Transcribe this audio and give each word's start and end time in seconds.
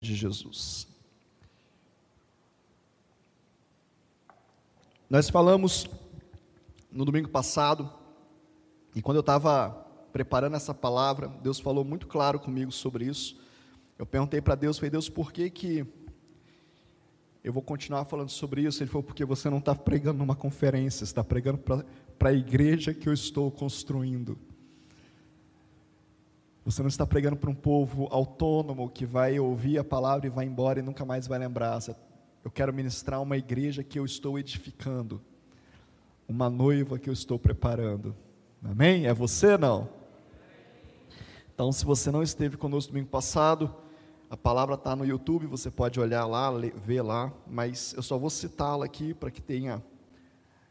de 0.00 0.14
Jesus. 0.14 0.86
Nós 5.10 5.30
falamos 5.30 5.88
no 6.92 7.04
domingo 7.04 7.28
passado, 7.28 7.90
e 8.94 9.02
quando 9.02 9.16
eu 9.16 9.20
estava 9.20 9.70
preparando 10.12 10.56
essa 10.56 10.74
palavra, 10.74 11.28
Deus 11.42 11.60
falou 11.60 11.84
muito 11.84 12.06
claro 12.06 12.38
comigo 12.38 12.70
sobre 12.72 13.06
isso. 13.06 13.40
Eu 13.98 14.06
perguntei 14.06 14.40
para 14.40 14.54
Deus, 14.54 14.78
falei, 14.78 14.90
Deus, 14.90 15.08
por 15.08 15.32
que 15.32 15.50
que 15.50 15.86
eu 17.42 17.52
vou 17.52 17.62
continuar 17.62 18.04
falando 18.04 18.28
sobre 18.28 18.62
isso? 18.62 18.82
Ele 18.82 18.90
falou, 18.90 19.02
porque 19.02 19.24
você 19.24 19.48
não 19.48 19.58
está 19.58 19.74
pregando 19.74 20.18
numa 20.18 20.36
conferência, 20.36 20.98
você 20.98 21.10
está 21.10 21.24
pregando 21.24 21.58
para 21.58 22.28
a 22.28 22.32
igreja 22.32 22.92
que 22.92 23.08
eu 23.08 23.12
estou 23.12 23.50
construindo. 23.50 24.38
Você 26.68 26.82
não 26.82 26.88
está 26.88 27.06
pregando 27.06 27.34
para 27.34 27.48
um 27.48 27.54
povo 27.54 28.08
autônomo 28.10 28.90
que 28.90 29.06
vai 29.06 29.40
ouvir 29.40 29.78
a 29.78 29.84
palavra 29.84 30.26
e 30.26 30.28
vai 30.28 30.44
embora 30.44 30.80
e 30.80 30.82
nunca 30.82 31.02
mais 31.02 31.26
vai 31.26 31.38
lembrar. 31.38 31.78
Eu 32.44 32.50
quero 32.50 32.74
ministrar 32.74 33.22
uma 33.22 33.38
igreja 33.38 33.82
que 33.82 33.98
eu 33.98 34.04
estou 34.04 34.38
edificando, 34.38 35.18
uma 36.28 36.50
noiva 36.50 36.98
que 36.98 37.08
eu 37.08 37.12
estou 37.14 37.38
preparando. 37.38 38.14
Amém? 38.62 39.06
É 39.06 39.14
você 39.14 39.56
não? 39.56 39.88
Então, 41.54 41.72
se 41.72 41.86
você 41.86 42.10
não 42.10 42.22
esteve 42.22 42.58
conosco 42.58 42.92
domingo 42.92 43.08
passado, 43.08 43.74
a 44.28 44.36
palavra 44.36 44.74
está 44.74 44.94
no 44.94 45.06
YouTube, 45.06 45.46
você 45.46 45.70
pode 45.70 45.98
olhar 45.98 46.26
lá, 46.26 46.50
ver 46.84 47.00
lá, 47.00 47.32
mas 47.46 47.94
eu 47.94 48.02
só 48.02 48.18
vou 48.18 48.28
citá-la 48.28 48.84
aqui 48.84 49.14
para 49.14 49.30
que 49.30 49.40
tenha 49.40 49.82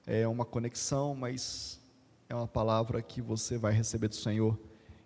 é, 0.05 0.27
uma 0.27 0.45
conexão, 0.45 1.15
mas 1.15 1.81
é 2.29 2.35
uma 2.35 2.47
palavra 2.47 3.01
que 3.01 3.19
você 3.19 3.57
vai 3.57 3.73
receber 3.73 4.09
do 4.09 4.15
Senhor 4.15 4.59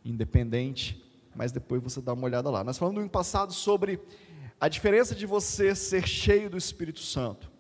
independente, 0.04 1.04
mas 1.36 1.52
depois 1.52 1.82
você 1.82 2.02
dá 2.02 2.14
uma 2.14 2.26
olhada 2.26 2.50
lá. 2.50 2.64
Nós 2.64 2.78
falamos 2.78 3.04
no 3.04 3.10
passado 3.10 3.54
sobre 3.54 4.00
a 4.60 4.68
diferença 4.68 5.16
de 5.16 5.26
você 5.26 5.74
ser 5.74 6.08
cheio 6.08 6.50
do 6.50 6.58
Espírito 6.58 7.00
Santo. 7.00 7.52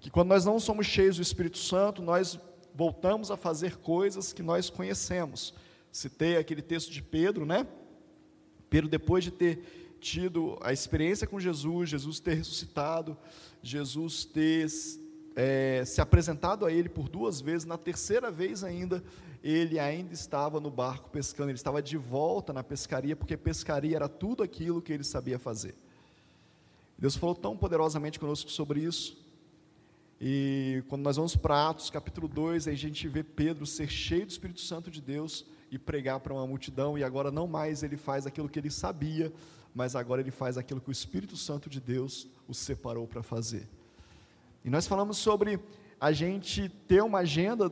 Que 0.00 0.10
quando 0.10 0.28
nós 0.28 0.44
não 0.44 0.60
somos 0.60 0.86
cheios 0.86 1.16
do 1.16 1.22
Espírito 1.22 1.58
Santo, 1.58 2.00
nós 2.00 2.38
voltamos 2.74 3.30
a 3.30 3.36
fazer 3.36 3.76
coisas 3.76 4.32
que 4.32 4.42
nós 4.42 4.70
conhecemos. 4.70 5.52
Citei 5.90 6.36
aquele 6.36 6.62
texto 6.62 6.92
de 6.92 7.02
Pedro, 7.02 7.44
né? 7.44 7.66
Pedro, 8.70 8.88
depois 8.88 9.24
de 9.24 9.30
ter 9.30 9.96
tido 10.00 10.56
a 10.62 10.72
experiência 10.72 11.26
com 11.26 11.40
Jesus, 11.40 11.90
Jesus 11.90 12.20
ter 12.20 12.34
ressuscitado, 12.34 13.16
Jesus 13.62 14.24
ter 14.24 14.68
é, 15.34 15.84
se 15.84 16.00
apresentado 16.00 16.66
a 16.66 16.72
ele 16.72 16.88
por 16.88 17.08
duas 17.08 17.40
vezes, 17.40 17.64
na 17.64 17.78
terceira 17.78 18.30
vez 18.30 18.64
ainda, 18.64 19.02
ele 19.42 19.78
ainda 19.78 20.12
estava 20.12 20.60
no 20.60 20.70
barco 20.70 21.10
pescando, 21.10 21.50
ele 21.50 21.58
estava 21.58 21.82
de 21.82 21.96
volta 21.96 22.52
na 22.52 22.64
pescaria, 22.64 23.14
porque 23.14 23.36
pescaria 23.36 23.96
era 23.96 24.08
tudo 24.08 24.42
aquilo 24.42 24.82
que 24.82 24.92
ele 24.92 25.04
sabia 25.04 25.38
fazer. 25.38 25.74
Deus 26.98 27.14
falou 27.14 27.34
tão 27.34 27.56
poderosamente 27.56 28.18
conosco 28.18 28.50
sobre 28.50 28.80
isso. 28.80 29.16
E 30.20 30.82
quando 30.88 31.02
nós 31.02 31.16
vamos 31.16 31.36
para 31.36 31.68
Atos 31.68 31.90
capítulo 31.90 32.26
2, 32.26 32.66
aí 32.66 32.74
a 32.74 32.76
gente 32.76 33.06
vê 33.06 33.22
Pedro 33.22 33.64
ser 33.64 33.88
cheio 33.88 34.26
do 34.26 34.30
Espírito 34.30 34.60
Santo 34.60 34.90
de 34.90 35.00
Deus 35.00 35.44
e 35.70 35.78
pregar 35.78 36.18
para 36.18 36.34
uma 36.34 36.46
multidão, 36.46 36.98
e 36.98 37.04
agora 37.04 37.30
não 37.30 37.46
mais 37.46 37.82
ele 37.82 37.96
faz 37.96 38.26
aquilo 38.26 38.48
que 38.48 38.58
ele 38.58 38.70
sabia, 38.70 39.32
mas 39.74 39.94
agora 39.94 40.20
ele 40.20 40.32
faz 40.32 40.58
aquilo 40.58 40.80
que 40.80 40.88
o 40.88 40.92
Espírito 40.92 41.36
Santo 41.36 41.70
de 41.70 41.80
Deus 41.80 42.26
o 42.48 42.54
separou 42.54 43.06
para 43.06 43.22
fazer. 43.22 43.68
E 44.64 44.70
nós 44.70 44.88
falamos 44.88 45.18
sobre 45.18 45.60
a 46.00 46.10
gente 46.10 46.68
ter 46.88 47.02
uma 47.02 47.18
agenda 47.18 47.70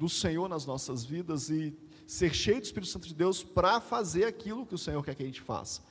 do 0.00 0.08
Senhor 0.08 0.48
nas 0.48 0.64
nossas 0.64 1.04
vidas 1.04 1.50
e 1.50 1.76
ser 2.06 2.32
cheio 2.34 2.58
do 2.58 2.64
Espírito 2.64 2.90
Santo 2.90 3.06
de 3.06 3.14
Deus 3.14 3.44
para 3.44 3.82
fazer 3.82 4.24
aquilo 4.24 4.64
que 4.64 4.74
o 4.74 4.78
Senhor 4.78 5.04
quer 5.04 5.14
que 5.14 5.22
a 5.22 5.26
gente 5.26 5.42
faça. 5.42 5.82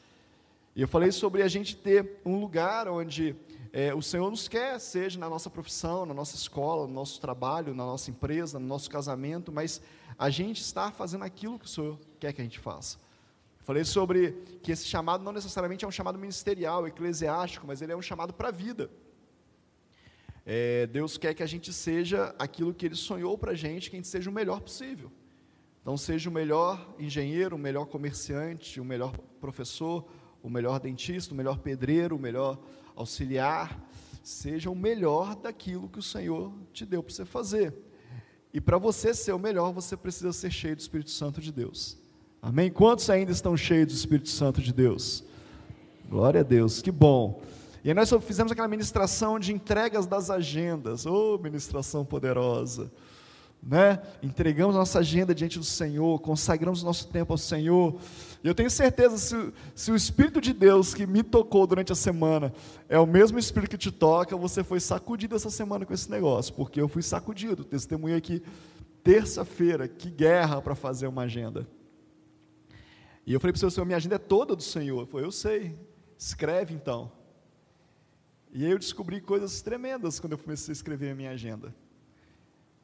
E 0.76 0.82
eu 0.82 0.88
falei 0.88 1.12
sobre 1.12 1.44
a 1.44 1.48
gente 1.48 1.76
ter 1.76 2.20
um 2.26 2.40
lugar 2.40 2.88
onde 2.88 3.36
é, 3.72 3.94
o 3.94 4.02
Senhor 4.02 4.32
nos 4.32 4.48
quer, 4.48 4.80
seja 4.80 5.20
na 5.20 5.30
nossa 5.30 5.48
profissão, 5.48 6.08
na 6.08 6.14
nossa 6.14 6.36
escola, 6.36 6.88
no 6.88 6.94
nosso 6.94 7.22
trabalho, 7.22 7.76
na 7.76 7.86
nossa 7.86 8.10
empresa, 8.10 8.58
no 8.58 8.66
nosso 8.66 8.90
casamento, 8.90 9.52
mas 9.52 9.80
a 10.18 10.32
gente 10.32 10.60
está 10.60 10.92
fazendo 10.92 11.24
aquilo 11.24 11.60
que 11.60 11.66
o 11.66 11.70
Senhor 11.70 12.00
quer 12.20 12.34
que 12.34 12.42
a 12.42 12.44
gente 12.44 12.58
faça. 12.58 12.98
Falei 13.60 13.84
sobre 13.84 14.32
que 14.64 14.72
esse 14.72 14.88
chamado 14.88 15.24
não 15.24 15.32
necessariamente 15.32 15.86
é 15.86 15.88
um 15.88 15.92
chamado 15.92 16.18
ministerial, 16.18 16.88
eclesiástico, 16.88 17.68
mas 17.68 17.80
ele 17.80 17.92
é 17.92 17.96
um 17.96 18.02
chamado 18.02 18.34
para 18.34 18.48
a 18.48 18.52
vida. 18.52 18.90
É, 20.52 20.88
Deus 20.88 21.16
quer 21.16 21.36
que 21.36 21.44
a 21.44 21.46
gente 21.46 21.72
seja 21.72 22.34
aquilo 22.40 22.74
que 22.74 22.84
Ele 22.84 22.96
sonhou 22.96 23.38
para 23.38 23.52
a 23.52 23.56
gente, 23.56 23.88
que 23.88 23.96
a 23.96 24.00
gente 24.00 24.08
seja 24.08 24.32
o 24.32 24.34
melhor 24.34 24.60
possível. 24.62 25.12
Então, 25.80 25.96
seja 25.96 26.28
o 26.28 26.34
melhor 26.34 26.96
engenheiro, 26.98 27.56
o 27.56 27.60
melhor 27.60 27.86
comerciante, 27.86 28.82
o 28.82 28.84
melhor 28.84 29.16
professor, 29.40 30.08
o 30.42 30.50
melhor 30.50 30.80
dentista, 30.80 31.36
o 31.36 31.38
melhor 31.38 31.60
pedreiro, 31.60 32.16
o 32.16 32.20
melhor 32.20 32.58
auxiliar. 32.96 33.80
Seja 34.24 34.72
o 34.72 34.76
melhor 34.76 35.36
daquilo 35.36 35.88
que 35.88 36.00
o 36.00 36.02
Senhor 36.02 36.52
te 36.74 36.84
deu 36.84 37.04
para 37.04 37.14
você 37.14 37.26
fazer. 37.26 37.72
E 38.52 38.60
para 38.60 38.80
você 38.80 39.14
ser 39.14 39.34
o 39.34 39.40
melhor, 39.40 39.72
você 39.72 39.96
precisa 39.96 40.34
ser 40.34 40.50
cheio 40.50 40.76
do 40.76 40.80
Espírito 40.80 41.12
Santo 41.12 41.40
de 41.40 41.52
Deus. 41.52 41.96
Amém? 42.42 42.72
Quantos 42.72 43.08
ainda 43.12 43.32
estão 43.32 43.56
cheios 43.56 43.90
do 43.90 43.94
Espírito 43.94 44.30
Santo 44.30 44.64
de 44.64 44.74
Deus? 44.74 45.24
Glória 46.10 46.40
a 46.40 46.44
Deus, 46.44 46.82
que 46.82 46.92
bom. 46.92 47.40
E 47.84 47.90
aí 47.90 47.94
nós 47.94 48.12
fizemos 48.22 48.52
aquela 48.52 48.68
ministração 48.68 49.40
de 49.40 49.54
entregas 49.54 50.06
das 50.06 50.30
agendas. 50.30 51.06
Oh, 51.06 51.38
ministração 51.38 52.04
poderosa. 52.04 52.92
Né? 53.62 54.02
Entregamos 54.24 54.76
nossa 54.76 55.00
agenda 55.00 55.36
diante 55.36 55.60
do 55.60 55.66
Senhor, 55.66 56.20
consagramos 56.22 56.82
nosso 56.82 57.08
tempo 57.08 57.34
ao 57.34 57.38
Senhor. 57.38 58.00
E 58.42 58.48
eu 58.48 58.56
tenho 58.56 58.70
certeza, 58.70 59.18
se, 59.18 59.54
se 59.76 59.92
o 59.92 59.96
Espírito 59.96 60.40
de 60.40 60.54
Deus 60.54 60.94
que 60.94 61.06
me 61.06 61.22
tocou 61.24 61.68
durante 61.68 61.92
a 61.92 61.96
semana 61.96 62.54
é 62.88 62.98
o 62.98 63.06
mesmo 63.06 63.38
Espírito 63.38 63.72
que 63.72 63.78
te 63.78 63.92
toca, 63.92 64.36
você 64.38 64.64
foi 64.64 64.80
sacudido 64.80 65.36
essa 65.36 65.50
semana 65.50 65.86
com 65.86 65.94
esse 65.94 66.10
negócio, 66.10 66.54
porque 66.54 66.80
eu 66.80 66.88
fui 66.88 67.02
sacudido. 67.02 67.66
Testemunhei 67.66 68.18
aqui 68.18 68.42
terça-feira, 69.04 69.88
que 69.88 70.10
guerra 70.10 70.62
para 70.62 70.76
fazer 70.76 71.08
uma 71.08 71.24
agenda. 71.24 71.68
E 73.26 73.34
eu 73.34 73.40
falei 73.40 73.52
para 73.52 73.58
o 73.58 73.60
Senhor, 73.60 73.72
Senhor, 73.72 73.86
minha 73.86 73.98
agenda 73.98 74.16
é 74.16 74.20
toda 74.20 74.56
do 74.56 74.64
Senhor. 74.64 75.02
Ele 75.02 75.06
falou, 75.06 75.26
eu 75.26 75.32
sei, 75.32 75.78
escreve 76.18 76.74
então. 76.74 77.12
E 78.52 78.66
aí 78.66 78.72
eu 78.72 78.80
descobri 78.80 79.22
coisas 79.22 79.62
tremendas 79.62 80.20
quando 80.20 80.34
eu 80.34 80.38
comecei 80.38 80.72
a 80.72 80.74
escrever 80.74 81.12
a 81.12 81.16
minha 81.16 81.32
agenda. 81.32 81.74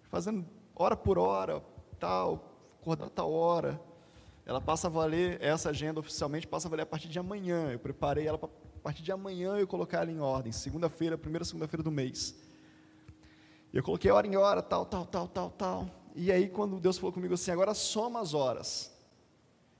Fazendo 0.03 0.45
hora 0.75 0.95
por 0.95 1.17
hora, 1.17 1.63
tal, 1.99 2.75
acordar 2.79 3.09
tal 3.09 3.31
hora. 3.31 3.81
Ela 4.45 4.61
passa 4.61 4.85
a 4.85 4.89
valer, 4.91 5.41
essa 5.41 5.71
agenda 5.71 5.99
oficialmente 5.99 6.45
passa 6.45 6.67
a 6.67 6.69
valer 6.69 6.83
a 6.83 6.85
partir 6.85 7.07
de 7.07 7.17
amanhã. 7.17 7.71
Eu 7.71 7.79
preparei 7.79 8.27
ela 8.27 8.37
para 8.37 8.47
a 8.47 8.79
partir 8.85 9.01
de 9.01 9.11
amanhã 9.11 9.57
eu 9.57 9.65
colocar 9.65 10.01
ela 10.01 10.11
em 10.11 10.19
ordem. 10.19 10.51
Segunda-feira, 10.51 11.17
primeira 11.17 11.43
segunda-feira 11.43 11.81
do 11.81 11.89
mês. 11.89 12.35
Eu 13.73 13.81
coloquei 13.81 14.11
hora 14.11 14.27
em 14.27 14.35
hora, 14.35 14.61
tal, 14.61 14.85
tal, 14.85 15.03
tal, 15.07 15.27
tal, 15.27 15.49
tal. 15.49 15.89
E 16.13 16.31
aí 16.31 16.47
quando 16.47 16.79
Deus 16.79 16.99
falou 16.99 17.11
comigo 17.11 17.33
assim, 17.33 17.49
agora 17.49 17.73
soma 17.73 18.19
as 18.19 18.35
horas. 18.35 18.95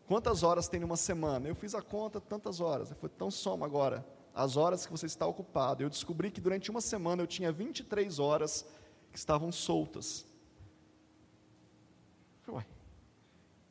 Quantas 0.07 0.41
horas 0.41 0.67
tem 0.67 0.79
numa 0.79 0.97
semana? 0.97 1.47
Eu 1.47 1.53
fiz 1.53 1.75
a 1.75 1.81
conta, 1.81 2.19
tantas 2.19 2.59
horas. 2.59 2.89
Falei, 2.89 3.11
então 3.15 3.29
soma 3.29 3.67
agora 3.67 4.14
as 4.35 4.57
horas 4.57 4.85
que 4.85 4.91
você 4.91 5.05
está 5.05 5.25
ocupado. 5.25 5.81
Eu 5.81 5.89
descobri 5.89 6.29
que 6.29 6.41
durante 6.41 6.69
uma 6.69 6.81
semana 6.81 7.23
eu 7.23 7.27
tinha 7.27 7.53
23 7.53 8.19
horas 8.19 8.67
que 9.09 9.17
estavam 9.17 9.49
soltas. 9.49 10.25
Ué, 12.49 12.65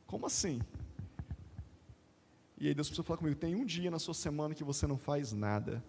como 0.07 0.25
assim? 0.25 0.63
E 2.57 2.67
aí 2.67 2.75
Deus 2.75 2.89
precisou 2.89 3.05
falar 3.05 3.19
comigo, 3.19 3.37
tem 3.37 3.55
um 3.55 3.65
dia 3.65 3.91
na 3.91 3.99
sua 3.99 4.15
semana 4.15 4.55
que 4.55 4.65
você 4.65 4.87
não 4.87 4.97
faz 4.97 5.35
nada. 5.35 5.85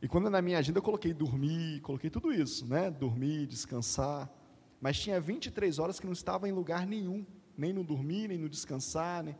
E 0.00 0.08
quando 0.08 0.30
na 0.30 0.40
minha 0.40 0.58
agenda 0.58 0.78
eu 0.78 0.82
coloquei 0.82 1.12
dormir, 1.12 1.80
coloquei 1.82 2.08
tudo 2.08 2.32
isso, 2.32 2.66
né? 2.66 2.90
Dormir, 2.90 3.46
descansar. 3.46 4.32
Mas 4.80 4.98
tinha 4.98 5.20
23 5.20 5.78
horas 5.78 6.00
que 6.00 6.06
não 6.06 6.12
estava 6.12 6.48
em 6.48 6.52
lugar 6.52 6.86
nenhum, 6.86 7.24
nem 7.56 7.72
no 7.72 7.84
dormir, 7.84 8.28
nem 8.28 8.38
no 8.38 8.48
descansar. 8.48 9.22
Né? 9.22 9.36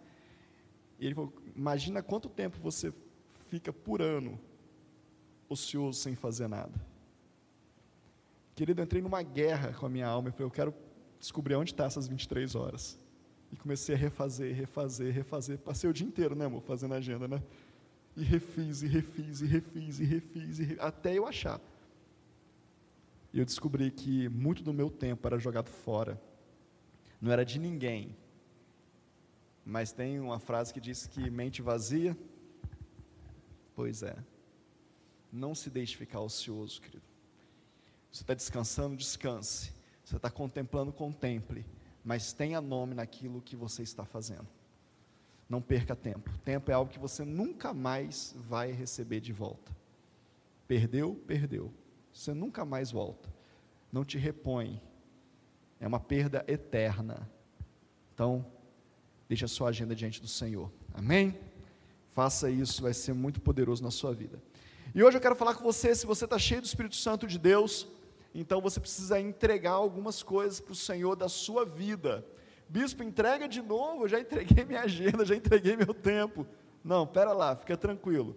E 1.01 1.07
ele 1.07 1.15
falou: 1.15 1.33
imagina 1.57 2.03
quanto 2.03 2.29
tempo 2.29 2.59
você 2.61 2.93
fica 3.53 3.71
por 3.71 4.01
ano 4.01 4.41
ocioso 5.47 6.01
sem 6.01 6.15
fazer 6.15 6.49
nada. 6.49 6.73
Querido, 8.55 8.81
eu 8.81 8.85
entrei 8.85 9.03
numa 9.03 9.23
guerra 9.23 9.75
com 9.75 9.85
a 9.85 9.91
minha 9.91 10.07
alma 10.07 10.31
e 10.31 10.33
falei, 10.33 10.47
eu 10.47 10.51
quero 10.51 10.75
descobrir 11.21 11.55
onde 11.57 11.73
está 11.73 11.85
essas 11.85 12.09
23 12.09 12.55
horas. 12.55 12.99
E 13.53 13.57
comecei 13.57 13.95
a 13.95 13.99
refazer, 13.99 14.55
refazer, 14.55 15.13
refazer. 15.13 15.59
Passei 15.59 15.91
o 15.91 15.93
dia 15.93 16.07
inteiro, 16.07 16.35
né, 16.35 16.47
amor, 16.47 16.63
fazendo 16.63 16.95
agenda, 16.95 17.29
né? 17.29 17.43
E 18.17 18.23
refiz, 18.23 18.81
e 18.81 18.87
refiz, 18.87 19.43
e 19.43 19.47
refiz, 19.47 20.01
e 20.01 20.05
refiz, 20.05 20.59
e 20.59 20.65
refiz 20.65 20.81
até 20.81 21.19
eu 21.19 21.27
achar. 21.27 21.61
E 23.35 23.39
eu 23.39 23.45
descobri 23.45 23.91
que 23.91 24.31
muito 24.31 24.63
do 24.63 24.73
meu 24.73 24.89
tempo 24.89 25.27
era 25.29 25.39
jogado 25.39 25.69
fora. 25.69 26.19
Não 27.21 27.31
era 27.31 27.45
de 27.45 27.59
ninguém. 27.59 28.17
Mas 29.63 29.93
tem 29.93 30.19
uma 30.21 30.39
frase 30.39 30.73
que 30.73 30.81
diz 30.81 31.07
que 31.07 31.29
mente 31.29 31.61
vazia 31.61 32.17
Pois 33.75 34.03
é. 34.03 34.17
Não 35.33 35.55
se 35.55 35.71
deixe 35.71 35.97
ficar 35.97 36.21
ocioso, 36.21 36.81
querido. 36.81 37.03
Você 38.11 38.23
está 38.23 38.35
descansando, 38.35 38.97
descanse. 38.97 39.73
Você 40.05 40.17
está 40.17 40.31
contemplando, 40.31 40.93
contemple. 40.93 41.65
Mas 42.05 42.33
tenha 42.33 42.61
nome 42.61 42.95
naquilo 42.95 43.41
que 43.41 43.57
você 43.57 43.83
está 43.83 44.05
fazendo. 44.05 44.47
Não 45.49 45.63
perca 45.63 45.97
tempo. 45.97 46.31
Tempo 46.45 46.71
é 46.71 46.75
algo 46.75 46.91
que 46.91 46.99
você 46.99 47.25
nunca 47.25 47.73
mais 47.73 48.35
vai 48.49 48.73
receber 48.73 49.21
de 49.21 49.33
volta. 49.33 49.75
Perdeu, 50.67 51.15
perdeu. 51.27 51.73
Você 52.13 52.35
nunca 52.35 52.65
mais 52.65 52.91
volta. 52.91 53.33
Não 53.91 54.05
te 54.05 54.19
repõe. 54.19 54.81
É 55.81 55.87
uma 55.87 56.01
perda 56.01 56.45
eterna. 56.47 57.29
Então, 58.15 58.45
deixe 59.29 59.45
a 59.45 59.49
sua 59.49 59.71
agenda 59.71 59.95
diante 59.95 60.21
do 60.21 60.29
Senhor. 60.29 60.71
Amém? 60.95 61.39
Faça 62.13 62.51
isso, 62.51 62.83
vai 62.83 62.93
ser 62.93 63.15
muito 63.15 63.41
poderoso 63.41 63.83
na 63.83 63.91
sua 63.91 64.13
vida. 64.13 64.39
E 64.95 65.03
hoje 65.03 65.17
eu 65.17 65.21
quero 65.21 65.35
falar 65.35 65.55
com 65.55 65.65
você, 65.65 65.95
se 65.95 66.05
você 66.05 66.27
está 66.27 66.39
cheio 66.39 66.61
do 66.61 66.67
Espírito 66.67 66.95
Santo 66.95 67.27
de 67.27 67.39
Deus, 67.39 67.89
então 68.35 68.61
você 68.61 68.79
precisa 68.79 69.19
entregar 69.19 69.73
algumas 69.73 70.23
coisas 70.23 70.61
para 70.61 70.73
o 70.73 70.77
Senhor 70.77 71.17
da 71.17 71.29
sua 71.29 71.65
vida. 71.65 72.25
Bispo, 72.69 73.03
entrega 73.03 73.49
de 73.49 73.63
novo, 73.63 74.05
eu 74.05 74.09
já 74.09 74.21
entreguei 74.21 74.63
minha 74.65 74.83
agenda, 74.83 75.25
já 75.25 75.35
entreguei 75.35 75.75
meu 75.75 75.95
tempo. 75.95 76.47
Não, 76.85 77.07
pera 77.07 77.33
lá, 77.33 77.57
fica 77.57 77.79
tranquilo. 77.79 78.37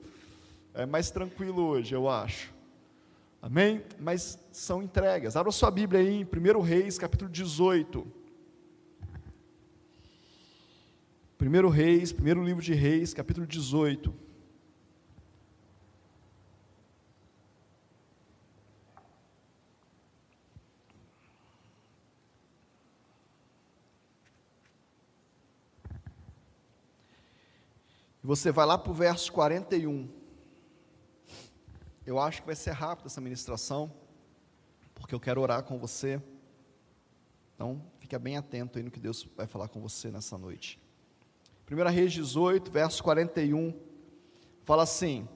É 0.73 0.85
mais 0.85 1.11
tranquilo 1.11 1.61
hoje, 1.63 1.93
eu 1.93 2.07
acho. 2.07 2.53
Amém? 3.41 3.83
Mas 3.99 4.39
são 4.53 4.81
entregas. 4.81 5.35
Abra 5.35 5.51
sua 5.51 5.69
Bíblia 5.69 5.99
aí 5.99 6.21
em 6.21 6.23
1 6.23 6.61
Reis, 6.61 6.97
capítulo 6.97 7.29
18. 7.29 8.24
1 11.37 11.69
Reis, 11.69 12.13
primeiro 12.13 12.41
livro 12.41 12.63
de 12.63 12.73
Reis, 12.73 13.13
capítulo 13.13 13.45
18. 13.45 14.13
E 28.23 28.25
você 28.25 28.49
vai 28.49 28.65
lá 28.65 28.77
para 28.77 28.91
o 28.91 28.95
verso 28.95 29.31
41. 29.33 30.09
Eu 32.05 32.17
acho 32.17 32.41
que 32.41 32.47
vai 32.47 32.55
ser 32.55 32.71
rápido 32.71 33.07
essa 33.07 33.19
ministração, 33.19 33.93
porque 34.95 35.13
eu 35.13 35.19
quero 35.19 35.41
orar 35.41 35.63
com 35.63 35.77
você. 35.77 36.21
Então, 37.55 37.85
fica 37.99 38.17
bem 38.17 38.37
atento 38.37 38.77
aí 38.77 38.83
no 38.85 38.89
que 38.89 39.01
Deus 39.01 39.27
vai 39.35 39.47
falar 39.47 39.67
com 39.67 39.81
você 39.81 40.09
nessa 40.09 40.37
noite. 40.37 40.84
1 41.69 41.89
Reis 41.89 42.13
18, 42.13 42.69
verso 42.69 43.03
41, 43.03 43.73
fala 44.61 44.83
assim: 44.83 45.27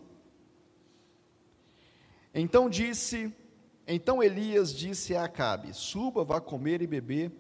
Então 2.34 2.70
disse, 2.70 3.34
então 3.88 4.22
Elias 4.22 4.72
disse 4.72 5.16
a 5.16 5.24
Acabe: 5.24 5.74
Suba, 5.74 6.24
vá 6.24 6.40
comer 6.40 6.84
e 6.84 6.88
beber, 6.88 7.32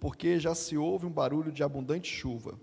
porque 0.00 0.40
já 0.40 0.54
se 0.54 0.78
ouve 0.78 1.04
um 1.04 1.12
barulho 1.12 1.52
de 1.52 1.62
abundante 1.62 2.10
chuva. 2.10 2.58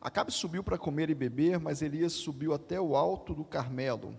Acabe 0.00 0.32
subiu 0.32 0.64
para 0.64 0.76
comer 0.76 1.10
e 1.10 1.14
beber, 1.14 1.60
mas 1.60 1.80
Elias 1.80 2.14
subiu 2.14 2.52
até 2.52 2.80
o 2.80 2.96
alto 2.96 3.32
do 3.32 3.44
Carmelo, 3.44 4.18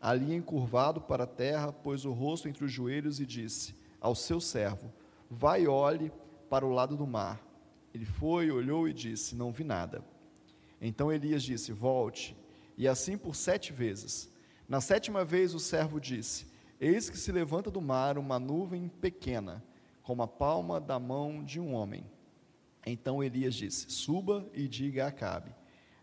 ali 0.00 0.34
encurvado 0.34 1.00
para 1.00 1.22
a 1.22 1.28
terra, 1.28 1.72
pôs 1.72 2.04
o 2.04 2.10
rosto 2.10 2.48
entre 2.48 2.64
os 2.64 2.72
joelhos 2.72 3.20
e 3.20 3.26
disse 3.26 3.72
ao 4.00 4.16
seu 4.16 4.40
servo: 4.40 4.92
Vai 5.30 5.62
e 5.62 5.68
olhe 5.68 6.10
para 6.50 6.66
o 6.66 6.72
lado 6.72 6.96
do 6.96 7.06
mar. 7.06 7.47
Ele 7.98 8.06
foi, 8.06 8.48
olhou 8.48 8.88
e 8.88 8.92
disse: 8.92 9.34
Não 9.34 9.50
vi 9.50 9.64
nada. 9.64 10.04
Então 10.80 11.12
Elias 11.12 11.42
disse: 11.42 11.72
Volte. 11.72 12.36
E 12.76 12.86
assim 12.86 13.18
por 13.18 13.34
sete 13.34 13.72
vezes. 13.72 14.32
Na 14.68 14.80
sétima 14.80 15.24
vez 15.24 15.52
o 15.52 15.58
servo 15.58 16.00
disse: 16.00 16.46
Eis 16.80 17.10
que 17.10 17.18
se 17.18 17.32
levanta 17.32 17.72
do 17.72 17.80
mar 17.80 18.16
uma 18.16 18.38
nuvem 18.38 18.86
pequena, 18.86 19.64
como 20.00 20.22
a 20.22 20.28
palma 20.28 20.80
da 20.80 21.00
mão 21.00 21.42
de 21.42 21.58
um 21.58 21.74
homem. 21.74 22.08
Então 22.86 23.20
Elias 23.20 23.56
disse: 23.56 23.90
Suba 23.90 24.48
e 24.54 24.68
diga 24.68 25.04
a 25.04 25.08
Acabe: 25.08 25.52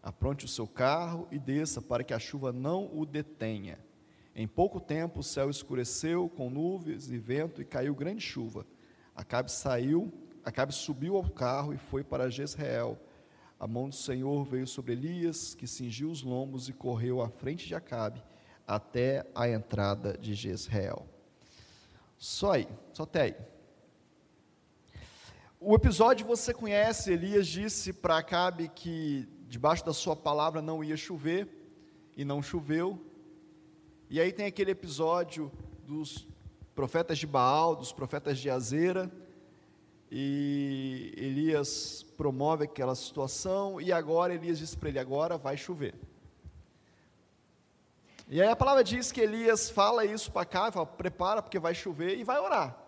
Apronte 0.04 0.44
o 0.44 0.50
seu 0.50 0.68
carro 0.68 1.30
e 1.32 1.40
desça, 1.40 1.82
para 1.82 2.04
que 2.04 2.14
a 2.14 2.20
chuva 2.20 2.52
não 2.52 2.90
o 2.94 3.06
detenha. 3.06 3.80
Em 4.36 4.50
pouco 4.50 4.82
tempo 4.82 5.22
o 5.22 5.24
céu 5.24 5.50
escureceu 5.50 6.28
com 6.28 6.50
nuvens 6.50 7.10
e 7.10 7.18
vento 7.18 7.62
e 7.62 7.66
caiu 7.66 7.96
grande 7.96 8.20
chuva. 8.20 8.68
Acabe 9.16 9.50
saiu, 9.50 10.12
Acabe 10.46 10.74
subiu 10.74 11.18
ao 11.18 11.30
carro 11.30 11.74
e 11.74 11.78
foi 11.78 12.04
para 12.04 12.30
Jezreel. 12.30 12.98
A 13.60 13.68
mão 13.68 13.90
do 13.90 13.96
Senhor 13.96 14.46
veio 14.46 14.68
sobre 14.68 14.94
Elias, 14.94 15.56
que 15.56 15.68
cingiu 15.68 16.10
os 16.10 16.22
lombos 16.22 16.70
e 16.70 16.74
correu 16.74 17.22
à 17.22 17.28
frente 17.28 17.68
de 17.68 17.76
Acabe 17.76 18.24
até 18.68 19.26
a 19.36 19.50
entrada 19.50 20.18
de 20.18 20.34
Jezreel. 20.34 21.06
Só 22.18 22.54
aí, 22.54 22.68
só 22.94 23.04
até 23.04 23.22
aí. 23.24 23.36
O 25.60 25.76
episódio 25.76 26.26
você 26.26 26.54
conhece, 26.54 27.12
Elias 27.12 27.48
disse 27.48 27.92
para 27.92 28.18
Acabe 28.18 28.70
que 28.70 29.28
debaixo 29.48 29.86
da 29.86 29.94
sua 29.94 30.16
palavra 30.16 30.62
não 30.62 30.84
ia 30.84 30.96
chover, 30.96 31.66
e 32.16 32.24
não 32.24 32.42
choveu. 32.42 33.00
E 34.10 34.20
aí 34.22 34.32
tem 34.32 34.46
aquele 34.46 34.72
episódio 34.72 35.52
dos 35.86 36.28
profetas 36.74 37.18
de 37.18 37.28
Baal, 37.28 37.76
dos 37.76 37.92
profetas 37.92 38.40
de 38.40 38.50
Azera, 38.50 39.12
e 40.18 41.14
Elias 41.18 42.06
promove 42.16 42.64
aquela 42.64 42.96
situação, 42.96 43.82
e 43.82 43.92
agora 43.92 44.34
Elias 44.34 44.58
diz 44.58 44.74
para 44.74 44.88
ele: 44.88 44.98
agora 44.98 45.38
vai 45.38 45.58
chover. 45.58 45.94
E 48.30 48.42
aí 48.42 48.48
a 48.48 48.56
palavra 48.56 48.82
diz 48.82 49.12
que 49.12 49.20
Elias 49.20 49.70
fala 49.70 50.06
isso 50.06 50.32
para 50.32 50.46
cá, 50.46 50.72
fala, 50.72 50.86
prepara 50.86 51.42
porque 51.42 51.60
vai 51.60 51.76
chover 51.76 52.18
e 52.18 52.24
vai 52.24 52.40
orar. 52.40 52.82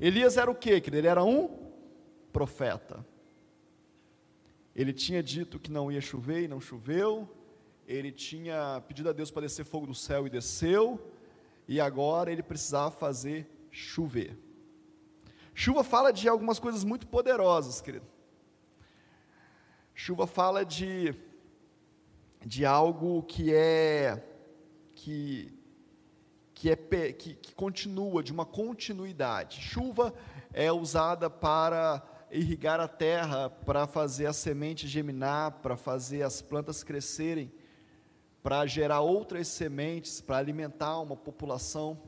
Elias 0.00 0.38
era 0.38 0.50
o 0.50 0.54
quê? 0.54 0.82
Ele 0.86 1.06
era 1.06 1.22
um 1.22 1.70
profeta. 2.32 3.04
Ele 4.74 4.94
tinha 4.94 5.22
dito 5.22 5.58
que 5.58 5.70
não 5.70 5.92
ia 5.92 6.00
chover 6.00 6.44
e 6.44 6.48
não 6.48 6.62
choveu, 6.62 7.28
ele 7.86 8.10
tinha 8.10 8.82
pedido 8.88 9.10
a 9.10 9.12
Deus 9.12 9.30
para 9.30 9.42
descer 9.42 9.66
fogo 9.66 9.86
do 9.86 9.94
céu 9.94 10.26
e 10.26 10.30
desceu, 10.30 10.98
e 11.68 11.78
agora 11.78 12.32
ele 12.32 12.42
precisava 12.42 12.90
fazer 12.90 13.46
chover. 13.70 14.47
Chuva 15.60 15.82
fala 15.82 16.12
de 16.12 16.28
algumas 16.28 16.60
coisas 16.60 16.84
muito 16.84 17.08
poderosas, 17.08 17.80
querido. 17.80 18.06
Chuva 19.92 20.24
fala 20.24 20.64
de, 20.64 21.12
de 22.46 22.64
algo 22.64 23.24
que 23.24 23.52
é 23.52 24.22
que, 24.94 25.52
que, 26.54 26.70
é, 26.70 26.76
que, 27.12 27.34
que 27.34 27.52
continua, 27.56 28.22
de 28.22 28.30
uma 28.30 28.46
continuidade. 28.46 29.60
Chuva 29.60 30.14
é 30.52 30.70
usada 30.70 31.28
para 31.28 32.04
irrigar 32.30 32.78
a 32.78 32.86
terra, 32.86 33.50
para 33.50 33.88
fazer 33.88 34.26
a 34.26 34.32
semente 34.32 34.86
germinar, 34.86 35.58
para 35.60 35.76
fazer 35.76 36.22
as 36.22 36.40
plantas 36.40 36.84
crescerem, 36.84 37.52
para 38.44 38.64
gerar 38.64 39.00
outras 39.00 39.48
sementes, 39.48 40.20
para 40.20 40.36
alimentar 40.36 41.00
uma 41.00 41.16
população. 41.16 42.00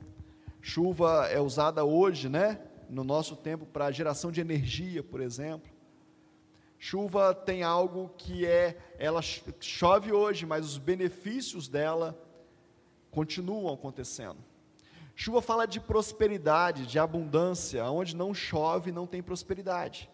Chuva 0.62 1.26
é 1.32 1.40
usada 1.40 1.84
hoje, 1.84 2.28
né, 2.28 2.60
no 2.90 3.04
nosso 3.04 3.36
tempo, 3.36 3.64
para 3.64 3.90
geração 3.90 4.30
de 4.30 4.40
energia, 4.40 5.02
por 5.02 5.20
exemplo. 5.20 5.70
Chuva 6.78 7.34
tem 7.34 7.62
algo 7.62 8.10
que 8.16 8.46
é, 8.46 8.76
ela 8.98 9.20
chove 9.22 10.12
hoje, 10.12 10.46
mas 10.46 10.64
os 10.64 10.78
benefícios 10.78 11.68
dela 11.68 12.18
continuam 13.10 13.72
acontecendo. 13.72 14.38
Chuva 15.14 15.42
fala 15.42 15.66
de 15.66 15.78
prosperidade, 15.78 16.86
de 16.86 16.98
abundância. 16.98 17.84
Onde 17.90 18.16
não 18.16 18.32
chove, 18.32 18.90
não 18.90 19.06
tem 19.06 19.22
prosperidade. 19.22 20.10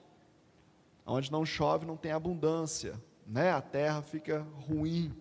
Onde 1.07 1.31
não 1.31 1.47
chove, 1.47 1.87
não 1.87 1.97
tem 1.97 2.11
abundância. 2.11 3.01
Né? 3.25 3.53
A 3.53 3.63
terra 3.63 4.03
fica 4.03 4.45
ruim. 4.69 5.15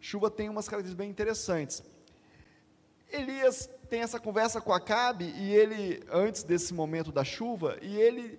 Chuva 0.00 0.30
tem 0.30 0.48
umas 0.48 0.66
características 0.66 1.04
bem 1.04 1.10
interessantes. 1.10 1.84
Elias 3.12 3.68
tem 3.86 4.00
essa 4.00 4.20
conversa 4.20 4.60
com 4.60 4.72
Acabe 4.72 5.24
e 5.24 5.54
ele, 5.54 6.02
antes 6.10 6.42
desse 6.42 6.74
momento 6.74 7.10
da 7.10 7.24
chuva, 7.24 7.78
e 7.80 7.96
ele 7.96 8.38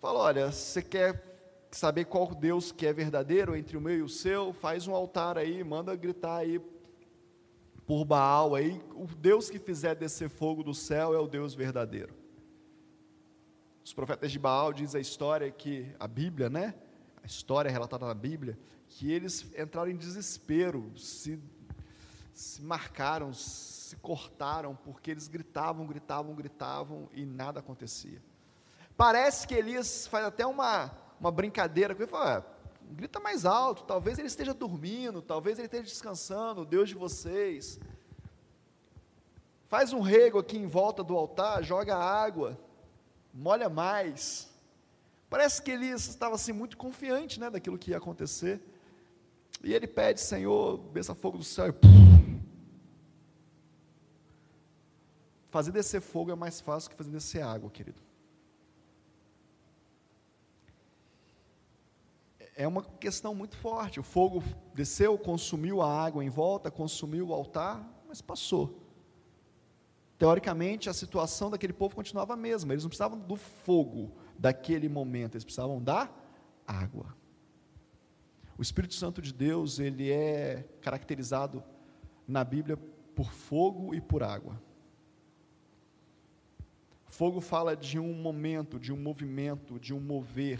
fala: 0.00 0.20
Olha, 0.20 0.50
você 0.50 0.82
quer 0.82 1.22
saber 1.70 2.06
qual 2.06 2.34
Deus 2.34 2.72
que 2.72 2.86
é 2.86 2.92
verdadeiro 2.92 3.54
entre 3.54 3.76
o 3.76 3.80
meu 3.80 3.98
e 3.98 4.02
o 4.02 4.08
seu? 4.08 4.52
Faz 4.52 4.86
um 4.86 4.94
altar 4.94 5.38
aí, 5.38 5.62
manda 5.62 5.94
gritar 5.94 6.38
aí 6.38 6.60
por 7.90 8.04
Baal 8.04 8.54
aí, 8.54 8.80
o 8.94 9.04
Deus 9.04 9.50
que 9.50 9.58
fizer 9.58 9.96
descer 9.96 10.28
fogo 10.28 10.62
do 10.62 10.72
céu 10.72 11.12
é 11.12 11.18
o 11.18 11.26
Deus 11.26 11.54
verdadeiro. 11.54 12.14
Os 13.84 13.92
profetas 13.92 14.30
de 14.30 14.38
Baal 14.38 14.72
diz 14.72 14.94
a 14.94 15.00
história 15.00 15.50
que 15.50 15.92
a 15.98 16.06
Bíblia, 16.06 16.48
né? 16.48 16.72
A 17.20 17.26
história 17.26 17.68
relatada 17.68 18.06
na 18.06 18.14
Bíblia, 18.14 18.56
que 18.88 19.10
eles 19.10 19.50
entraram 19.58 19.90
em 19.90 19.96
desespero, 19.96 20.92
se, 20.96 21.36
se 22.32 22.62
marcaram, 22.62 23.32
se 23.90 23.96
cortaram, 23.96 24.74
porque 24.74 25.10
eles 25.10 25.28
gritavam, 25.28 25.86
gritavam, 25.86 26.34
gritavam 26.34 27.08
e 27.12 27.24
nada 27.24 27.60
acontecia. 27.60 28.22
Parece 28.96 29.46
que 29.46 29.54
Elias 29.54 30.06
faz 30.06 30.24
até 30.24 30.46
uma, 30.46 30.90
uma 31.20 31.30
brincadeira 31.30 31.94
com 31.94 32.02
ele, 32.02 32.10
fala, 32.10 32.46
grita 32.90 33.20
mais 33.20 33.44
alto, 33.44 33.84
talvez 33.84 34.18
ele 34.18 34.28
esteja 34.28 34.54
dormindo, 34.54 35.22
talvez 35.22 35.58
ele 35.58 35.66
esteja 35.66 35.84
descansando, 35.84 36.64
Deus 36.64 36.88
de 36.88 36.94
vocês. 36.94 37.78
Faz 39.68 39.92
um 39.92 40.00
rego 40.00 40.38
aqui 40.38 40.58
em 40.58 40.66
volta 40.66 41.02
do 41.02 41.16
altar, 41.16 41.62
joga 41.62 41.96
água, 41.96 42.58
molha 43.32 43.68
mais, 43.68 44.50
Parece 45.30 45.62
que 45.62 45.70
Elias 45.70 46.08
estava 46.08 46.34
assim 46.34 46.52
muito 46.52 46.76
confiante, 46.76 47.38
né, 47.38 47.48
daquilo 47.48 47.78
que 47.78 47.92
ia 47.92 47.98
acontecer. 47.98 48.60
E 49.62 49.72
ele 49.72 49.86
pede, 49.86 50.20
Senhor, 50.20 50.78
desça 50.92 51.14
fogo 51.14 51.38
do 51.38 51.44
céu 51.44 51.68
e 51.68 52.09
Fazer 55.50 55.72
descer 55.72 56.00
fogo 56.00 56.30
é 56.30 56.34
mais 56.34 56.60
fácil 56.60 56.88
que 56.88 56.96
fazer 56.96 57.10
descer 57.10 57.42
água, 57.42 57.68
querido. 57.70 58.00
É 62.54 62.68
uma 62.68 62.82
questão 62.82 63.34
muito 63.34 63.56
forte. 63.56 63.98
O 63.98 64.02
fogo 64.02 64.42
desceu, 64.74 65.18
consumiu 65.18 65.82
a 65.82 66.04
água 66.04 66.24
em 66.24 66.28
volta, 66.28 66.70
consumiu 66.70 67.28
o 67.28 67.34
altar, 67.34 67.84
mas 68.06 68.20
passou. 68.20 68.78
Teoricamente, 70.16 70.88
a 70.88 70.92
situação 70.92 71.50
daquele 71.50 71.72
povo 71.72 71.96
continuava 71.96 72.34
a 72.34 72.36
mesma. 72.36 72.72
Eles 72.72 72.84
não 72.84 72.90
precisavam 72.90 73.18
do 73.18 73.36
fogo 73.36 74.12
daquele 74.38 74.88
momento, 74.88 75.34
eles 75.34 75.44
precisavam 75.44 75.82
da 75.82 76.08
água. 76.66 77.16
O 78.56 78.62
Espírito 78.62 78.94
Santo 78.94 79.20
de 79.20 79.32
Deus, 79.32 79.78
ele 79.78 80.12
é 80.12 80.68
caracterizado 80.80 81.64
na 82.28 82.44
Bíblia 82.44 82.76
por 83.16 83.32
fogo 83.32 83.94
e 83.94 84.00
por 84.00 84.22
água. 84.22 84.69
Fogo 87.20 87.38
fala 87.38 87.76
de 87.76 87.98
um 87.98 88.14
momento, 88.14 88.80
de 88.80 88.94
um 88.94 88.96
movimento, 88.96 89.78
de 89.78 89.92
um 89.92 90.00
mover. 90.00 90.58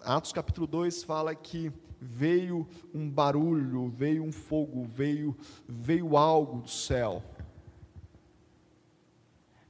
Atos 0.00 0.32
capítulo 0.32 0.66
2 0.66 1.04
fala 1.04 1.34
que 1.34 1.70
veio 2.00 2.66
um 2.94 3.06
barulho, 3.06 3.90
veio 3.90 4.24
um 4.24 4.32
fogo, 4.32 4.82
veio, 4.82 5.36
veio 5.68 6.16
algo 6.16 6.62
do 6.62 6.70
céu. 6.70 7.22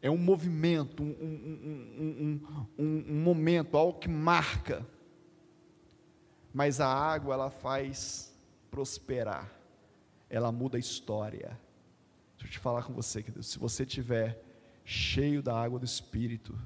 É 0.01 0.09
um 0.09 0.17
movimento, 0.17 1.03
um, 1.03 1.09
um, 1.09 2.41
um, 2.79 3.05
um, 3.09 3.23
momento, 3.25 3.77
algo 3.77 3.99
que 3.99 4.09
marca. 4.09 4.87
Mas 6.53 6.81
a 6.81 6.87
água, 6.87 7.35
ela 7.35 7.51
faz 7.51 8.33
prosperar, 8.71 9.53
ela 10.31 10.53
muda 10.53 10.77
a 10.77 10.81
história. 10.81 11.59
Deixa 12.37 12.47
eu 12.47 12.51
te 12.53 12.59
falar 12.61 12.85
com 12.85 12.93
você, 12.93 13.21
querido, 13.21 13.43
se 13.43 13.59
você 13.59 13.85
tiver 13.85 14.44
cheio 14.85 15.43
da 15.43 15.59
água 15.59 15.79
do 15.79 15.85
Espírito, 15.85 16.57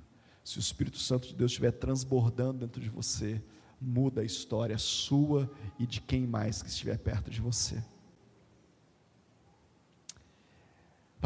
se 0.45 0.59
o 0.59 0.61
Espírito 0.61 0.99
Santo 0.99 1.29
de 1.29 1.35
Deus 1.35 1.53
estiver 1.53 1.71
transbordando 1.71 2.61
dentro 2.61 2.81
de 2.81 2.89
você, 2.89 3.43
muda 3.81 4.23
a 4.23 4.25
história 4.25 4.77
sua 4.77 5.51
e 5.79 5.87
de 5.87 6.01
quem 6.01 6.27
mais 6.27 6.63
que 6.63 6.69
estiver 6.69 6.99
perto 6.99 7.31
de 7.31 7.41
você. 7.41 7.83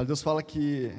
Deus 0.07 0.23
fala 0.23 0.43
que 0.43 0.91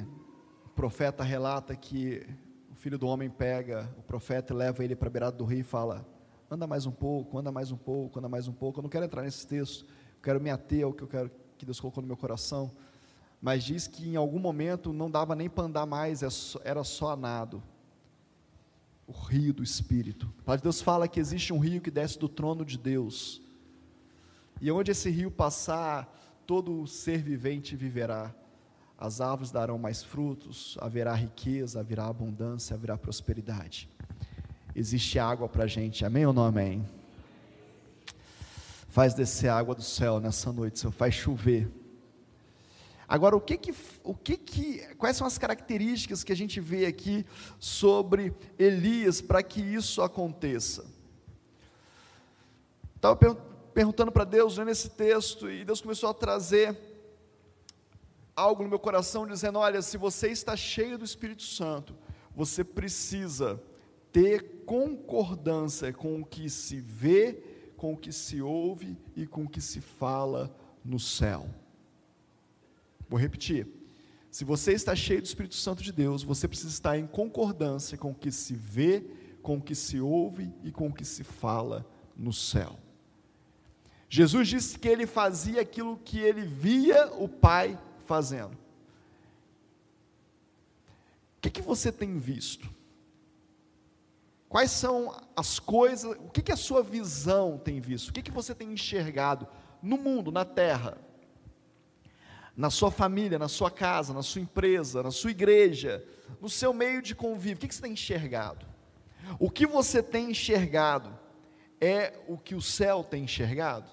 o 0.64 0.68
profeta 0.70 1.22
relata 1.22 1.76
que 1.76 2.26
o 2.72 2.74
filho 2.74 2.98
do 2.98 3.06
homem 3.06 3.28
pega 3.28 3.92
o 3.98 4.02
profeta 4.02 4.52
e 4.52 4.56
leva 4.56 4.82
ele 4.82 4.96
para 4.96 5.08
a 5.08 5.10
beirada 5.10 5.36
do 5.36 5.44
rio 5.44 5.60
e 5.60 5.64
fala: 5.64 6.06
anda 6.50 6.66
mais 6.66 6.86
um 6.86 6.92
pouco, 6.92 7.38
anda 7.38 7.52
mais 7.52 7.70
um 7.70 7.76
pouco, 7.76 8.18
anda 8.18 8.28
mais 8.28 8.48
um 8.48 8.52
pouco. 8.52 8.78
Eu 8.78 8.82
não 8.82 8.88
quero 8.88 9.04
entrar 9.04 9.22
nesse 9.22 9.46
texto, 9.46 9.84
eu 9.84 10.22
quero 10.22 10.40
me 10.40 10.48
ater 10.48 10.84
ao 10.84 10.92
que 10.92 11.02
eu 11.02 11.08
quero 11.08 11.30
que 11.58 11.66
Deus 11.66 11.78
colocou 11.78 12.00
no 12.00 12.06
meu 12.06 12.16
coração. 12.16 12.72
Mas 13.40 13.62
diz 13.64 13.86
que 13.86 14.08
em 14.08 14.16
algum 14.16 14.38
momento 14.38 14.92
não 14.92 15.10
dava 15.10 15.34
nem 15.34 15.48
para 15.48 15.64
andar 15.64 15.86
mais, 15.86 16.22
é 16.22 16.28
era 16.64 16.82
só 16.82 17.10
a 17.12 17.16
nado 17.16 17.62
o 19.06 19.12
rio 19.12 19.52
do 19.52 19.62
Espírito. 19.62 20.32
A 20.46 20.56
de 20.56 20.62
Deus 20.62 20.80
fala 20.80 21.08
que 21.08 21.20
existe 21.20 21.52
um 21.52 21.58
rio 21.58 21.80
que 21.80 21.90
desce 21.90 22.18
do 22.18 22.28
trono 22.28 22.64
de 22.64 22.78
Deus. 22.78 23.40
E 24.60 24.70
onde 24.70 24.90
esse 24.90 25.10
rio 25.10 25.30
passar, 25.30 26.42
todo 26.46 26.86
ser 26.86 27.22
vivente 27.22 27.76
viverá. 27.76 28.34
As 28.98 29.20
árvores 29.20 29.50
darão 29.50 29.76
mais 29.76 30.02
frutos, 30.02 30.78
haverá 30.80 31.14
riqueza, 31.14 31.80
haverá 31.80 32.06
abundância, 32.06 32.74
haverá 32.74 32.96
prosperidade. 32.96 33.88
Existe 34.74 35.18
água 35.18 35.48
para 35.48 35.64
a 35.64 35.66
gente, 35.66 36.04
amém 36.04 36.24
ou 36.24 36.32
não 36.32 36.44
amém? 36.44 36.84
Faz 38.88 39.12
descer 39.12 39.48
água 39.48 39.74
do 39.74 39.82
céu 39.82 40.20
nessa 40.20 40.52
noite, 40.52 40.78
Senhor, 40.78 40.92
faz 40.92 41.14
chover 41.14 41.68
Agora, 43.06 43.36
o 43.36 43.40
que 43.40 43.56
que, 43.56 43.74
o 44.02 44.14
que 44.14 44.36
que, 44.36 44.94
quais 44.96 45.16
são 45.16 45.26
as 45.26 45.36
características 45.36 46.24
que 46.24 46.32
a 46.32 46.36
gente 46.36 46.60
vê 46.60 46.86
aqui 46.86 47.24
sobre 47.58 48.34
Elias 48.58 49.20
para 49.20 49.42
que 49.42 49.60
isso 49.60 50.00
aconteça? 50.02 50.84
Estava 52.96 53.16
perguntando 53.74 54.10
para 54.10 54.24
Deus 54.24 54.56
né, 54.56 54.64
nesse 54.64 54.88
texto 54.88 55.50
e 55.50 55.64
Deus 55.64 55.80
começou 55.80 56.08
a 56.08 56.14
trazer 56.14 56.78
algo 58.34 58.62
no 58.62 58.68
meu 58.68 58.78
coração 58.78 59.26
dizendo: 59.26 59.58
olha, 59.58 59.82
se 59.82 59.96
você 59.98 60.28
está 60.28 60.56
cheio 60.56 60.96
do 60.96 61.04
Espírito 61.04 61.42
Santo, 61.42 61.94
você 62.34 62.64
precisa 62.64 63.62
ter 64.10 64.64
concordância 64.64 65.92
com 65.92 66.20
o 66.20 66.24
que 66.24 66.48
se 66.48 66.80
vê, 66.80 67.42
com 67.76 67.92
o 67.92 67.96
que 67.96 68.12
se 68.12 68.40
ouve 68.40 68.96
e 69.14 69.26
com 69.26 69.44
o 69.44 69.48
que 69.48 69.60
se 69.60 69.80
fala 69.80 70.54
no 70.84 70.98
céu. 70.98 71.48
Vou 73.14 73.20
repetir. 73.20 73.68
Se 74.28 74.44
você 74.44 74.72
está 74.72 74.92
cheio 74.96 75.22
do 75.22 75.24
Espírito 75.24 75.54
Santo 75.54 75.84
de 75.84 75.92
Deus, 75.92 76.24
você 76.24 76.48
precisa 76.48 76.70
estar 76.70 76.98
em 76.98 77.06
concordância 77.06 77.96
com 77.96 78.10
o 78.10 78.14
que 78.14 78.32
se 78.32 78.54
vê, 78.54 79.06
com 79.40 79.58
o 79.58 79.62
que 79.62 79.72
se 79.72 80.00
ouve 80.00 80.52
e 80.64 80.72
com 80.72 80.88
o 80.88 80.92
que 80.92 81.04
se 81.04 81.22
fala 81.22 81.88
no 82.16 82.32
céu. 82.32 82.76
Jesus 84.08 84.48
disse 84.48 84.76
que 84.80 84.88
ele 84.88 85.06
fazia 85.06 85.60
aquilo 85.60 85.96
que 85.98 86.18
ele 86.18 86.44
via 86.44 87.06
o 87.12 87.28
Pai 87.28 87.78
fazendo. 88.04 88.54
O 91.36 91.40
que, 91.40 91.50
que 91.50 91.62
você 91.62 91.92
tem 91.92 92.18
visto? 92.18 92.68
Quais 94.48 94.72
são 94.72 95.16
as 95.36 95.60
coisas, 95.60 96.16
o 96.18 96.30
que, 96.30 96.42
que 96.42 96.50
a 96.50 96.56
sua 96.56 96.82
visão 96.82 97.58
tem 97.58 97.78
visto? 97.78 98.08
O 98.08 98.12
que, 98.12 98.22
que 98.22 98.32
você 98.32 98.56
tem 98.56 98.72
enxergado 98.72 99.46
no 99.80 99.96
mundo, 99.96 100.32
na 100.32 100.44
terra? 100.44 100.98
Na 102.56 102.70
sua 102.70 102.90
família, 102.90 103.38
na 103.38 103.48
sua 103.48 103.70
casa, 103.70 104.12
na 104.12 104.22
sua 104.22 104.40
empresa, 104.40 105.02
na 105.02 105.10
sua 105.10 105.30
igreja, 105.30 106.04
no 106.40 106.48
seu 106.48 106.72
meio 106.72 107.02
de 107.02 107.14
convívio, 107.14 107.56
o 107.56 107.68
que 107.68 107.74
você 107.74 107.82
tem 107.82 107.92
enxergado? 107.92 108.66
O 109.38 109.50
que 109.50 109.66
você 109.66 110.02
tem 110.02 110.30
enxergado 110.30 111.18
é 111.80 112.14
o 112.28 112.38
que 112.38 112.54
o 112.54 112.62
céu 112.62 113.02
tem 113.02 113.24
enxergado? 113.24 113.90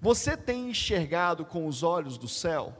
Você 0.00 0.36
tem 0.36 0.70
enxergado 0.70 1.44
com 1.44 1.66
os 1.66 1.82
olhos 1.82 2.18
do 2.18 2.28
céu? 2.28 2.76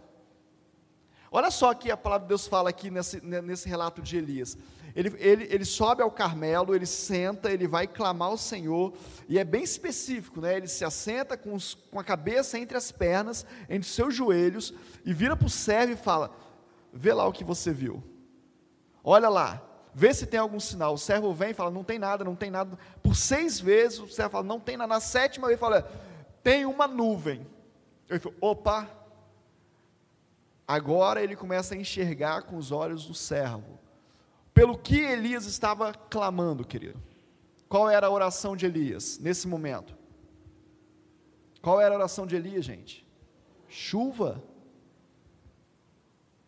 Olha 1.30 1.50
só 1.50 1.74
que 1.74 1.90
a 1.90 1.96
palavra 1.96 2.24
de 2.24 2.28
Deus 2.28 2.46
fala 2.46 2.70
aqui 2.70 2.90
nesse, 2.90 3.20
nesse 3.20 3.68
relato 3.68 4.00
de 4.00 4.16
Elias. 4.16 4.56
Ele, 4.98 5.14
ele, 5.20 5.46
ele 5.48 5.64
sobe 5.64 6.02
ao 6.02 6.10
Carmelo, 6.10 6.74
ele 6.74 6.84
senta, 6.84 7.52
ele 7.52 7.68
vai 7.68 7.86
clamar 7.86 8.30
ao 8.30 8.36
Senhor, 8.36 8.92
e 9.28 9.38
é 9.38 9.44
bem 9.44 9.62
específico, 9.62 10.40
né? 10.40 10.56
Ele 10.56 10.66
se 10.66 10.84
assenta 10.84 11.36
com, 11.36 11.54
os, 11.54 11.74
com 11.74 12.00
a 12.00 12.02
cabeça 12.02 12.58
entre 12.58 12.76
as 12.76 12.90
pernas, 12.90 13.46
entre 13.68 13.88
os 13.88 13.94
seus 13.94 14.12
joelhos, 14.12 14.74
e 15.04 15.14
vira 15.14 15.36
para 15.36 15.46
o 15.46 15.50
servo 15.50 15.92
e 15.92 15.96
fala: 15.96 16.32
Vê 16.92 17.12
lá 17.12 17.24
o 17.28 17.32
que 17.32 17.44
você 17.44 17.70
viu. 17.70 18.02
Olha 19.04 19.28
lá, 19.28 19.62
vê 19.94 20.12
se 20.12 20.26
tem 20.26 20.40
algum 20.40 20.58
sinal. 20.58 20.94
O 20.94 20.98
servo 20.98 21.32
vem 21.32 21.50
e 21.50 21.54
fala: 21.54 21.70
Não 21.70 21.84
tem 21.84 22.00
nada, 22.00 22.24
não 22.24 22.34
tem 22.34 22.50
nada. 22.50 22.76
Por 23.00 23.14
seis 23.14 23.60
vezes 23.60 24.00
o 24.00 24.08
servo 24.08 24.32
fala: 24.32 24.44
Não 24.44 24.58
tem 24.58 24.76
nada. 24.76 24.94
Na 24.94 25.00
sétima 25.00 25.46
vez 25.46 25.60
fala: 25.60 25.88
Tem 26.42 26.66
uma 26.66 26.88
nuvem. 26.88 27.46
Eu 28.08 28.18
falo: 28.18 28.34
Opa. 28.40 28.90
Agora 30.66 31.22
ele 31.22 31.36
começa 31.36 31.76
a 31.76 31.78
enxergar 31.78 32.42
com 32.42 32.56
os 32.56 32.72
olhos 32.72 33.06
do 33.06 33.14
servo 33.14 33.77
pelo 34.58 34.76
que 34.76 34.98
Elias 34.98 35.46
estava 35.46 35.94
clamando, 35.94 36.66
querido. 36.66 37.00
Qual 37.68 37.88
era 37.88 38.08
a 38.08 38.10
oração 38.10 38.56
de 38.56 38.66
Elias 38.66 39.16
nesse 39.16 39.46
momento? 39.46 39.96
Qual 41.62 41.80
era 41.80 41.94
a 41.94 41.96
oração 41.96 42.26
de 42.26 42.34
Elias, 42.34 42.64
gente? 42.64 43.06
Chuva. 43.68 44.42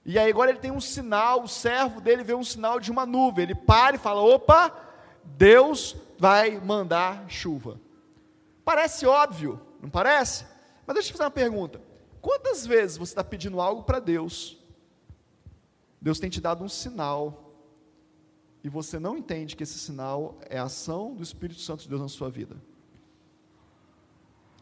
E 0.04 0.18
aí 0.18 0.28
agora 0.28 0.50
ele 0.50 0.58
tem 0.58 0.72
um 0.72 0.80
sinal, 0.80 1.44
o 1.44 1.46
servo 1.46 2.00
dele 2.00 2.24
vê 2.24 2.34
um 2.34 2.42
sinal 2.42 2.80
de 2.80 2.90
uma 2.90 3.06
nuvem. 3.06 3.44
Ele 3.44 3.54
para 3.54 3.94
e 3.94 4.00
fala: 4.00 4.20
opa, 4.20 4.76
Deus 5.22 5.94
vai 6.18 6.58
mandar 6.58 7.30
chuva. 7.30 7.80
Parece 8.64 9.06
óbvio, 9.06 9.60
não 9.80 9.88
parece? 9.88 10.44
Mas 10.84 10.94
deixa 10.94 11.10
eu 11.10 11.12
fazer 11.12 11.26
uma 11.26 11.30
pergunta. 11.30 11.80
Quantas 12.20 12.66
vezes 12.66 12.96
você 12.96 13.12
está 13.12 13.22
pedindo 13.22 13.60
algo 13.60 13.84
para 13.84 14.00
Deus? 14.00 14.58
Deus 16.00 16.18
tem 16.18 16.28
te 16.28 16.40
dado 16.40 16.64
um 16.64 16.68
sinal 16.68 17.49
e 18.62 18.68
você 18.68 18.98
não 18.98 19.16
entende 19.16 19.56
que 19.56 19.62
esse 19.62 19.78
sinal 19.78 20.38
é 20.48 20.58
a 20.58 20.64
ação 20.64 21.14
do 21.14 21.22
Espírito 21.22 21.60
Santo 21.60 21.82
de 21.82 21.88
Deus 21.88 22.00
na 22.00 22.08
sua 22.08 22.30
vida. 22.30 22.56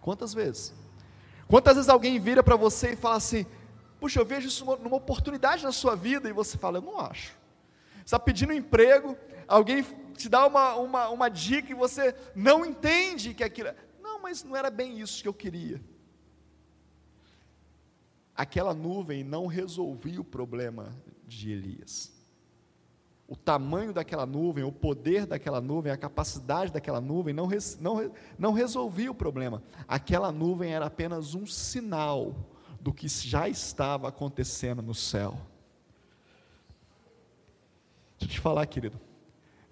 Quantas 0.00 0.32
vezes? 0.32 0.72
Quantas 1.48 1.74
vezes 1.74 1.88
alguém 1.88 2.20
vira 2.20 2.42
para 2.42 2.56
você 2.56 2.92
e 2.92 2.96
fala 2.96 3.16
assim: 3.16 3.44
Puxa, 3.98 4.20
eu 4.20 4.24
vejo 4.24 4.48
isso 4.48 4.64
numa 4.76 4.96
oportunidade 4.96 5.64
na 5.64 5.72
sua 5.72 5.96
vida, 5.96 6.28
e 6.28 6.32
você 6.32 6.56
fala: 6.56 6.78
Eu 6.78 6.82
não 6.82 7.00
acho. 7.00 7.36
Você 7.96 8.04
está 8.04 8.18
pedindo 8.18 8.52
um 8.52 8.56
emprego, 8.56 9.16
alguém 9.46 9.84
te 10.14 10.28
dá 10.28 10.46
uma, 10.46 10.74
uma, 10.76 11.08
uma 11.08 11.28
dica 11.28 11.70
e 11.70 11.74
você 11.74 12.14
não 12.34 12.64
entende 12.64 13.34
que 13.34 13.42
aquilo. 13.42 13.68
É, 13.68 13.76
não, 14.00 14.20
mas 14.20 14.44
não 14.44 14.56
era 14.56 14.70
bem 14.70 15.00
isso 15.00 15.22
que 15.22 15.28
eu 15.28 15.34
queria. 15.34 15.82
Aquela 18.34 18.72
nuvem 18.72 19.24
não 19.24 19.46
resolvia 19.46 20.20
o 20.20 20.24
problema 20.24 20.96
de 21.26 21.50
Elias. 21.50 22.17
O 23.28 23.36
tamanho 23.36 23.92
daquela 23.92 24.24
nuvem, 24.24 24.64
o 24.64 24.72
poder 24.72 25.26
daquela 25.26 25.60
nuvem, 25.60 25.92
a 25.92 25.98
capacidade 25.98 26.72
daquela 26.72 26.98
nuvem 26.98 27.34
não, 27.34 27.46
não, 27.78 28.10
não 28.38 28.52
resolvia 28.54 29.10
o 29.10 29.14
problema. 29.14 29.62
Aquela 29.86 30.32
nuvem 30.32 30.72
era 30.72 30.86
apenas 30.86 31.34
um 31.34 31.46
sinal 31.46 32.34
do 32.80 32.90
que 32.90 33.06
já 33.06 33.46
estava 33.46 34.08
acontecendo 34.08 34.80
no 34.80 34.94
céu. 34.94 35.38
Deixa 38.18 38.24
eu 38.24 38.28
te 38.28 38.40
falar, 38.40 38.64
querido. 38.64 38.98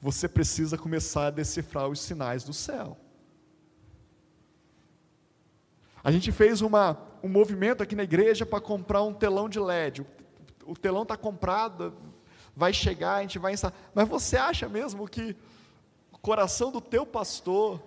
Você 0.02 0.28
precisa 0.28 0.76
começar 0.76 1.28
a 1.28 1.30
decifrar 1.30 1.88
os 1.88 1.98
sinais 1.98 2.44
do 2.44 2.52
céu. 2.52 2.98
A 6.04 6.12
gente 6.12 6.30
fez 6.30 6.60
uma, 6.60 7.00
um 7.22 7.28
movimento 7.28 7.82
aqui 7.82 7.96
na 7.96 8.04
igreja 8.04 8.44
para 8.44 8.60
comprar 8.60 9.02
um 9.02 9.14
telão 9.14 9.48
de 9.48 9.58
LED. 9.58 10.02
O, 10.02 10.72
o 10.72 10.76
telão 10.76 11.04
está 11.04 11.16
comprado, 11.16 11.94
vai 12.56 12.72
chegar, 12.72 13.16
a 13.16 13.22
gente 13.22 13.38
vai 13.38 13.52
instalar. 13.52 13.78
Mas 13.94 14.08
você 14.08 14.38
acha 14.38 14.66
mesmo 14.66 15.06
que 15.06 15.36
o 16.10 16.18
coração 16.18 16.72
do 16.72 16.80
teu 16.80 17.04
pastor, 17.04 17.80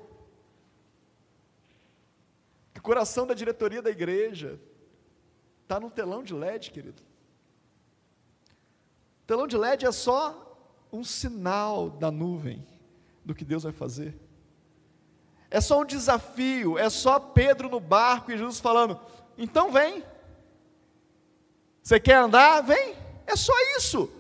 que 2.72 2.80
o 2.80 2.84
coração 2.84 3.26
da 3.26 3.34
diretoria 3.34 3.82
da 3.82 3.90
igreja, 3.90 4.62
está 5.64 5.80
no 5.80 5.90
telão 5.90 6.24
de 6.24 6.36
LED, 6.36 6.70
querido? 6.70 7.02
O 9.24 9.26
telão 9.26 9.48
de 9.48 9.58
LED 9.58 9.88
é 9.88 9.92
só 9.92 10.46
um 10.94 11.04
sinal 11.04 11.90
da 11.90 12.12
nuvem 12.12 12.66
do 13.26 13.34
que 13.34 13.44
Deus 13.44 13.64
vai 13.64 13.74
fazer. 13.74 14.16
É 15.50 15.60
só 15.60 15.82
um 15.82 15.86
desafio, 15.86 16.78
é 16.78 16.92
só 16.92 17.20
Pedro 17.20 17.70
no 17.70 17.80
barco 17.80 18.32
e 18.32 18.38
Jesus 18.38 18.60
falando: 18.60 19.00
então 19.36 19.72
vem. 19.72 20.04
Você 21.82 22.00
quer 22.00 22.18
andar? 22.18 22.62
Vem. 22.62 22.96
É 23.26 23.36
só 23.36 23.54
isso. 23.76 24.12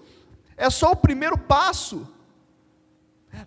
É 0.60 0.70
só 0.70 0.92
o 0.92 0.96
primeiro 0.96 1.38
passo. 1.38 2.06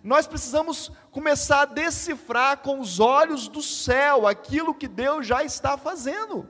Nós 0.03 0.25
precisamos 0.25 0.91
começar 1.11 1.61
a 1.61 1.65
decifrar 1.65 2.57
com 2.57 2.79
os 2.79 2.99
olhos 2.99 3.47
do 3.47 3.61
céu 3.61 4.25
aquilo 4.25 4.73
que 4.73 4.87
Deus 4.87 5.27
já 5.27 5.43
está 5.43 5.77
fazendo. 5.77 6.49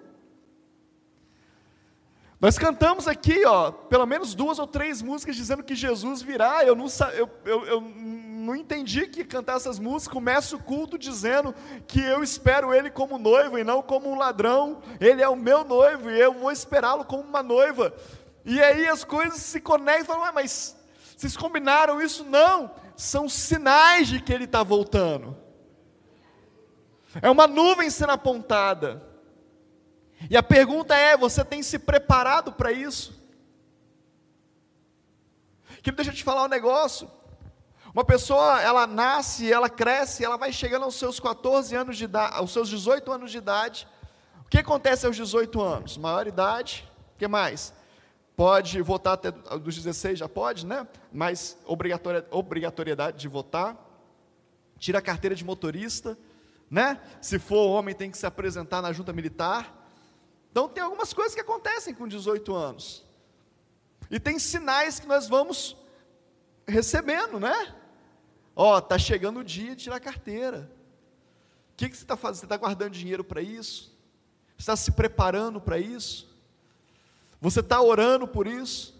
Nós 2.39 2.57
cantamos 2.57 3.07
aqui, 3.07 3.45
ó, 3.45 3.71
pelo 3.71 4.05
menos 4.05 4.33
duas 4.33 4.57
ou 4.57 4.67
três 4.67 5.01
músicas 5.01 5.35
dizendo 5.35 5.63
que 5.63 5.75
Jesus 5.75 6.21
virá. 6.21 6.63
Eu 6.63 6.75
não, 6.75 6.87
eu, 7.13 7.29
eu, 7.43 7.65
eu 7.65 7.81
não 7.81 8.55
entendi 8.55 9.07
que 9.07 9.25
cantar 9.25 9.57
essas 9.57 9.79
músicas. 9.79 10.13
Começa 10.13 10.55
o 10.55 10.63
culto 10.63 10.97
dizendo 10.97 11.53
que 11.87 12.01
eu 12.01 12.23
espero 12.23 12.73
Ele 12.73 12.89
como 12.89 13.17
noivo 13.17 13.57
e 13.57 13.65
não 13.65 13.81
como 13.81 14.09
um 14.09 14.17
ladrão. 14.17 14.81
Ele 14.99 15.21
é 15.21 15.27
o 15.27 15.35
meu 15.35 15.65
noivo 15.65 16.09
e 16.09 16.19
eu 16.19 16.33
vou 16.33 16.51
esperá-lo 16.51 17.03
como 17.03 17.23
uma 17.23 17.43
noiva. 17.43 17.93
E 18.45 18.61
aí 18.61 18.87
as 18.87 19.03
coisas 19.03 19.39
se 19.39 19.61
conectam 19.61 20.15
falam, 20.17 20.33
mas 20.33 20.75
vocês 21.15 21.37
combinaram 21.37 22.01
isso? 22.01 22.23
Não, 22.25 22.71
são 22.97 23.29
sinais 23.29 24.07
de 24.07 24.21
que 24.21 24.33
Ele 24.33 24.43
está 24.43 24.63
voltando. 24.63 25.37
É 27.21 27.29
uma 27.29 27.47
nuvem 27.47 27.89
sendo 27.89 28.11
apontada. 28.11 29.01
E 30.29 30.35
a 30.35 30.43
pergunta 30.43 30.95
é: 30.95 31.15
você 31.15 31.43
tem 31.45 31.61
se 31.61 31.79
preparado 31.79 32.51
para 32.53 32.71
isso? 32.71 33.21
Que 35.81 35.91
deixa 35.91 36.11
eu 36.11 36.15
te 36.15 36.23
falar 36.23 36.43
um 36.43 36.49
negócio. 36.49 37.09
Uma 37.93 38.03
pessoa, 38.03 38.59
ela 38.61 38.87
nasce, 38.87 39.51
ela 39.51 39.69
cresce, 39.69 40.25
ela 40.25 40.35
vai 40.35 40.51
chegando 40.51 40.83
aos 40.83 40.95
seus 40.95 41.19
14 41.19 41.75
anos 41.75 41.95
de 41.95 42.05
idade, 42.05 42.35
aos 42.35 42.51
seus 42.51 42.67
18 42.67 43.11
anos 43.11 43.31
de 43.31 43.37
idade. 43.37 43.87
O 44.43 44.49
que 44.49 44.57
acontece 44.57 45.05
aos 45.05 45.15
18 45.15 45.61
anos? 45.61 45.97
Maior 45.97 46.25
idade, 46.25 46.89
o 47.15 47.19
que 47.19 47.27
mais? 47.27 47.73
Pode 48.35 48.81
votar 48.81 49.13
até 49.13 49.31
dos 49.31 49.75
16, 49.75 50.19
já 50.19 50.27
pode, 50.27 50.65
né? 50.65 50.87
Mas 51.11 51.57
obrigatoriedade 51.65 53.19
de 53.19 53.27
votar. 53.27 53.77
Tira 54.79 54.99
a 54.99 55.01
carteira 55.01 55.35
de 55.35 55.45
motorista, 55.45 56.17
né? 56.69 56.99
Se 57.21 57.37
for 57.37 57.67
homem, 57.67 57.93
tem 57.93 58.09
que 58.09 58.17
se 58.17 58.25
apresentar 58.25 58.81
na 58.81 58.91
junta 58.91 59.13
militar. 59.13 59.87
Então 60.51 60.67
tem 60.67 60.83
algumas 60.83 61.13
coisas 61.13 61.35
que 61.35 61.41
acontecem 61.41 61.93
com 61.93 62.07
18 62.07 62.55
anos. 62.55 63.05
E 64.09 64.19
tem 64.19 64.39
sinais 64.39 64.99
que 64.99 65.07
nós 65.07 65.27
vamos 65.27 65.77
recebendo, 66.67 67.39
né? 67.39 67.75
Ó, 68.55 68.77
oh, 68.77 68.81
tá 68.81 68.97
chegando 68.97 69.41
o 69.41 69.43
dia 69.43 69.75
de 69.75 69.83
tirar 69.83 69.97
a 69.97 69.99
carteira. 69.99 70.71
O 71.71 71.75
que, 71.75 71.89
que 71.89 71.95
você 71.95 72.03
está 72.03 72.17
fazendo? 72.17 72.39
Você 72.39 72.45
está 72.45 72.57
guardando 72.57 72.91
dinheiro 72.91 73.23
para 73.23 73.41
isso? 73.41 73.95
Você 74.57 74.63
está 74.63 74.75
se 74.75 74.91
preparando 74.91 75.61
para 75.61 75.77
isso? 75.77 76.32
Você 77.43 77.59
está 77.59 77.81
orando 77.81 78.25
por 78.25 78.47
isso? 78.47 78.97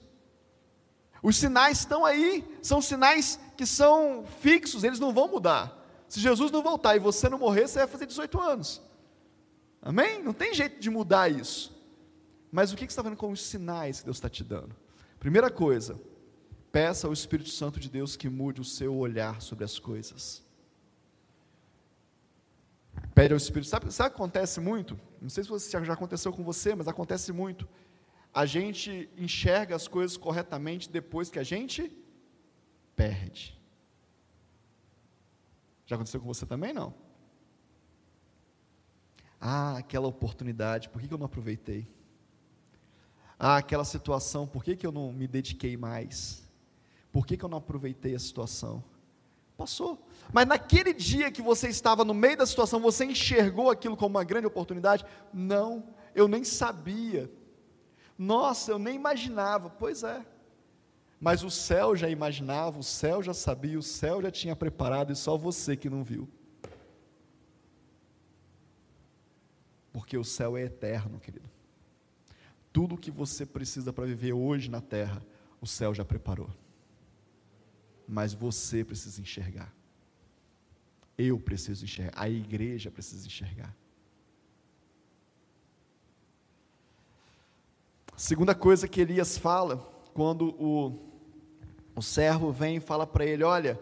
Os 1.23 1.38
sinais 1.38 1.79
estão 1.79 2.03
aí, 2.03 2.45
são 2.62 2.82
sinais 2.82 3.39
que 3.56 3.65
são 3.65 4.25
fixos, 4.41 4.84
eles 4.84 4.99
não 4.99 5.13
vão 5.13 5.29
mudar. 5.29 5.82
Se 6.10 6.19
Jesus 6.19 6.51
não 6.51 6.62
voltar 6.62 6.93
e 6.97 6.99
você 6.99 7.29
não 7.29 7.39
morrer, 7.39 7.69
você 7.69 7.79
vai 7.79 7.88
fazer 7.88 8.06
18 8.06 8.41
anos. 8.41 8.82
Amém? 9.82 10.21
Não 10.21 10.34
tem 10.34 10.53
jeito 10.53 10.77
de 10.77 10.89
mudar 10.89 11.32
isso. 11.32 11.73
Mas 12.51 12.73
o 12.73 12.75
que 12.75 12.82
você 12.82 12.88
está 12.88 13.01
vendo 13.01 13.15
com 13.15 13.32
os 13.32 13.41
sinais 13.41 13.99
que 13.99 14.06
Deus 14.06 14.17
está 14.17 14.27
te 14.27 14.43
dando? 14.43 14.75
Primeira 15.21 15.49
coisa, 15.49 15.97
peça 16.69 17.08
ao 17.08 17.13
Espírito 17.13 17.49
Santo 17.49 17.79
de 17.79 17.89
Deus 17.89 18.17
que 18.17 18.27
mude 18.27 18.60
o 18.60 18.65
seu 18.65 18.93
olhar 18.93 19.41
sobre 19.41 19.63
as 19.63 19.79
coisas. 19.79 20.43
Pede 23.15 23.34
ao 23.34 23.38
Espírito. 23.38 23.69
Sabe, 23.69 23.89
sabe 23.89 24.10
o 24.10 24.12
que 24.12 24.21
acontece 24.21 24.60
muito? 24.60 24.99
Não 25.21 25.29
sei 25.29 25.45
se 25.45 25.71
já 25.71 25.93
aconteceu 25.93 26.34
com 26.34 26.43
você, 26.43 26.75
mas 26.75 26.89
acontece 26.89 27.32
muito. 27.32 27.65
A 28.33 28.45
gente 28.45 29.09
enxerga 29.17 29.75
as 29.75 29.87
coisas 29.87 30.17
corretamente 30.17 30.89
depois 30.89 31.29
que 31.29 31.37
a 31.37 31.43
gente 31.43 31.95
perde. 32.95 33.57
Já 35.85 35.95
aconteceu 35.95 36.19
com 36.19 36.27
você 36.27 36.45
também? 36.45 36.73
Não. 36.73 36.93
Ah, 39.39 39.77
aquela 39.77 40.07
oportunidade, 40.07 40.89
por 40.89 41.01
que, 41.01 41.13
eu 41.13 41.17
não 41.17 41.25
aproveitei? 41.25 41.87
Ah, 43.37 43.57
aquela 43.57 43.83
situação, 43.83 44.47
por 44.47 44.63
que, 44.63 44.75
que 44.75 44.87
eu 44.87 44.91
não 44.91 45.11
me 45.11 45.27
dediquei 45.27 45.75
mais? 45.75 46.41
Por 47.11 47.27
que, 47.27 47.35
que 47.35 47.43
eu 47.43 47.49
não 47.49 47.57
aproveitei 47.57 48.15
a 48.15 48.19
situação? 48.19 48.83
Passou. 49.57 50.07
Mas 50.31 50.47
naquele 50.47 50.93
dia 50.93 51.29
que 51.29 51.41
você 51.41 51.67
estava 51.67 52.03
no 52.03 52.13
meio 52.13 52.37
da 52.37 52.45
situação, 52.45 52.79
você 52.79 53.05
enxergou 53.05 53.69
aquilo 53.69 53.97
como 53.97 54.15
uma 54.15 54.23
grande 54.23 54.47
oportunidade? 54.47 55.05
Não, 55.33 55.93
eu 56.15 56.27
nem 56.27 56.43
sabia. 56.43 57.29
Nossa, 58.17 58.71
eu 58.71 58.80
nem 58.80 58.95
imaginava. 58.95 59.69
Pois 59.69 60.04
é. 60.04 60.26
Mas 61.19 61.41
o 61.41 61.49
céu 61.49 61.95
já 61.95 62.10
imaginava, 62.10 62.78
o 62.78 62.84
céu 62.84 63.23
já 63.23 63.34
sabia, 63.34 63.80
o 63.80 63.84
céu 63.84 64.21
já 64.21 64.30
tinha 64.30 64.56
preparado 64.56 65.13
e 65.13 65.15
só 65.15 65.38
você 65.38 65.76
que 65.78 65.89
não 65.89 66.04
viu. 66.04 66.28
Porque 69.93 70.17
o 70.17 70.23
céu 70.23 70.58
é 70.58 70.63
eterno, 70.63 71.19
querido. 71.19 71.49
Tudo 72.73 72.95
o 72.95 72.97
que 72.97 73.12
você 73.12 73.45
precisa 73.45 73.93
para 73.93 74.06
viver 74.06 74.34
hoje 74.34 74.69
na 74.69 74.82
terra, 74.82 75.23
o 75.62 75.67
céu 75.67 75.93
já 75.93 76.04
preparou. 76.04 76.49
Mas 78.08 78.34
você 78.34 78.84
precisa 78.84 79.21
enxergar. 79.21 79.73
Eu 81.17 81.39
preciso 81.39 81.86
enxergar. 81.86 82.13
A 82.15 82.28
igreja 82.28 82.91
precisa 82.91 83.26
enxergar. 83.28 83.73
Segunda 88.23 88.55
coisa 88.55 88.88
que 88.88 89.01
Elias 89.01 89.38
fala, 89.38 89.75
quando 90.13 90.55
o, 90.57 90.97
o 91.93 92.01
servo 92.01 92.53
vem 92.53 92.77
e 92.77 92.79
fala 92.79 93.05
para 93.05 93.25
ele: 93.25 93.43
Olha, 93.43 93.77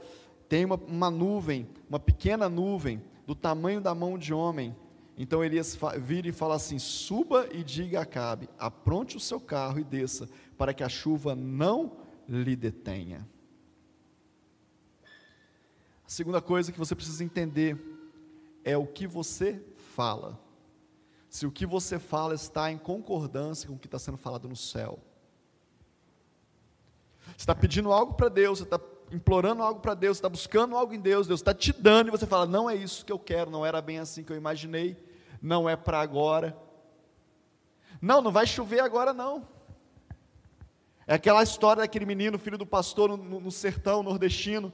tem 0.49 0.65
uma, 0.65 0.77
uma 0.77 1.11
nuvem, 1.11 1.69
uma 1.87 1.99
pequena 1.99 2.49
nuvem, 2.49 2.99
do 3.27 3.35
tamanho 3.35 3.79
da 3.79 3.93
mão 3.93 4.17
de 4.17 4.33
homem, 4.33 4.75
então 5.15 5.43
Elias 5.43 5.77
vira 5.99 6.27
e 6.27 6.31
fala 6.31 6.55
assim: 6.55 6.79
suba 6.79 7.49
e 7.51 7.63
diga 7.63 7.99
a 7.99 8.01
Acabe, 8.01 8.49
apronte 8.57 9.15
o 9.15 9.19
seu 9.19 9.39
carro 9.39 9.77
e 9.77 9.83
desça, 9.83 10.27
para 10.57 10.73
que 10.73 10.83
a 10.83 10.89
chuva 10.89 11.35
não 11.35 11.91
lhe 12.27 12.55
detenha. 12.55 13.29
A 15.03 16.09
segunda 16.09 16.41
coisa 16.41 16.71
que 16.71 16.79
você 16.79 16.95
precisa 16.95 17.23
entender 17.23 17.77
é 18.63 18.75
o 18.75 18.87
que 18.87 19.05
você 19.05 19.61
fala. 19.93 20.39
Se 21.31 21.47
o 21.47 21.51
que 21.51 21.65
você 21.65 21.97
fala 21.97 22.35
está 22.35 22.69
em 22.69 22.77
concordância 22.77 23.69
com 23.69 23.75
o 23.75 23.79
que 23.79 23.87
está 23.87 23.97
sendo 23.97 24.17
falado 24.17 24.49
no 24.49 24.55
céu. 24.55 24.99
Você 27.25 27.37
está 27.37 27.55
pedindo 27.55 27.93
algo 27.93 28.15
para 28.15 28.27
Deus, 28.27 28.59
você 28.59 28.65
está 28.65 28.77
implorando 29.09 29.63
algo 29.63 29.79
para 29.79 29.93
Deus, 29.93 30.17
está 30.17 30.27
buscando 30.27 30.75
algo 30.75 30.93
em 30.93 30.99
Deus, 30.99 31.27
Deus 31.27 31.39
está 31.39 31.53
te 31.53 31.71
dando 31.71 32.09
e 32.09 32.11
você 32.11 32.27
fala: 32.27 32.45
não 32.45 32.69
é 32.69 32.75
isso 32.75 33.05
que 33.05 33.13
eu 33.13 33.17
quero, 33.17 33.49
não 33.49 33.65
era 33.65 33.81
bem 33.81 33.97
assim 33.97 34.25
que 34.25 34.33
eu 34.33 34.35
imaginei, 34.35 35.01
não 35.41 35.69
é 35.69 35.77
para 35.77 36.01
agora. 36.01 36.57
Não, 38.01 38.21
não 38.21 38.31
vai 38.33 38.45
chover 38.45 38.81
agora 38.81 39.13
não. 39.13 39.47
É 41.07 41.13
aquela 41.13 41.41
história 41.41 41.81
daquele 41.81 42.05
menino, 42.05 42.37
filho 42.37 42.57
do 42.57 42.65
pastor 42.65 43.17
no, 43.17 43.39
no 43.39 43.51
sertão 43.51 44.03
nordestino, 44.03 44.73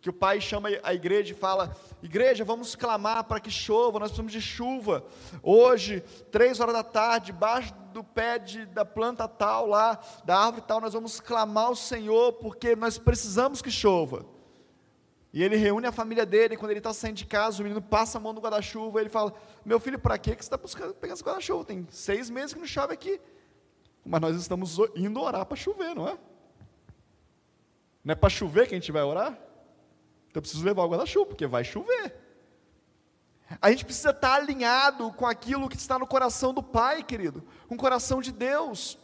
que 0.00 0.08
o 0.08 0.12
pai 0.12 0.40
chama 0.40 0.70
a 0.82 0.94
igreja 0.94 1.32
e 1.32 1.36
fala: 1.36 1.76
Igreja, 2.02 2.44
vamos 2.44 2.74
clamar 2.74 3.24
para 3.24 3.38
que 3.38 3.50
chova, 3.50 3.98
nós 3.98 4.10
precisamos 4.10 4.32
de 4.32 4.40
chuva. 4.40 5.04
Hoje, 5.42 6.00
três 6.30 6.58
horas 6.58 6.74
da 6.74 6.82
tarde, 6.82 7.26
debaixo 7.26 7.74
do 7.92 8.02
pé 8.02 8.38
de, 8.38 8.64
da 8.66 8.84
planta 8.84 9.28
tal 9.28 9.66
lá, 9.66 10.00
da 10.24 10.38
árvore 10.38 10.64
tal, 10.66 10.80
nós 10.80 10.94
vamos 10.94 11.20
clamar 11.20 11.66
ao 11.66 11.76
Senhor, 11.76 12.32
porque 12.34 12.74
nós 12.74 12.96
precisamos 12.96 13.60
que 13.60 13.70
chova. 13.70 14.24
E 15.32 15.42
ele 15.42 15.56
reúne 15.56 15.86
a 15.86 15.92
família 15.92 16.24
dele, 16.24 16.54
e 16.54 16.56
quando 16.56 16.70
ele 16.70 16.80
está 16.80 16.92
saindo 16.92 17.16
de 17.16 17.26
casa, 17.26 17.60
o 17.60 17.62
menino 17.62 17.82
passa 17.82 18.18
a 18.18 18.20
mão 18.20 18.32
no 18.32 18.40
guarda-chuva, 18.40 19.00
ele 19.00 19.10
fala: 19.10 19.34
Meu 19.64 19.78
filho, 19.78 19.98
para 19.98 20.16
que 20.16 20.30
você 20.30 20.38
está 20.38 20.56
buscando, 20.56 20.94
pegando 20.94 21.16
esse 21.16 21.24
guarda-chuva? 21.24 21.64
Tem 21.64 21.86
seis 21.90 22.30
meses 22.30 22.54
que 22.54 22.58
não 22.58 22.66
chove 22.66 22.94
aqui. 22.94 23.20
Mas 24.02 24.20
nós 24.20 24.34
estamos 24.36 24.78
indo 24.96 25.20
orar 25.20 25.44
para 25.44 25.56
chover, 25.56 25.94
não 25.94 26.08
é? 26.08 26.16
Não 28.02 28.12
é 28.12 28.14
para 28.14 28.30
chover 28.30 28.66
que 28.66 28.74
a 28.74 28.78
gente 28.78 28.90
vai 28.90 29.02
orar? 29.02 29.49
Então 30.30 30.38
eu 30.38 30.42
preciso 30.42 30.64
levar 30.64 30.84
o 30.84 30.88
guarda-chuva, 30.88 31.26
porque 31.26 31.46
vai 31.46 31.64
chover. 31.64 32.14
A 33.60 33.70
gente 33.70 33.84
precisa 33.84 34.10
estar 34.10 34.34
alinhado 34.34 35.10
com 35.12 35.26
aquilo 35.26 35.68
que 35.68 35.76
está 35.76 35.98
no 35.98 36.06
coração 36.06 36.54
do 36.54 36.62
Pai, 36.62 37.02
querido, 37.02 37.42
com 37.68 37.74
o 37.74 37.78
coração 37.78 38.20
de 38.20 38.30
Deus. 38.30 38.96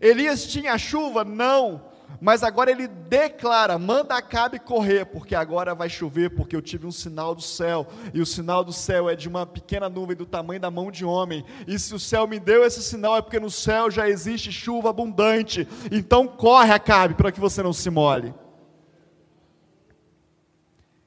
Elias 0.00 0.46
tinha 0.46 0.78
chuva? 0.78 1.24
Não. 1.24 1.82
Mas 2.20 2.44
agora 2.44 2.70
ele 2.70 2.86
declara: 2.86 3.76
manda 3.76 4.16
Acabe 4.16 4.60
correr, 4.60 5.04
porque 5.06 5.34
agora 5.34 5.74
vai 5.74 5.88
chover, 5.88 6.30
porque 6.30 6.54
eu 6.54 6.62
tive 6.62 6.86
um 6.86 6.92
sinal 6.92 7.34
do 7.34 7.42
céu, 7.42 7.88
e 8.14 8.20
o 8.20 8.26
sinal 8.26 8.62
do 8.62 8.72
céu 8.72 9.10
é 9.10 9.16
de 9.16 9.28
uma 9.28 9.44
pequena 9.44 9.88
nuvem 9.88 10.16
do 10.16 10.24
tamanho 10.24 10.60
da 10.60 10.70
mão 10.70 10.90
de 10.90 11.04
homem. 11.04 11.44
E 11.66 11.76
se 11.80 11.92
o 11.92 11.98
céu 11.98 12.28
me 12.28 12.38
deu 12.38 12.64
esse 12.64 12.82
sinal, 12.82 13.16
é 13.16 13.22
porque 13.22 13.40
no 13.40 13.50
céu 13.50 13.90
já 13.90 14.08
existe 14.08 14.52
chuva 14.52 14.90
abundante. 14.90 15.66
Então 15.90 16.28
corre, 16.28 16.72
Acabe, 16.72 17.14
para 17.14 17.32
que 17.32 17.40
você 17.40 17.64
não 17.64 17.72
se 17.72 17.90
molhe. 17.90 18.32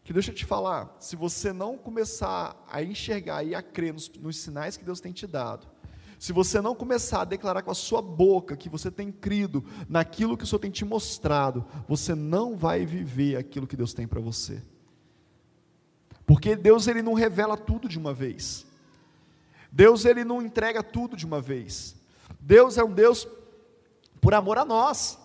Que 0.09 0.13
deixa 0.13 0.31
eu 0.31 0.35
te 0.35 0.43
falar, 0.43 0.97
se 0.99 1.15
você 1.15 1.53
não 1.53 1.77
começar 1.77 2.59
a 2.67 2.81
enxergar 2.81 3.43
e 3.43 3.53
a 3.53 3.61
crer 3.61 3.93
nos, 3.93 4.09
nos 4.09 4.39
sinais 4.39 4.75
que 4.75 4.83
Deus 4.83 4.99
tem 4.99 5.11
te 5.11 5.27
dado, 5.27 5.67
se 6.17 6.33
você 6.33 6.59
não 6.59 6.73
começar 6.73 7.21
a 7.21 7.25
declarar 7.25 7.61
com 7.61 7.69
a 7.69 7.75
sua 7.75 8.01
boca 8.01 8.57
que 8.57 8.69
você 8.69 8.89
tem 8.89 9.11
crido 9.11 9.63
naquilo 9.87 10.35
que 10.35 10.43
o 10.43 10.47
Senhor 10.47 10.57
tem 10.57 10.71
te 10.71 10.83
mostrado, 10.83 11.63
você 11.87 12.15
não 12.15 12.57
vai 12.57 12.87
viver 12.87 13.35
aquilo 13.35 13.67
que 13.67 13.77
Deus 13.77 13.93
tem 13.93 14.07
para 14.07 14.19
você. 14.19 14.63
Porque 16.25 16.55
Deus 16.55 16.87
ele 16.87 17.03
não 17.03 17.13
revela 17.13 17.55
tudo 17.55 17.87
de 17.87 17.99
uma 17.99 18.11
vez. 18.11 18.65
Deus 19.71 20.05
ele 20.05 20.23
não 20.23 20.41
entrega 20.41 20.81
tudo 20.81 21.15
de 21.15 21.27
uma 21.27 21.39
vez. 21.39 21.95
Deus 22.39 22.79
é 22.79 22.83
um 22.83 22.91
Deus 22.91 23.27
por 24.19 24.33
amor 24.33 24.57
a 24.57 24.65
nós 24.65 25.19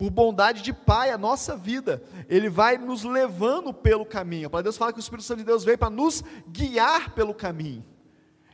por 0.00 0.08
bondade 0.08 0.62
de 0.62 0.72
Pai, 0.72 1.10
a 1.10 1.18
nossa 1.18 1.54
vida. 1.54 2.02
Ele 2.26 2.48
vai 2.48 2.78
nos 2.78 3.04
levando 3.04 3.70
pelo 3.70 4.06
caminho. 4.06 4.48
Para 4.48 4.62
Deus 4.62 4.78
fala 4.78 4.94
que 4.94 4.98
o 4.98 5.00
Espírito 5.00 5.26
Santo 5.26 5.40
de 5.40 5.44
Deus 5.44 5.62
veio 5.62 5.76
para 5.76 5.90
nos 5.90 6.24
guiar 6.48 7.10
pelo 7.10 7.34
caminho. 7.34 7.84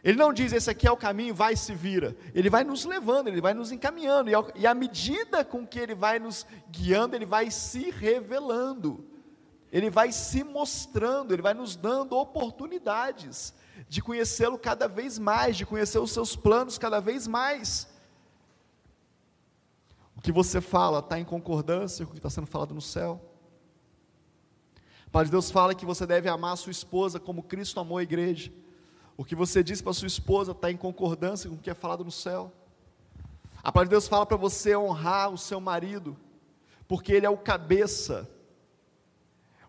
Ele 0.03 0.19
não 0.19 0.33
diz 0.33 0.53
esse 0.53 0.69
aqui 0.69 0.89
é 0.89 0.91
o 0.91 0.97
caminho, 0.97 1.33
vai 1.33 1.53
e 1.53 1.57
se 1.57 1.73
vira. 1.73 2.17
Ele 2.35 2.51
vai 2.51 2.65
nos 2.65 2.85
levando, 2.85 3.29
ele 3.29 3.41
vai 3.41 3.55
nos 3.55 3.71
encaminhando. 3.71 4.29
E 4.57 4.67
à 4.67 4.75
medida 4.75 5.45
com 5.45 5.65
que 5.65 5.79
ele 5.79 5.95
vai 5.95 6.19
nos 6.19 6.45
guiando, 6.69 7.15
ele 7.15 7.25
vai 7.25 7.49
se 7.49 7.93
revelando. 7.93 9.07
Ele 9.71 9.89
vai 9.89 10.11
se 10.11 10.43
mostrando, 10.43 11.33
ele 11.33 11.43
vai 11.43 11.55
nos 11.55 11.77
dando 11.77 12.17
oportunidades 12.17 13.55
de 13.89 14.03
conhecê-lo 14.03 14.59
cada 14.59 14.89
vez 14.89 15.17
mais, 15.17 15.57
de 15.57 15.65
conhecer 15.65 16.01
os 16.01 16.11
seus 16.11 16.35
planos 16.35 16.77
cada 16.77 16.99
vez 16.99 17.29
mais 17.29 17.95
que 20.27 20.33
você 20.33 20.61
fala 20.61 20.99
está 20.99 21.21
em 21.21 21.25
concordância 21.25 22.05
com 22.05 22.11
o 22.11 22.13
que 22.13 22.19
está 22.19 22.29
sendo 22.29 22.49
falado 22.49 22.75
no 22.75 22.81
céu? 22.81 23.21
De 25.23 25.31
Deus 25.31 25.53
fala 25.53 25.73
que 25.73 25.87
você 25.87 26.05
deve 26.05 26.29
amar 26.29 26.55
a 26.55 26.57
sua 26.57 26.73
esposa 26.73 27.21
como 27.21 27.45
Cristo 27.45 27.79
amou 27.79 27.99
a 27.99 28.03
igreja. 28.03 28.53
O 29.17 29.25
que 29.25 29.37
você 29.37 29.63
diz 29.63 29.81
para 29.81 29.93
sua 29.93 30.09
esposa 30.09 30.51
está 30.51 30.69
em 30.69 30.77
concordância 30.77 31.49
com 31.49 31.55
o 31.55 31.59
que 31.59 31.71
é 31.71 31.75
falado 31.75 32.05
no 32.05 32.11
céu. 32.11 32.53
A 33.63 33.71
palavra 33.71 33.87
de 33.87 33.91
Deus 33.91 34.09
fala 34.09 34.27
para 34.27 34.37
você 34.37 34.77
honrar 34.77 35.31
o 35.31 35.39
seu 35.39 35.61
marido, 35.61 36.17
porque 36.89 37.13
ele 37.13 37.25
é 37.25 37.31
o 37.31 37.39
cabeça. 37.39 38.29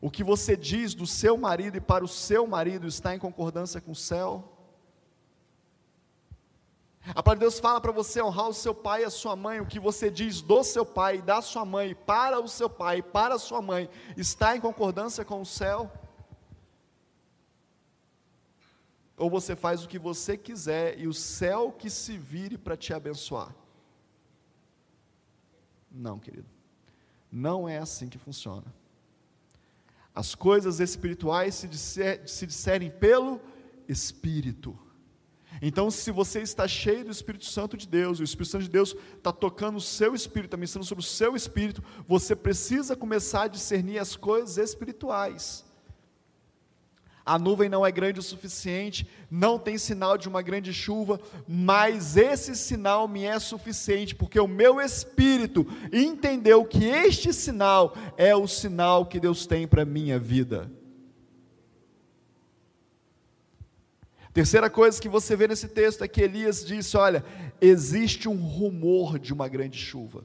O 0.01 0.09
que 0.09 0.23
você 0.23 0.57
diz 0.57 0.95
do 0.95 1.05
seu 1.05 1.37
marido 1.37 1.77
e 1.77 1.81
para 1.81 2.03
o 2.03 2.07
seu 2.07 2.47
marido 2.47 2.87
está 2.87 3.15
em 3.15 3.19
concordância 3.19 3.79
com 3.79 3.91
o 3.91 3.95
céu. 3.95 4.56
A 7.09 7.23
palavra 7.23 7.35
de 7.35 7.39
Deus 7.39 7.59
fala 7.59 7.79
para 7.79 7.91
você 7.91 8.21
honrar 8.21 8.49
o 8.49 8.53
seu 8.53 8.75
pai 8.75 9.03
e 9.03 9.05
a 9.05 9.09
sua 9.09 9.35
mãe, 9.35 9.61
o 9.61 9.65
que 9.65 9.79
você 9.79 10.11
diz 10.11 10.41
do 10.41 10.63
seu 10.63 10.85
pai 10.85 11.21
da 11.21 11.41
sua 11.41 11.63
mãe 11.63 11.95
para 11.95 12.39
o 12.39 12.47
seu 12.47 12.69
pai, 12.69 13.01
para 13.01 13.35
a 13.35 13.39
sua 13.39 13.61
mãe, 13.61 13.89
está 14.17 14.55
em 14.55 14.59
concordância 14.59 15.23
com 15.23 15.41
o 15.41 15.45
céu? 15.45 15.91
Ou 19.15 19.29
você 19.29 19.55
faz 19.55 19.83
o 19.83 19.87
que 19.87 19.97
você 19.97 20.37
quiser 20.37 20.99
e 20.99 21.07
o 21.07 21.13
céu 21.13 21.71
que 21.71 21.89
se 21.89 22.17
vire 22.17 22.57
para 22.57 22.75
te 22.75 22.93
abençoar? 22.93 23.55
Não, 25.89 26.19
querido. 26.19 26.47
Não 27.31 27.67
é 27.67 27.77
assim 27.77 28.09
que 28.09 28.17
funciona. 28.17 28.65
As 30.13 30.35
coisas 30.35 30.79
espirituais 30.79 31.55
se, 31.55 31.69
se 32.27 32.45
disserem 32.45 32.91
pelo 32.91 33.39
Espírito. 33.87 34.77
Então, 35.61 35.89
se 35.89 36.11
você 36.11 36.41
está 36.41 36.67
cheio 36.67 37.05
do 37.05 37.11
Espírito 37.11 37.45
Santo 37.45 37.75
de 37.75 37.87
Deus, 37.87 38.19
o 38.19 38.23
Espírito 38.23 38.51
Santo 38.51 38.63
de 38.63 38.69
Deus 38.69 38.95
está 39.15 39.31
tocando 39.31 39.77
o 39.77 39.81
seu 39.81 40.13
espírito, 40.13 40.47
está 40.47 40.57
ministrando 40.57 40.85
sobre 40.85 41.03
o 41.03 41.07
seu 41.07 41.35
espírito, 41.35 41.83
você 42.07 42.35
precisa 42.35 42.95
começar 42.95 43.43
a 43.43 43.47
discernir 43.47 43.99
as 43.99 44.15
coisas 44.15 44.57
espirituais. 44.57 45.65
A 47.27 47.37
nuvem 47.37 47.67
não 47.67 47.85
é 47.85 47.91
grande 47.91 48.21
o 48.21 48.23
suficiente, 48.23 49.05
não 49.29 49.59
tem 49.59 49.77
sinal 49.77 50.17
de 50.17 50.29
uma 50.29 50.41
grande 50.41 50.73
chuva, 50.73 51.19
mas 51.45 52.15
esse 52.15 52.55
sinal 52.55 53.05
me 53.05 53.25
é 53.25 53.37
suficiente, 53.37 54.15
porque 54.15 54.39
o 54.39 54.47
meu 54.47 54.79
espírito 54.79 55.67
entendeu 55.91 56.63
que 56.63 56.85
este 56.85 57.33
sinal 57.33 57.93
é 58.15 58.33
o 58.33 58.47
sinal 58.47 59.05
que 59.05 59.19
Deus 59.19 59.45
tem 59.45 59.67
para 59.67 59.81
a 59.81 59.85
minha 59.85 60.17
vida. 60.17 60.71
Terceira 64.37 64.69
coisa 64.69 65.01
que 65.01 65.09
você 65.09 65.35
vê 65.35 65.47
nesse 65.47 65.67
texto 65.67 66.03
é 66.03 66.07
que 66.07 66.21
Elias 66.21 66.63
disse: 66.63 66.95
Olha, 66.95 67.25
existe 67.59 68.29
um 68.29 68.35
rumor 68.35 69.17
de 69.17 69.33
uma 69.33 69.47
grande 69.47 69.79
chuva. 69.79 70.23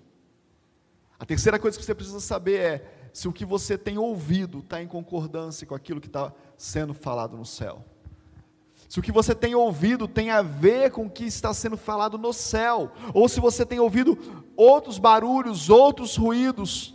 A 1.19 1.25
terceira 1.25 1.59
coisa 1.59 1.79
que 1.79 1.83
você 1.83 1.95
precisa 1.95 2.21
saber 2.21 2.59
é 2.61 3.09
se 3.11 3.27
o 3.27 3.33
que 3.33 3.47
você 3.47 3.79
tem 3.79 3.97
ouvido 3.97 4.59
está 4.59 4.83
em 4.83 4.87
concordância 4.87 5.67
com 5.67 5.75
aquilo 5.75 5.99
que 5.99 6.09
está 6.09 6.31
sendo 6.59 6.93
falado 6.93 7.39
no 7.39 7.47
céu. 7.47 7.83
Se 8.87 9.01
o 9.01 9.03
que 9.03 9.11
você 9.11 9.35
tem 9.35 9.55
ouvido 9.55 10.07
tem 10.07 10.29
a 10.29 10.43
ver 10.43 10.91
com 10.91 11.07
o 11.07 11.11
que 11.11 11.25
está 11.25 11.55
sendo 11.55 11.79
falado 11.79 12.19
no 12.19 12.35
céu, 12.35 12.93
ou 13.15 13.27
se 13.31 13.41
você 13.41 13.65
tem 13.65 13.81
ouvido 13.81 14.45
outros 14.55 14.99
barulhos, 14.99 15.71
outros 15.71 16.17
ruídos. 16.17 16.95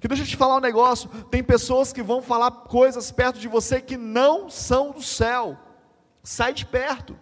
Que 0.00 0.06
deixa 0.06 0.22
eu 0.22 0.28
te 0.28 0.36
falar 0.36 0.58
um 0.58 0.60
negócio: 0.60 1.10
tem 1.28 1.42
pessoas 1.42 1.92
que 1.92 2.04
vão 2.04 2.22
falar 2.22 2.52
coisas 2.52 3.10
perto 3.10 3.40
de 3.40 3.48
você 3.48 3.80
que 3.80 3.96
não 3.96 4.48
são 4.48 4.92
do 4.92 5.02
céu. 5.02 5.65
Sai 6.26 6.52
de 6.52 6.66
perto. 6.66 7.16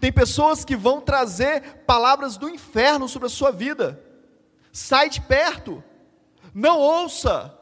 Tem 0.00 0.12
pessoas 0.12 0.64
que 0.64 0.74
vão 0.74 1.00
trazer 1.00 1.84
palavras 1.86 2.36
do 2.36 2.48
inferno 2.48 3.08
sobre 3.08 3.26
a 3.26 3.30
sua 3.30 3.52
vida. 3.52 4.02
Sai 4.72 5.08
de 5.08 5.20
perto. 5.20 5.84
Não 6.52 6.80
ouça. 6.80 7.56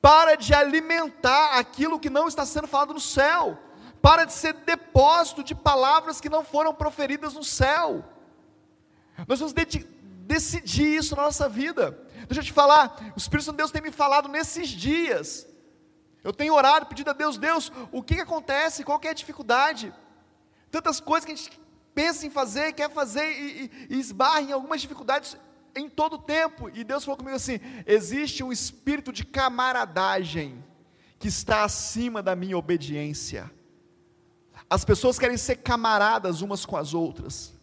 Para 0.00 0.36
de 0.36 0.54
alimentar 0.54 1.58
aquilo 1.58 1.98
que 1.98 2.08
não 2.08 2.28
está 2.28 2.46
sendo 2.46 2.68
falado 2.68 2.94
no 2.94 3.00
céu. 3.00 3.58
Para 4.00 4.24
de 4.24 4.32
ser 4.32 4.52
depósito 4.52 5.42
de 5.42 5.52
palavras 5.52 6.20
que 6.20 6.28
não 6.28 6.44
foram 6.44 6.72
proferidas 6.72 7.34
no 7.34 7.42
céu. 7.42 8.04
Nós 9.26 9.40
vamos 9.40 9.54
decidir 10.20 10.96
isso 10.96 11.16
na 11.16 11.22
nossa 11.22 11.48
vida. 11.48 11.98
Deixa 12.28 12.42
eu 12.42 12.44
te 12.44 12.52
falar, 12.52 13.12
o 13.16 13.18
Espírito 13.18 13.46
Santo 13.46 13.56
de 13.56 13.62
Deus 13.62 13.72
tem 13.72 13.82
me 13.82 13.90
falado 13.90 14.28
nesses 14.28 14.68
dias 14.68 15.48
eu 16.26 16.32
tenho 16.32 16.54
orado, 16.54 16.86
pedido 16.86 17.10
a 17.10 17.12
Deus, 17.12 17.38
Deus, 17.38 17.70
o 17.92 18.02
que, 18.02 18.16
que 18.16 18.20
acontece? 18.20 18.82
Qual 18.82 18.98
que 18.98 19.06
é 19.06 19.12
a 19.12 19.14
dificuldade? 19.14 19.94
Tantas 20.72 20.98
coisas 20.98 21.24
que 21.24 21.30
a 21.30 21.36
gente 21.36 21.60
pensa 21.94 22.26
em 22.26 22.30
fazer, 22.30 22.72
quer 22.72 22.90
fazer 22.90 23.30
e, 23.30 23.70
e, 23.90 23.94
e 23.94 24.00
esbarra 24.00 24.40
em 24.40 24.50
algumas 24.50 24.80
dificuldades 24.80 25.36
em 25.76 25.88
todo 25.88 26.14
o 26.14 26.18
tempo. 26.18 26.68
E 26.74 26.82
Deus 26.82 27.04
falou 27.04 27.16
comigo 27.16 27.36
assim: 27.36 27.60
existe 27.86 28.42
um 28.42 28.50
espírito 28.50 29.12
de 29.12 29.24
camaradagem 29.24 30.64
que 31.16 31.28
está 31.28 31.62
acima 31.62 32.20
da 32.20 32.34
minha 32.34 32.58
obediência. 32.58 33.48
As 34.68 34.84
pessoas 34.84 35.20
querem 35.20 35.36
ser 35.36 35.58
camaradas 35.58 36.40
umas 36.40 36.66
com 36.66 36.76
as 36.76 36.92
outras. 36.92 37.55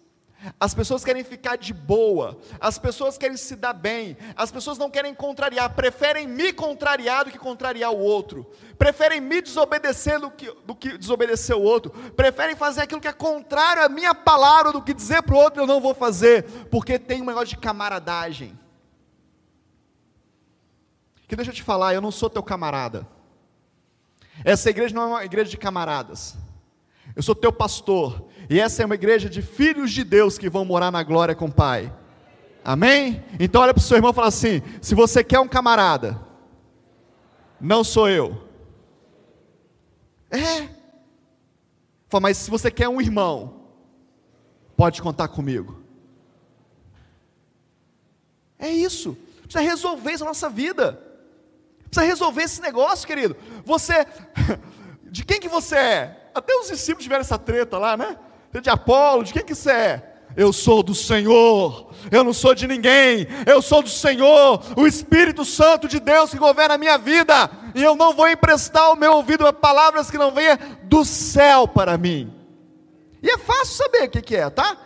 As 0.59 0.73
pessoas 0.73 1.03
querem 1.05 1.23
ficar 1.23 1.57
de 1.57 1.73
boa, 1.73 2.37
as 2.59 2.77
pessoas 2.77 3.17
querem 3.17 3.37
se 3.37 3.55
dar 3.55 3.73
bem, 3.73 4.17
as 4.35 4.51
pessoas 4.51 4.77
não 4.77 4.89
querem 4.89 5.13
contrariar, 5.13 5.73
preferem 5.73 6.27
me 6.27 6.51
contrariar 6.51 7.25
do 7.25 7.31
que 7.31 7.37
contrariar 7.37 7.91
o 7.91 7.99
outro, 7.99 8.45
preferem 8.77 9.21
me 9.21 9.41
desobedecer 9.41 10.19
do 10.19 10.29
que, 10.29 10.51
do 10.65 10.75
que 10.75 10.97
desobedecer 10.97 11.55
o 11.55 11.61
outro, 11.61 11.91
preferem 12.11 12.55
fazer 12.55 12.81
aquilo 12.81 12.99
que 12.99 13.07
é 13.07 13.13
contrário 13.13 13.83
à 13.83 13.89
minha 13.89 14.13
palavra 14.13 14.71
do 14.71 14.81
que 14.81 14.93
dizer 14.93 15.21
para 15.23 15.35
o 15.35 15.39
outro 15.39 15.61
eu 15.61 15.67
não 15.67 15.79
vou 15.79 15.93
fazer, 15.93 16.43
porque 16.69 16.99
tem 16.99 17.21
um 17.21 17.25
negócio 17.25 17.49
de 17.49 17.57
camaradagem. 17.57 18.59
Que 21.27 21.35
deixa 21.35 21.51
eu 21.51 21.55
te 21.55 21.63
falar, 21.63 21.93
eu 21.93 22.01
não 22.01 22.11
sou 22.11 22.29
teu 22.29 22.43
camarada. 22.43 23.07
Essa 24.43 24.69
igreja 24.69 24.93
não 24.93 25.03
é 25.03 25.05
uma 25.05 25.25
igreja 25.25 25.49
de 25.49 25.57
camaradas. 25.57 26.35
Eu 27.15 27.21
sou 27.21 27.35
teu 27.35 27.51
pastor. 27.51 28.27
E 28.49 28.59
essa 28.59 28.83
é 28.83 28.85
uma 28.85 28.95
igreja 28.95 29.29
de 29.29 29.41
filhos 29.41 29.91
de 29.91 30.03
Deus 30.03 30.37
que 30.37 30.49
vão 30.49 30.65
morar 30.65 30.91
na 30.91 31.03
glória 31.03 31.35
com 31.35 31.45
o 31.45 31.51
Pai. 31.51 31.93
Amém? 32.63 33.23
Então 33.39 33.61
olha 33.61 33.73
para 33.73 33.81
o 33.81 33.83
seu 33.83 33.97
irmão 33.97 34.11
e 34.11 34.15
fala 34.15 34.27
assim: 34.27 34.61
se 34.81 34.95
você 34.95 35.23
quer 35.23 35.39
um 35.39 35.47
camarada, 35.47 36.19
não 37.59 37.83
sou 37.83 38.09
eu. 38.09 38.41
É. 40.29 40.69
Fala, 42.09 42.21
mas 42.21 42.37
se 42.37 42.49
você 42.49 42.69
quer 42.69 42.87
um 42.87 43.01
irmão, 43.01 43.67
pode 44.75 45.01
contar 45.01 45.27
comigo. 45.27 45.81
É 48.57 48.69
isso. 48.69 49.17
Precisa 49.41 49.61
resolver 49.61 50.11
isso 50.11 50.23
na 50.23 50.29
nossa 50.29 50.49
vida. 50.49 51.01
Precisa 51.89 52.05
resolver 52.05 52.43
esse 52.43 52.61
negócio, 52.61 53.07
querido. 53.07 53.35
Você, 53.65 54.07
de 55.11 55.25
quem 55.25 55.39
que 55.39 55.49
você 55.49 55.75
é? 55.75 56.31
Até 56.33 56.55
os 56.55 56.67
discípulos 56.67 57.03
tiveram 57.03 57.21
essa 57.21 57.37
treta 57.37 57.77
lá, 57.77 57.95
né? 57.95 58.17
De 58.61 58.69
Apolo, 58.69 59.23
de 59.23 59.33
quem 59.33 59.43
que 59.43 59.55
você 59.55 59.71
é? 59.71 60.13
Eu 60.35 60.51
sou 60.51 60.81
do 60.81 60.95
Senhor, 60.95 61.93
eu 62.11 62.23
não 62.23 62.33
sou 62.33 62.55
de 62.55 62.67
ninguém, 62.67 63.27
eu 63.45 63.61
sou 63.61 63.83
do 63.83 63.89
Senhor, 63.89 64.63
o 64.75 64.87
Espírito 64.87 65.45
Santo 65.45 65.87
de 65.87 65.99
Deus 65.99 66.31
que 66.31 66.37
governa 66.37 66.73
a 66.73 66.77
minha 66.77 66.97
vida, 66.97 67.51
e 67.75 67.83
eu 67.83 67.95
não 67.95 68.13
vou 68.13 68.27
emprestar 68.27 68.91
o 68.91 68.95
meu 68.95 69.13
ouvido 69.13 69.45
a 69.45 69.53
palavras 69.53 70.09
que 70.09 70.17
não 70.17 70.31
venham 70.31 70.57
do 70.85 71.05
céu 71.05 71.67
para 71.67 71.97
mim. 71.97 72.33
E 73.21 73.29
é 73.29 73.37
fácil 73.37 73.75
saber 73.75 74.07
o 74.07 74.09
que, 74.09 74.21
que 74.21 74.35
é, 74.35 74.49
tá? 74.49 74.77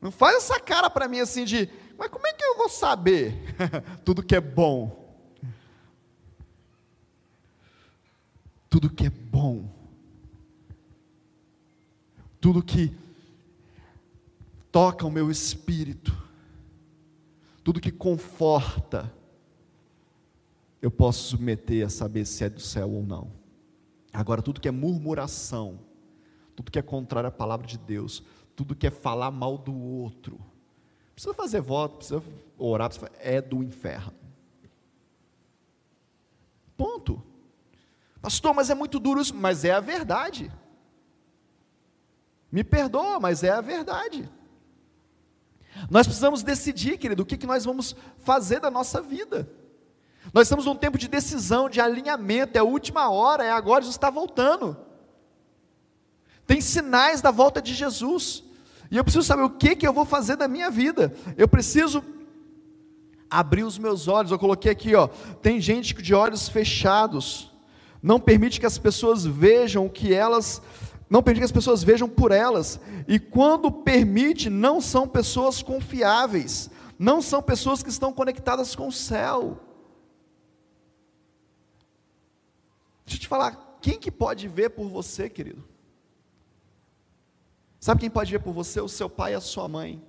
Não 0.00 0.10
faz 0.10 0.36
essa 0.36 0.58
cara 0.58 0.88
para 0.88 1.08
mim 1.08 1.20
assim 1.20 1.44
de, 1.44 1.68
mas 1.98 2.08
como 2.08 2.26
é 2.26 2.32
que 2.32 2.44
eu 2.44 2.56
vou 2.56 2.68
saber 2.68 3.54
tudo 4.04 4.22
que 4.22 4.34
é 4.34 4.40
bom? 4.40 5.00
Tudo 8.70 8.88
que 8.88 9.06
é 9.06 9.10
bom, 9.10 9.68
tudo 12.42 12.60
que 12.60 12.92
toca 14.72 15.06
o 15.06 15.10
meu 15.12 15.30
espírito, 15.30 16.12
tudo 17.62 17.80
que 17.80 17.92
conforta, 17.92 19.14
eu 20.82 20.90
posso 20.90 21.28
submeter 21.28 21.86
a 21.86 21.88
saber 21.88 22.26
se 22.26 22.42
é 22.42 22.50
do 22.50 22.60
céu 22.60 22.90
ou 22.90 23.04
não. 23.04 23.30
Agora, 24.12 24.42
tudo 24.42 24.60
que 24.60 24.66
é 24.66 24.72
murmuração, 24.72 25.78
tudo 26.56 26.72
que 26.72 26.80
é 26.80 26.82
contrário 26.82 27.28
à 27.28 27.30
palavra 27.30 27.64
de 27.64 27.78
Deus, 27.78 28.24
tudo 28.56 28.74
que 28.74 28.88
é 28.88 28.90
falar 28.90 29.30
mal 29.30 29.56
do 29.56 29.72
outro, 29.72 30.40
precisa 31.14 31.32
fazer 31.32 31.60
voto, 31.60 31.98
precisa 31.98 32.20
orar, 32.58 32.88
precisa, 32.88 33.08
é 33.20 33.40
do 33.40 33.62
inferno. 33.62 34.18
Ponto. 36.76 37.22
Pastor, 38.20 38.52
mas 38.52 38.68
é 38.68 38.74
muito 38.74 38.98
duro 38.98 39.20
isso, 39.20 39.32
mas 39.32 39.64
é 39.64 39.70
a 39.70 39.80
verdade. 39.80 40.50
Me 42.52 42.62
perdoa, 42.62 43.18
mas 43.18 43.42
é 43.42 43.50
a 43.50 43.62
verdade. 43.62 44.30
Nós 45.90 46.06
precisamos 46.06 46.42
decidir, 46.42 46.98
querido, 46.98 47.22
o 47.22 47.26
que, 47.26 47.38
que 47.38 47.46
nós 47.46 47.64
vamos 47.64 47.96
fazer 48.18 48.60
da 48.60 48.70
nossa 48.70 49.00
vida. 49.00 49.48
Nós 50.32 50.46
estamos 50.46 50.66
num 50.66 50.76
tempo 50.76 50.98
de 50.98 51.08
decisão, 51.08 51.70
de 51.70 51.80
alinhamento, 51.80 52.56
é 52.56 52.60
a 52.60 52.64
última 52.64 53.10
hora, 53.10 53.42
é 53.42 53.50
agora, 53.50 53.80
Jesus 53.80 53.96
está 53.96 54.10
voltando. 54.10 54.76
Tem 56.46 56.60
sinais 56.60 57.22
da 57.22 57.30
volta 57.30 57.62
de 57.62 57.72
Jesus. 57.72 58.44
E 58.90 58.96
eu 58.98 59.04
preciso 59.04 59.26
saber 59.26 59.42
o 59.42 59.50
que, 59.50 59.74
que 59.74 59.88
eu 59.88 59.92
vou 59.92 60.04
fazer 60.04 60.36
da 60.36 60.46
minha 60.46 60.70
vida. 60.70 61.14
Eu 61.38 61.48
preciso 61.48 62.04
abrir 63.30 63.64
os 63.64 63.78
meus 63.78 64.06
olhos. 64.06 64.30
Eu 64.30 64.38
coloquei 64.38 64.70
aqui, 64.70 64.94
ó, 64.94 65.08
tem 65.40 65.58
gente 65.60 65.94
de 65.94 66.14
olhos 66.14 66.50
fechados. 66.50 67.50
Não 68.02 68.20
permite 68.20 68.60
que 68.60 68.66
as 68.66 68.76
pessoas 68.76 69.24
vejam 69.24 69.86
o 69.86 69.90
que 69.90 70.12
elas 70.12 70.60
não 71.12 71.22
permite 71.22 71.40
que 71.40 71.44
as 71.44 71.52
pessoas 71.52 71.84
vejam 71.84 72.08
por 72.08 72.32
elas. 72.32 72.80
E 73.06 73.20
quando 73.20 73.70
permite, 73.70 74.48
não 74.48 74.80
são 74.80 75.06
pessoas 75.06 75.62
confiáveis, 75.62 76.70
não 76.98 77.20
são 77.20 77.42
pessoas 77.42 77.82
que 77.82 77.90
estão 77.90 78.14
conectadas 78.14 78.74
com 78.74 78.88
o 78.88 78.92
céu. 78.92 79.60
Deixa 83.04 83.18
eu 83.18 83.20
te 83.20 83.28
falar, 83.28 83.76
quem 83.82 83.98
que 83.98 84.10
pode 84.10 84.48
ver 84.48 84.70
por 84.70 84.88
você, 84.88 85.28
querido? 85.28 85.62
Sabe 87.78 88.00
quem 88.00 88.10
pode 88.10 88.32
ver 88.32 88.38
por 88.38 88.54
você? 88.54 88.80
O 88.80 88.88
seu 88.88 89.10
pai 89.10 89.32
e 89.32 89.34
a 89.34 89.40
sua 89.42 89.68
mãe. 89.68 90.02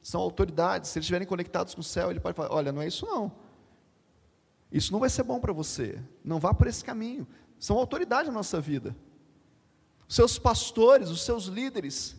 São 0.00 0.20
autoridades, 0.20 0.90
se 0.90 1.00
eles 1.00 1.06
estiverem 1.06 1.26
conectados 1.26 1.74
com 1.74 1.80
o 1.80 1.84
céu, 1.84 2.12
ele 2.12 2.20
pode 2.20 2.36
falar: 2.36 2.54
olha, 2.54 2.70
não 2.70 2.80
é 2.80 2.86
isso 2.86 3.06
não. 3.06 3.32
Isso 4.70 4.92
não 4.92 5.00
vai 5.00 5.10
ser 5.10 5.24
bom 5.24 5.40
para 5.40 5.52
você. 5.52 6.00
Não 6.24 6.38
vá 6.38 6.54
por 6.54 6.68
esse 6.68 6.84
caminho. 6.84 7.26
São 7.58 7.76
autoridade 7.76 8.28
na 8.28 8.34
nossa 8.34 8.60
vida 8.60 8.94
seus 10.10 10.40
pastores, 10.40 11.08
os 11.08 11.22
seus 11.22 11.44
líderes, 11.44 12.16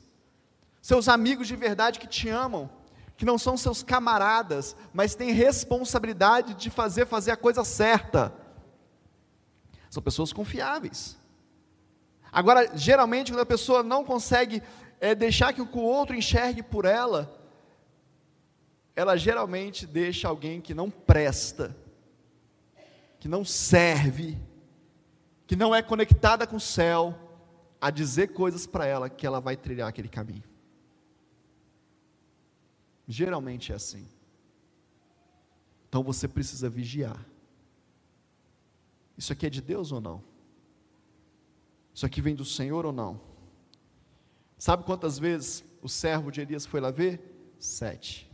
seus 0.81 1.09
amigos 1.09 1.45
de 1.45 1.57
verdade 1.57 1.99
que 1.99 2.07
te 2.07 2.29
amam, 2.29 2.69
que 3.17 3.25
não 3.25 3.37
são 3.37 3.57
seus 3.57 3.83
camaradas, 3.83 4.77
mas 4.93 5.13
têm 5.13 5.33
responsabilidade 5.33 6.53
de 6.53 6.69
fazer 6.69 7.05
fazer 7.05 7.31
a 7.31 7.37
coisa 7.37 7.65
certa. 7.65 8.33
São 9.89 10.01
pessoas 10.01 10.31
confiáveis. 10.31 11.19
Agora, 12.31 12.71
geralmente, 12.77 13.33
quando 13.33 13.41
a 13.41 13.45
pessoa 13.45 13.83
não 13.83 14.05
consegue 14.05 14.63
é, 15.01 15.13
deixar 15.13 15.51
que 15.51 15.61
o 15.61 15.77
outro 15.81 16.15
enxergue 16.15 16.63
por 16.63 16.85
ela, 16.85 17.37
ela 18.95 19.17
geralmente 19.17 19.85
deixa 19.85 20.29
alguém 20.29 20.61
que 20.61 20.73
não 20.73 20.89
presta, 20.89 21.75
que 23.19 23.27
não 23.27 23.43
serve, 23.43 24.37
que 25.45 25.57
não 25.57 25.75
é 25.75 25.81
conectada 25.81 26.47
com 26.47 26.55
o 26.55 26.61
céu, 26.61 27.20
a 27.81 27.89
dizer 27.89 28.27
coisas 28.27 28.67
para 28.67 28.85
ela 28.85 29.09
que 29.09 29.25
ela 29.25 29.41
vai 29.41 29.57
trilhar 29.57 29.89
aquele 29.89 30.07
caminho. 30.07 30.43
Geralmente 33.07 33.71
é 33.71 33.75
assim. 33.75 34.07
Então 35.89 36.03
você 36.03 36.27
precisa 36.27 36.69
vigiar. 36.69 37.25
Isso 39.17 39.33
aqui 39.33 39.47
é 39.47 39.49
de 39.49 39.61
Deus 39.61 39.91
ou 39.91 39.99
não? 39.99 40.23
Isso 41.93 42.05
aqui 42.05 42.21
vem 42.21 42.35
do 42.35 42.45
Senhor 42.45 42.85
ou 42.85 42.93
não? 42.93 43.19
Sabe 44.57 44.83
quantas 44.83 45.17
vezes 45.17 45.65
o 45.81 45.89
servo 45.89 46.31
de 46.31 46.39
Elias 46.39 46.65
foi 46.65 46.79
lá 46.79 46.91
ver? 46.91 47.19
Sete. 47.59 48.31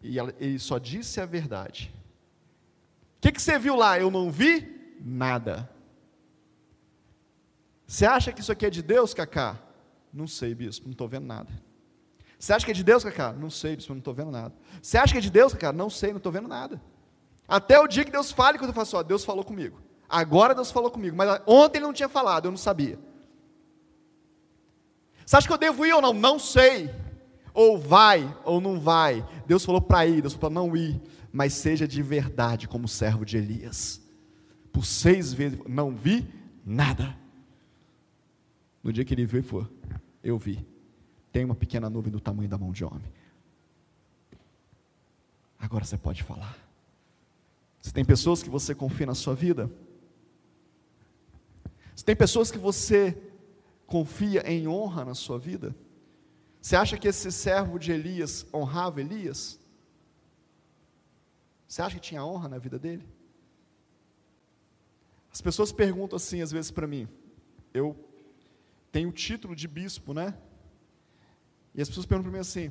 E 0.00 0.18
ele 0.18 0.58
só 0.58 0.78
disse 0.78 1.20
a 1.20 1.26
verdade. 1.26 1.92
O 3.18 3.20
que, 3.20 3.32
que 3.32 3.42
você 3.42 3.58
viu 3.58 3.74
lá? 3.74 3.98
Eu 3.98 4.10
não 4.10 4.30
vi 4.30 4.96
nada. 5.00 5.73
Você 7.86 8.06
acha 8.06 8.32
que 8.32 8.40
isso 8.40 8.52
aqui 8.52 8.66
é 8.66 8.70
de 8.70 8.82
Deus, 8.82 9.12
Cacá? 9.12 9.60
Não 10.12 10.26
sei, 10.26 10.54
bispo, 10.54 10.86
não 10.86 10.92
estou 10.92 11.08
vendo 11.08 11.26
nada. 11.26 11.50
Você 12.38 12.52
acha 12.52 12.64
que 12.64 12.70
é 12.70 12.74
de 12.74 12.84
Deus, 12.84 13.04
Cacá? 13.04 13.32
Não 13.32 13.50
sei, 13.50 13.76
bispo, 13.76 13.92
não 13.92 13.98
estou 13.98 14.14
vendo 14.14 14.30
nada. 14.30 14.54
Você 14.80 14.98
acha 14.98 15.12
que 15.12 15.18
é 15.18 15.22
de 15.22 15.30
Deus, 15.30 15.52
Cacá? 15.52 15.72
Não 15.72 15.90
sei, 15.90 16.10
não 16.10 16.18
estou 16.18 16.32
vendo 16.32 16.48
nada. 16.48 16.80
Até 17.46 17.78
o 17.78 17.86
dia 17.86 18.04
que 18.04 18.10
Deus 18.10 18.32
fale, 18.32 18.58
quando 18.58 18.70
eu 18.70 18.74
faço, 18.74 18.96
ó, 18.96 19.02
Deus 19.02 19.24
falou 19.24 19.44
comigo. 19.44 19.80
Agora 20.08 20.54
Deus 20.54 20.70
falou 20.70 20.90
comigo, 20.90 21.16
mas 21.16 21.40
ontem 21.46 21.78
ele 21.78 21.86
não 21.86 21.92
tinha 21.92 22.08
falado, 22.08 22.46
eu 22.46 22.50
não 22.50 22.58
sabia. 22.58 22.98
Você 25.24 25.36
acha 25.36 25.46
que 25.46 25.52
eu 25.52 25.58
devo 25.58 25.86
ir 25.86 25.92
ou 25.92 26.02
não? 26.02 26.12
Não 26.12 26.38
sei. 26.38 26.90
Ou 27.52 27.78
vai 27.78 28.36
ou 28.44 28.60
não 28.60 28.78
vai. 28.80 29.26
Deus 29.46 29.64
falou 29.64 29.80
para 29.80 30.06
ir, 30.06 30.20
Deus 30.20 30.34
falou 30.34 30.50
para 30.50 30.60
não 30.60 30.76
ir, 30.76 31.00
mas 31.32 31.54
seja 31.54 31.86
de 31.86 32.02
verdade 32.02 32.68
como 32.68 32.86
servo 32.86 33.24
de 33.24 33.36
Elias. 33.36 34.00
Por 34.72 34.84
seis 34.84 35.32
vezes, 35.32 35.58
não 35.66 35.94
vi 35.94 36.28
nada. 36.64 37.16
No 38.84 38.92
dia 38.92 39.02
que 39.02 39.14
ele 39.14 39.24
veio, 39.24 39.42
foi, 39.42 39.66
eu 40.22 40.36
vi. 40.38 40.64
Tem 41.32 41.42
uma 41.42 41.54
pequena 41.54 41.88
nuvem 41.88 42.12
do 42.12 42.20
tamanho 42.20 42.48
da 42.48 42.58
mão 42.58 42.70
de 42.70 42.84
homem. 42.84 43.10
Agora 45.58 45.86
você 45.86 45.96
pode 45.96 46.22
falar. 46.22 46.54
Se 47.80 47.94
tem 47.94 48.04
pessoas 48.04 48.42
que 48.42 48.50
você 48.50 48.74
confia 48.74 49.06
na 49.06 49.14
sua 49.14 49.34
vida, 49.34 49.70
se 51.96 52.04
tem 52.04 52.14
pessoas 52.14 52.50
que 52.50 52.58
você 52.58 53.16
confia 53.86 54.46
em 54.46 54.68
honra 54.68 55.06
na 55.06 55.14
sua 55.14 55.38
vida, 55.38 55.74
você 56.60 56.76
acha 56.76 56.98
que 56.98 57.08
esse 57.08 57.32
servo 57.32 57.78
de 57.78 57.90
Elias 57.90 58.46
honrava 58.52 59.00
Elias? 59.00 59.58
Você 61.66 61.80
acha 61.80 61.96
que 61.96 62.02
tinha 62.02 62.24
honra 62.24 62.50
na 62.50 62.58
vida 62.58 62.78
dele? 62.78 63.08
As 65.32 65.40
pessoas 65.40 65.72
perguntam 65.72 66.16
assim 66.16 66.42
às 66.42 66.52
vezes 66.52 66.70
para 66.70 66.86
mim. 66.86 67.08
Eu 67.72 67.96
tem 68.94 69.06
o 69.06 69.12
título 69.12 69.56
de 69.56 69.66
bispo, 69.66 70.14
né? 70.14 70.38
E 71.74 71.82
as 71.82 71.88
pessoas 71.88 72.06
perguntam 72.06 72.30
para 72.30 72.38
mim 72.38 72.40
assim: 72.48 72.70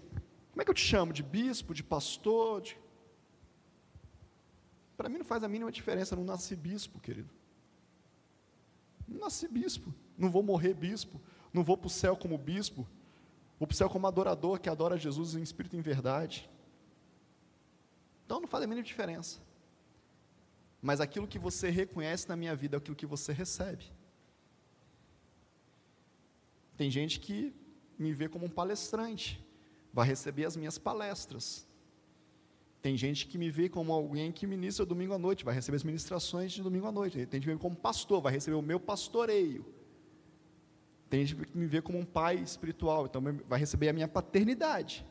como 0.52 0.62
é 0.62 0.64
que 0.64 0.72
eu 0.72 0.74
te 0.74 0.82
chamo? 0.82 1.12
De 1.12 1.22
bispo, 1.22 1.74
de 1.74 1.84
pastor? 1.84 2.62
De... 2.62 2.78
Para 4.96 5.10
mim 5.10 5.18
não 5.18 5.26
faz 5.26 5.44
a 5.44 5.50
mínima 5.50 5.70
diferença, 5.70 6.14
eu 6.14 6.20
não 6.20 6.24
nasci 6.24 6.56
bispo, 6.56 6.98
querido. 7.02 7.30
Não 9.06 9.20
nasci 9.20 9.50
bispo, 9.50 9.94
não 10.18 10.32
vou 10.32 10.42
morrer 10.42 10.74
bispo, 10.74 11.20
não 11.52 11.62
vou 11.62 11.76
para 11.76 11.88
o 11.88 11.90
céu 11.90 12.16
como 12.16 12.38
bispo, 12.38 12.88
vou 13.60 13.68
para 13.68 13.74
o 13.74 13.78
céu 13.78 13.90
como 13.90 14.08
adorador 14.08 14.62
que 14.62 14.70
adora 14.70 14.98
Jesus 14.98 15.36
em 15.36 15.44
espírito 15.44 15.76
e 15.76 15.80
em 15.80 15.82
verdade. 15.82 16.50
Então 18.26 18.40
não 18.40 18.48
faz 18.48 18.64
a 18.64 18.68
mínima 18.68 18.88
diferença. 18.88 19.42
Mas 20.82 21.02
aquilo 21.02 21.28
que 21.28 21.38
você 21.38 21.70
reconhece 21.70 22.30
na 22.30 22.38
minha 22.38 22.56
vida 22.56 22.78
é 22.78 22.80
aquilo 22.80 22.96
que 22.96 23.06
você 23.06 23.34
recebe. 23.34 23.92
Tem 26.78 26.90
gente 26.90 27.20
que 27.20 27.54
me 27.98 28.14
vê 28.14 28.28
como 28.28 28.46
um 28.46 28.50
palestrante, 28.50 29.44
vai 29.94 30.08
receber 30.08 30.46
as 30.46 30.56
minhas 30.56 30.78
palestras. 30.78 31.68
Tem 32.82 32.98
gente 32.98 33.28
que 33.28 33.38
me 33.38 33.50
vê 33.50 33.70
como 33.70 33.94
alguém 33.94 34.32
que 34.32 34.46
ministra 34.46 34.86
domingo 34.86 35.14
à 35.14 35.18
noite, 35.18 35.46
vai 35.46 35.54
receber 35.54 35.78
as 35.78 35.84
ministrações 35.84 36.52
de 36.52 36.62
domingo 36.62 36.88
à 36.88 36.92
noite. 36.92 37.26
Tem 37.28 37.40
gente 37.40 37.44
que 37.44 37.48
me 37.48 37.56
vê 37.56 37.62
como 37.62 37.76
pastor, 37.76 38.22
vai 38.22 38.34
receber 38.34 38.58
o 38.58 38.62
meu 38.62 38.80
pastoreio. 38.80 39.66
Tem 41.10 41.26
gente 41.26 41.46
que 41.46 41.58
me 41.58 41.68
vê 41.68 41.82
como 41.82 42.00
um 42.00 42.04
pai 42.04 42.38
espiritual, 42.38 43.06
então 43.06 43.22
vai 43.48 43.60
receber 43.60 43.88
a 43.88 43.94
minha 43.94 44.08
paternidade. 44.08 45.06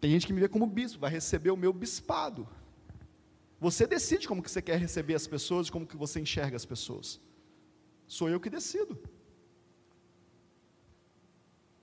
Tem 0.00 0.10
gente 0.12 0.26
que 0.26 0.32
me 0.32 0.40
vê 0.40 0.48
como 0.48 0.66
bispo, 0.66 1.00
vai 1.00 1.10
receber 1.10 1.50
o 1.50 1.56
meu 1.56 1.72
bispado. 1.72 2.48
Você 3.60 3.86
decide 3.86 4.28
como 4.28 4.42
que 4.42 4.50
você 4.50 4.62
quer 4.62 4.78
receber 4.78 5.14
as 5.14 5.26
pessoas, 5.26 5.68
como 5.68 5.86
que 5.86 5.96
você 5.96 6.20
enxerga 6.20 6.56
as 6.56 6.64
pessoas. 6.64 7.20
Sou 8.06 8.30
eu 8.30 8.38
que 8.38 8.48
decido. 8.48 8.96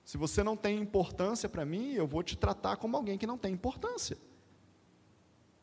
Se 0.06 0.16
você 0.16 0.44
não 0.44 0.56
tem 0.56 0.78
importância 0.78 1.48
para 1.48 1.64
mim, 1.64 1.92
eu 1.94 2.06
vou 2.06 2.22
te 2.22 2.36
tratar 2.36 2.76
como 2.76 2.96
alguém 2.96 3.18
que 3.18 3.26
não 3.26 3.36
tem 3.36 3.52
importância. 3.52 4.16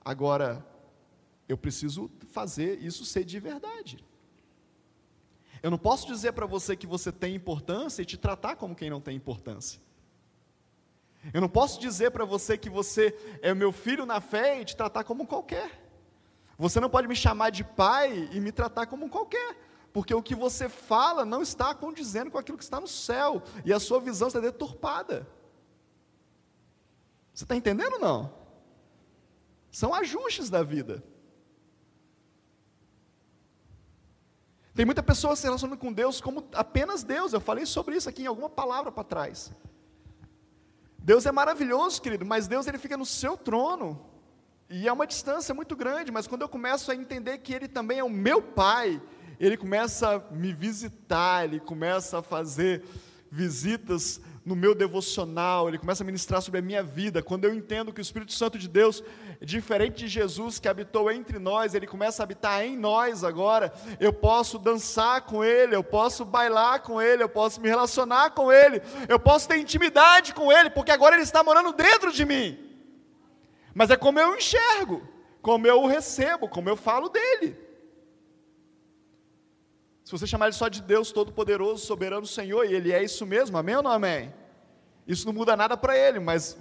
Agora, 0.04 0.68
eu 1.48 1.58
preciso 1.58 2.12
fazer 2.28 2.78
isso 2.80 3.06
ser 3.06 3.24
de 3.24 3.40
verdade. 3.40 4.04
Eu 5.62 5.72
não 5.72 5.78
posso 5.78 6.06
dizer 6.06 6.34
para 6.34 6.46
você 6.46 6.76
que 6.76 6.86
você 6.86 7.10
tem 7.10 7.34
importância 7.34 8.02
e 8.02 8.06
te 8.06 8.18
tratar 8.18 8.58
como 8.58 8.76
quem 8.76 8.90
não 8.90 9.00
tem 9.00 9.16
importância. 9.16 9.80
Eu 11.34 11.40
não 11.40 11.48
posso 11.48 11.80
dizer 11.80 12.12
para 12.12 12.26
você 12.26 12.58
que 12.58 12.70
você 12.70 13.18
é 13.42 13.54
meu 13.54 13.72
filho 13.72 14.06
na 14.06 14.20
fé 14.20 14.60
e 14.60 14.66
te 14.66 14.76
tratar 14.76 15.06
como 15.06 15.26
qualquer. 15.26 15.72
Você 16.58 16.82
não 16.82 16.90
pode 16.90 17.08
me 17.08 17.16
chamar 17.16 17.50
de 17.50 17.64
pai 17.64 18.28
e 18.34 18.42
me 18.42 18.52
tratar 18.52 18.88
como 18.88 19.10
qualquer, 19.10 19.56
porque 19.94 20.14
o 20.14 20.24
que 20.24 20.34
você 20.34 20.68
fala 20.68 21.24
não 21.24 21.44
está 21.44 21.74
condizendo 21.76 22.32
com 22.32 22.40
aquilo 22.40 22.58
que 22.58 22.64
está 22.64 22.82
no 22.82 22.88
céu, 22.88 23.44
e 23.64 23.72
a 23.72 23.80
sua 23.80 24.00
visão 24.00 24.28
está 24.28 24.40
deturpada. 24.40 25.28
Você 27.32 27.44
está 27.44 27.56
entendendo 27.56 27.94
ou 27.94 28.00
não? 28.00 28.34
São 29.72 29.94
ajustes 29.94 30.50
da 30.50 30.64
vida. 30.64 31.04
Tem 34.76 34.86
muita 34.86 35.04
pessoa 35.04 35.36
se 35.36 35.44
relacionando 35.44 35.80
com 35.80 35.94
Deus 35.94 36.20
como 36.20 36.48
apenas 36.54 37.04
Deus. 37.04 37.32
Eu 37.32 37.40
falei 37.40 37.66
sobre 37.66 37.96
isso 37.96 38.10
aqui 38.10 38.24
em 38.24 38.28
alguma 38.28 38.50
palavra 38.50 38.92
para 38.92 39.04
trás. 39.04 39.52
Deus 40.98 41.26
é 41.28 41.32
maravilhoso, 41.32 42.02
querido, 42.02 42.26
mas 42.26 42.48
Deus 42.48 42.66
ele 42.66 42.80
fica 42.80 42.98
no 42.98 43.06
seu 43.06 43.38
trono. 43.38 44.10
E 44.70 44.88
é 44.88 44.94
uma 44.94 45.06
distância 45.06 45.54
muito 45.54 45.76
grande, 45.76 46.12
mas 46.12 46.26
quando 46.26 46.42
eu 46.42 46.50
começo 46.50 46.90
a 46.92 46.96
entender 46.96 47.38
que 47.40 47.54
Ele 47.54 47.68
também 47.68 48.00
é 48.00 48.04
o 48.04 48.10
meu 48.10 48.42
Pai, 48.42 49.00
Ele 49.46 49.58
começa 49.58 50.16
a 50.16 50.34
me 50.34 50.54
visitar, 50.54 51.46
Ele 51.46 51.60
começa 51.60 52.20
a 52.20 52.24
fazer 52.24 52.84
visitas 53.30 54.22
no 54.46 54.56
meu 54.56 54.76
devocional, 54.76 55.70
ele 55.70 55.78
começa 55.78 56.04
a 56.04 56.06
ministrar 56.06 56.42
sobre 56.42 56.60
a 56.60 56.62
minha 56.62 56.84
vida. 56.84 57.24
Quando 57.24 57.46
eu 57.46 57.54
entendo 57.54 57.94
que 57.94 58.00
o 58.00 58.02
Espírito 58.02 58.34
Santo 58.34 58.60
de 58.60 58.68
Deus, 58.68 59.04
diferente 59.42 60.00
de 60.00 60.08
Jesus 60.08 60.60
que 60.60 60.68
habitou 60.68 61.10
entre 61.10 61.40
nós, 61.40 61.74
ele 61.74 61.88
começa 61.88 62.22
a 62.22 62.26
habitar 62.26 62.64
em 62.64 62.78
nós 62.78 63.24
agora. 63.24 63.74
Eu 64.00 64.12
posso 64.12 64.60
dançar 64.60 65.22
com 65.22 65.44
ele, 65.44 65.76
eu 65.76 65.84
posso 65.84 66.26
bailar 66.26 66.82
com 66.82 67.02
ele, 67.02 67.24
eu 67.24 67.30
posso 67.30 67.62
me 67.62 67.70
relacionar 67.70 68.32
com 68.32 68.52
ele, 68.52 68.82
eu 69.08 69.20
posso 69.20 69.48
ter 69.48 69.58
intimidade 69.58 70.34
com 70.34 70.52
ele, 70.52 70.70
porque 70.70 70.92
agora 70.92 71.16
ele 71.16 71.24
está 71.24 71.42
morando 71.42 71.72
dentro 71.72 72.12
de 72.12 72.26
mim. 72.26 72.60
Mas 73.74 73.90
é 73.90 73.96
como 73.96 74.20
eu 74.20 74.36
enxergo, 74.36 75.02
como 75.42 75.66
eu 75.66 75.82
o 75.82 75.88
recebo, 75.88 76.50
como 76.50 76.70
eu 76.70 76.76
falo 76.76 77.10
dele. 77.10 77.63
Se 80.04 80.12
você 80.12 80.28
chamar 80.28 80.48
ele 80.48 80.56
só 80.56 80.68
de 80.68 80.82
Deus 80.82 81.12
Todo-Poderoso, 81.12 81.86
Soberano 81.86 82.28
Senhor, 82.28 82.66
e 82.66 82.74
ele 82.74 82.92
é 82.92 83.02
isso 83.02 83.26
mesmo, 83.26 83.58
amém 83.58 83.76
ou 83.76 83.84
não 83.84 83.92
amém? 83.92 84.34
Isso 85.08 85.26
não 85.26 85.34
muda 85.34 85.56
nada 85.56 85.78
para 85.78 85.98
ele, 85.98 86.20
mas 86.20 86.58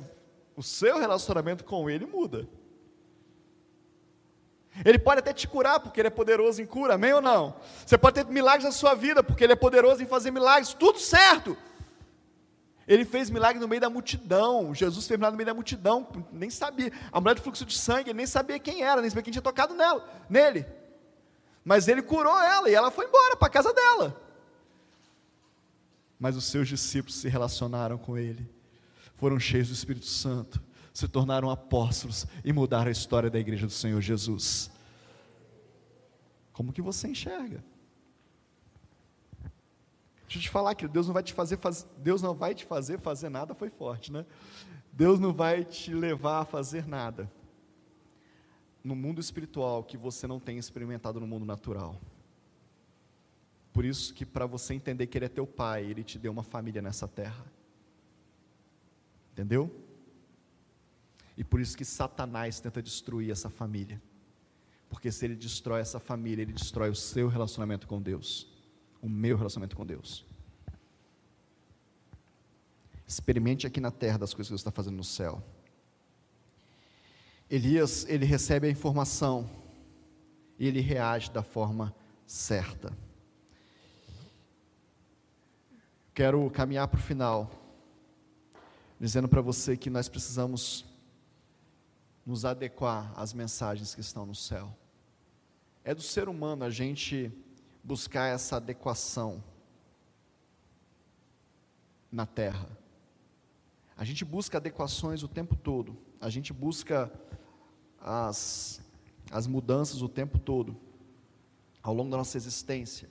o 0.57 0.63
seu 0.63 0.99
relacionamento 0.99 1.65
com 1.65 1.91
ele 1.91 2.07
muda. 2.07 2.49
Ele 4.85 4.99
pode 4.99 5.19
até 5.19 5.33
te 5.33 5.47
curar, 5.47 5.81
porque 5.81 6.01
ele 6.01 6.09
é 6.09 6.11
poderoso 6.11 6.63
em 6.63 6.67
cura, 6.67 6.95
amém 6.95 7.13
ou 7.13 7.21
não? 7.21 7.57
Você 7.85 7.99
pode 7.99 8.23
ter 8.23 8.31
milagres 8.31 8.65
na 8.65 8.73
sua 8.73 8.95
vida, 8.95 9.23
porque 9.23 9.45
ele 9.45 9.53
é 9.53 9.57
poderoso 9.57 10.03
em 10.03 10.07
fazer 10.07 10.31
milagres, 10.31 10.73
tudo 10.73 10.99
certo. 10.99 11.57
Ele 12.87 13.05
fez 13.05 13.31
milagre 13.31 13.61
no 13.61 13.69
meio 13.69 13.81
da 13.81 13.91
multidão. 13.91 14.75
Jesus 14.75 15.07
fez 15.07 15.19
milagre 15.19 15.35
no 15.35 15.39
meio 15.39 15.47
da 15.47 15.55
multidão, 15.55 16.07
nem 16.33 16.51
sabia. 16.51 16.93
A 17.13 17.21
mulher 17.21 17.35
de 17.35 17.43
fluxo 17.43 17.65
de 17.65 17.77
sangue, 17.77 18.11
ele 18.11 18.17
nem 18.17 18.27
sabia 18.27 18.59
quem 18.59 18.83
era, 18.83 19.01
nem 19.01 19.11
sabia 19.11 19.23
quem 19.23 19.33
tinha 19.33 19.43
tocado 19.43 19.75
nela, 19.75 20.09
nele. 20.29 20.67
Mas 21.65 21.87
ele 21.89 22.03
curou 22.03 22.39
ela 22.41 22.69
e 22.69 22.75
ela 22.75 22.91
foi 22.91 23.07
embora 23.07 23.37
para 23.37 23.49
a 23.49 23.51
casa 23.51 23.73
dela. 23.73 24.21
Mas 26.19 26.37
os 26.37 26.45
seus 26.45 26.69
discípulos 26.69 27.17
se 27.17 27.29
relacionaram 27.29 27.99
com 27.99 28.17
ele, 28.17 28.49
foram 29.17 29.39
cheios 29.39 29.69
do 29.69 29.75
Espírito 29.75 30.07
Santo, 30.07 30.63
se 30.93 31.09
tornaram 31.09 31.51
apóstolos 31.51 32.27
e 32.45 32.53
mudaram 32.53 32.89
a 32.89 32.93
história 32.93 33.31
da 33.31 33.39
igreja 33.39 33.67
do 33.67 33.73
Senhor 33.73 34.01
Jesus. 34.01 34.71
Como 36.53 36.73
que 36.73 36.83
você 36.83 37.09
enxerga? 37.09 37.65
Deixa 40.23 40.39
eu 40.39 40.43
te 40.43 40.51
falar 40.51 40.75
que 40.75 40.89
Deus 40.89 41.07
não 41.07 41.15
vai 41.15 41.23
te 41.23 41.33
fazer, 41.33 41.59
faz... 41.59 41.87
Deus 41.99 42.23
não 42.23 42.35
vai 42.35 42.55
te 42.55 42.65
fazer 42.65 42.99
fazer 42.99 43.29
nada, 43.29 43.55
foi 43.55 43.69
forte, 43.69 44.13
né? 44.13 44.25
Deus 44.93 45.19
não 45.19 45.33
vai 45.33 45.65
te 45.65 45.93
levar 45.93 46.41
a 46.41 46.45
fazer 46.45 46.87
nada 46.87 47.31
no 48.85 48.97
mundo 48.97 49.21
espiritual 49.21 49.85
que 49.85 49.97
você 49.97 50.27
não 50.27 50.41
tem 50.41 50.59
experimentado 50.59 51.21
no 51.21 51.27
mundo 51.27 51.45
natural. 51.45 52.01
Por 53.73 53.85
isso 53.85 54.13
que 54.13 54.27
para 54.27 54.45
você 54.45 54.75
entender 54.75 55.07
que 55.07 55.17
Ele 55.17 55.25
é 55.27 55.29
teu 55.29 55.47
Pai, 55.47 55.85
Ele 55.85 56.03
te 56.03 56.19
deu 56.19 56.33
uma 56.33 56.43
família 56.43 56.83
nessa 56.83 57.09
terra. 57.09 57.45
Entendeu? 59.33 59.71
E 61.37 61.43
por 61.43 61.61
isso 61.61 61.77
que 61.77 61.85
Satanás 61.85 62.61
tenta 62.61 62.83
destruir 62.83 63.31
essa 63.31 63.49
família. 63.49 64.01
Porque 64.91 65.11
se 65.11 65.25
ele 65.25 65.35
destrói 65.35 65.81
essa 65.81 65.99
família, 65.99 66.43
ele 66.43 66.53
destrói 66.53 66.91
o 66.91 66.95
seu 66.95 67.27
relacionamento 67.27 67.87
com 67.87 68.01
Deus, 68.01 68.47
o 69.01 69.09
meu 69.09 69.39
relacionamento 69.39 69.75
com 69.75 69.87
Deus. 69.87 70.23
Experimente 73.07 73.67
aqui 73.67 73.81
na 73.81 73.91
terra 73.91 74.19
das 74.19 74.35
coisas 74.35 74.49
que 74.49 74.53
Deus 74.53 74.61
está 74.61 74.71
fazendo 74.71 74.97
no 74.97 75.05
céu. 75.05 75.43
Elias, 77.55 78.07
ele 78.09 78.25
recebe 78.25 78.67
a 78.67 78.71
informação 78.71 79.47
e 80.59 80.67
ele 80.67 80.81
reage 80.81 81.31
da 81.31 81.43
forma 81.43 81.95
certa. 82.27 82.97
Quero 86.15 86.51
caminhar 86.51 86.89
para 86.89 86.99
o 86.99 87.03
final, 87.03 87.51
dizendo 88.99 89.29
para 89.29 89.43
você 89.43 89.77
que 89.77 89.91
nós 89.91 90.09
precisamos 90.09 90.87
nos 92.25 92.47
adequar 92.47 93.13
às 93.15 93.35
mensagens 93.35 93.95
que 93.95 94.01
estão 94.01 94.25
no 94.25 94.35
céu. 94.35 94.75
É 95.85 95.95
do 95.95 96.01
ser 96.01 96.31
humano 96.31 96.65
a 96.65 96.71
gente 96.71 97.31
buscar 97.85 98.29
essa 98.29 98.57
adequação 98.57 99.45
na 102.11 102.25
terra. 102.25 102.67
A 103.95 104.05
gente 104.05 104.25
busca 104.25 104.57
adequações 104.57 105.23
o 105.23 105.29
tempo 105.29 105.55
todo. 105.55 105.95
A 106.19 106.31
gente 106.31 106.51
busca 106.51 107.13
as, 108.03 108.81
as 109.31 109.47
mudanças 109.47 110.03
o 110.03 110.09
tempo 110.09 110.39
todo, 110.39 110.77
ao 111.83 111.95
longo 111.95 112.11
da 112.11 112.17
nossa 112.17 112.37
existência. 112.37 113.09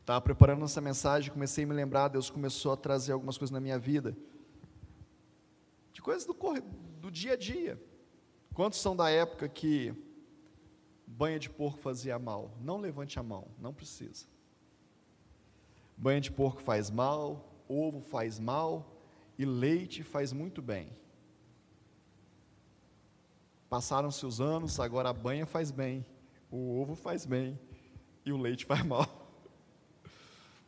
Estava 0.00 0.20
preparando 0.20 0.64
essa 0.64 0.80
mensagem, 0.80 1.32
comecei 1.32 1.64
a 1.64 1.66
me 1.66 1.74
lembrar, 1.74 2.08
Deus 2.08 2.30
começou 2.30 2.72
a 2.72 2.76
trazer 2.76 3.12
algumas 3.12 3.36
coisas 3.36 3.52
na 3.52 3.60
minha 3.60 3.78
vida, 3.78 4.16
de 5.92 6.00
coisas 6.00 6.24
do, 6.24 6.34
do 7.00 7.10
dia 7.10 7.34
a 7.34 7.36
dia. 7.36 7.80
Quantos 8.54 8.80
são 8.80 8.96
da 8.96 9.10
época 9.10 9.48
que 9.48 9.94
banha 11.06 11.38
de 11.38 11.50
porco 11.50 11.78
fazia 11.78 12.18
mal? 12.18 12.50
Não 12.60 12.78
levante 12.78 13.18
a 13.18 13.22
mão, 13.22 13.48
não 13.58 13.72
precisa. 13.72 14.26
Banha 15.96 16.20
de 16.20 16.30
porco 16.30 16.62
faz 16.62 16.90
mal, 16.90 17.62
ovo 17.68 18.00
faz 18.00 18.38
mal 18.38 18.96
e 19.38 19.44
leite 19.44 20.02
faz 20.02 20.32
muito 20.32 20.60
bem. 20.60 20.90
Passaram-se 23.70 24.26
os 24.26 24.40
anos, 24.40 24.80
agora 24.80 25.10
a 25.10 25.12
banha 25.12 25.46
faz 25.46 25.70
bem, 25.70 26.04
o 26.50 26.80
ovo 26.80 26.96
faz 26.96 27.24
bem 27.24 27.56
e 28.24 28.32
o 28.32 28.36
leite 28.36 28.66
faz 28.66 28.84
mal. 28.84 29.06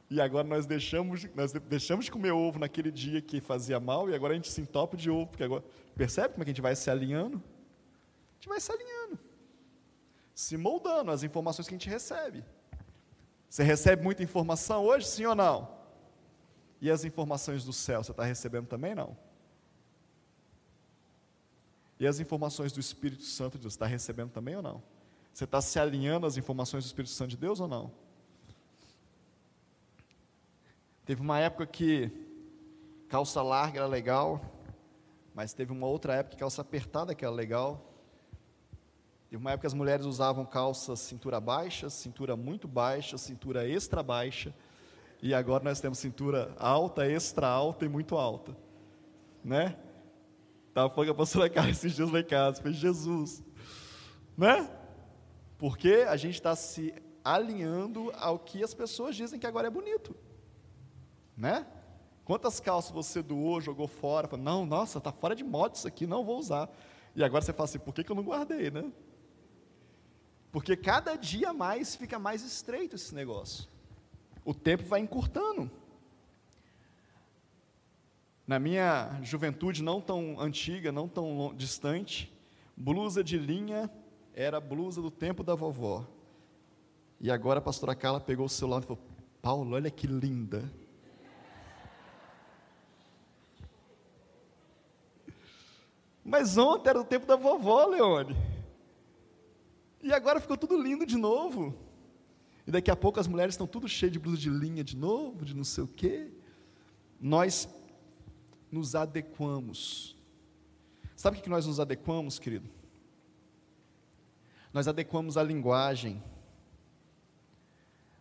E 0.09 0.21
agora 0.21 0.47
nós 0.47 0.67
deixamos, 0.67 1.25
nós 1.35 1.53
deixamos 1.53 2.05
de 2.05 2.13
comer 2.13 2.31
ovo 2.31 2.61
naquele 2.61 2.93
dia 2.93 3.21
que 3.21 3.41
fazia 3.41 3.81
mal 3.81 4.09
e 4.09 4.15
agora 4.15 4.35
a 4.35 4.37
gente 4.37 4.53
se 4.53 4.61
entope 4.61 4.97
de 4.97 5.11
ovo, 5.11 5.27
porque 5.27 5.43
agora 5.43 5.65
percebe 5.97 6.35
como 6.35 6.43
é 6.43 6.45
que 6.45 6.51
a 6.51 6.55
gente 6.55 6.63
vai 6.63 6.77
se 6.77 6.89
alinhando? 6.91 7.39
A 7.39 8.35
gente 8.35 8.49
vai 8.49 8.61
se 8.61 8.71
alinhando, 8.71 9.19
se 10.33 10.57
moldando 10.57 11.11
as 11.11 11.25
informações 11.25 11.67
que 11.67 11.75
a 11.75 11.79
gente 11.79 11.91
recebe. 11.91 12.45
Você 13.49 13.65
recebe 13.65 14.01
muita 14.03 14.23
informação 14.23 14.85
hoje, 14.85 15.09
sim 15.09 15.27
ou 15.27 15.35
não? 15.35 15.77
E 16.81 16.89
as 16.89 17.05
informações 17.05 17.65
do 17.65 17.73
céu, 17.73 18.05
você 18.05 18.13
está 18.13 18.23
recebendo 18.23 18.67
também 18.67 18.95
não? 18.95 19.17
E 22.03 22.07
as 22.09 22.19
informações 22.19 22.73
do 22.73 22.81
Espírito 22.81 23.23
Santo 23.23 23.53
de 23.53 23.63
Deus, 23.63 23.75
está 23.75 23.87
recebendo 23.87 24.31
também 24.31 24.57
ou 24.57 24.61
não? 24.61 24.83
Você 25.33 25.45
está 25.45 25.61
se 25.61 25.79
alinhando 25.79 26.27
às 26.27 26.37
informações 26.37 26.83
do 26.83 26.89
Espírito 26.89 27.13
Santo 27.13 27.31
de 27.31 27.37
Deus 27.37 27.61
ou 27.61 27.69
não? 27.69 27.93
Teve 31.05 31.21
uma 31.21 31.39
época 31.39 31.65
que 31.65 32.11
calça 33.09 33.41
larga 33.41 33.79
era 33.79 33.87
legal, 33.87 34.45
mas 35.33 35.55
teve 35.55 35.71
uma 35.71 35.87
outra 35.87 36.17
época 36.17 36.35
que 36.35 36.41
calça 36.41 36.61
apertada 36.61 37.15
que 37.15 37.25
era 37.25 37.33
legal. 37.33 37.95
Teve 39.31 39.41
uma 39.41 39.53
época 39.53 39.61
que 39.61 39.69
as 39.69 39.75
mulheres 39.75 40.05
usavam 40.05 40.45
calça 40.45 40.97
cintura 40.97 41.39
baixa, 41.39 41.89
cintura 41.89 42.37
muito 42.37 42.67
baixa, 42.67 43.17
cintura 43.17 43.69
extra 43.69 44.03
baixa, 44.03 44.53
e 45.23 45.33
agora 45.33 45.63
nós 45.63 45.81
temos 45.81 46.01
cintura 46.01 46.53
alta, 46.59 47.07
extra 47.07 47.47
alta 47.47 47.85
e 47.85 47.89
muito 47.89 48.17
alta, 48.17 48.57
né? 49.45 49.79
Estava 50.73 50.89
falando 50.89 51.09
com 51.09 51.13
a 51.13 51.17
pastora 51.17 51.51
Carla 51.51 51.71
esses 51.71 51.95
dias 51.95 52.11
lá 52.11 52.21
em 52.21 52.25
casa, 52.25 52.63
foi 52.63 52.73
Jesus, 52.73 53.43
né? 54.35 54.71
Porque 55.59 56.07
a 56.09 56.17
gente 56.17 56.37
está 56.37 56.57
se 56.57 56.95
alinhando 57.23 58.11
ao 58.17 58.39
que 58.39 58.65
as 58.65 58.73
pessoas 58.73 59.15
dizem 59.15 59.39
que 59.39 59.47
agora 59.47 59.67
é 59.67 59.71
bonito, 59.71 60.17
né? 61.37 61.67
Quantas 62.25 62.59
calças 62.59 62.91
você 62.91 63.21
doou, 63.21 63.61
jogou 63.61 63.87
fora, 63.87 64.27
falou, 64.27 64.43
não, 64.43 64.65
nossa, 64.65 64.97
está 64.97 65.13
fora 65.13 65.37
de 65.37 65.45
moda 65.45 65.75
isso 65.77 65.87
aqui, 65.87 66.07
não 66.07 66.25
vou 66.25 66.39
usar. 66.39 66.71
E 67.15 67.23
agora 67.23 67.45
você 67.45 67.53
fala 67.53 67.69
assim, 67.69 67.79
por 67.79 67.93
que, 67.93 68.03
que 68.03 68.11
eu 68.11 68.17
não 68.17 68.23
guardei, 68.23 68.71
né? 68.71 68.91
Porque 70.51 70.75
cada 70.75 71.17
dia 71.17 71.53
mais 71.53 71.95
fica 71.95 72.19
mais 72.19 72.43
estreito 72.43 72.97
esse 72.97 73.15
negócio. 73.15 73.69
O 74.43 74.55
tempo 74.55 74.85
vai 74.85 75.01
encurtando. 75.01 75.71
Na 78.47 78.59
minha 78.59 79.21
juventude 79.23 79.83
não 79.83 80.01
tão 80.01 80.41
antiga, 80.41 80.91
não 80.91 81.09
tão 81.09 81.55
distante, 81.55 82.33
blusa 82.77 83.23
de 83.23 83.39
linha 83.39 83.91
era 84.35 84.61
blusa 84.61 85.01
do 85.01 85.11
tempo 85.11 85.45
da 85.45 85.55
vovó. 85.55 86.07
E 87.21 87.31
agora 87.31 87.61
a 87.61 87.63
pastora 87.63 87.95
Carla 87.95 88.21
pegou 88.21 88.47
o 88.47 88.49
celular 88.49 88.81
e 88.81 88.87
falou: 88.87 89.03
Paulo, 89.41 89.75
olha 89.75 89.91
que 89.91 90.07
linda. 90.07 90.71
Mas 96.25 96.57
ontem 96.57 96.91
era 96.91 97.01
o 97.01 97.05
tempo 97.05 97.27
da 97.27 97.37
vovó, 97.37 97.87
Leone. 97.87 98.37
E 100.03 100.13
agora 100.13 100.41
ficou 100.41 100.57
tudo 100.57 100.81
lindo 100.81 101.07
de 101.07 101.17
novo. 101.17 101.75
E 102.67 102.71
daqui 102.71 102.91
a 102.91 102.97
pouco 102.97 103.21
as 103.21 103.27
mulheres 103.27 103.55
estão 103.55 103.67
tudo 103.67 103.89
cheias 103.89 104.13
de 104.13 104.19
blusa 104.19 104.39
de 104.39 104.49
linha 104.51 104.83
de 104.83 104.97
novo, 104.97 105.45
de 105.45 105.55
não 105.55 105.65
sei 105.65 105.85
o 105.85 105.89
quê. 105.89 106.31
Nós 107.21 107.69
nos 108.73 108.97
adequamos. 108.97 110.17
Sabe 111.15 111.39
o 111.39 111.43
que 111.43 111.51
nós 111.51 111.67
nos 111.67 111.79
adequamos, 111.79 112.39
querido? 112.39 112.69
Nós 114.73 114.89
adequamos 114.89 115.37
a 115.37 115.43
linguagem. 115.43 116.23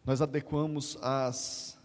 Nós 0.05 0.21
adequamos 0.21 0.97
as 1.01 1.79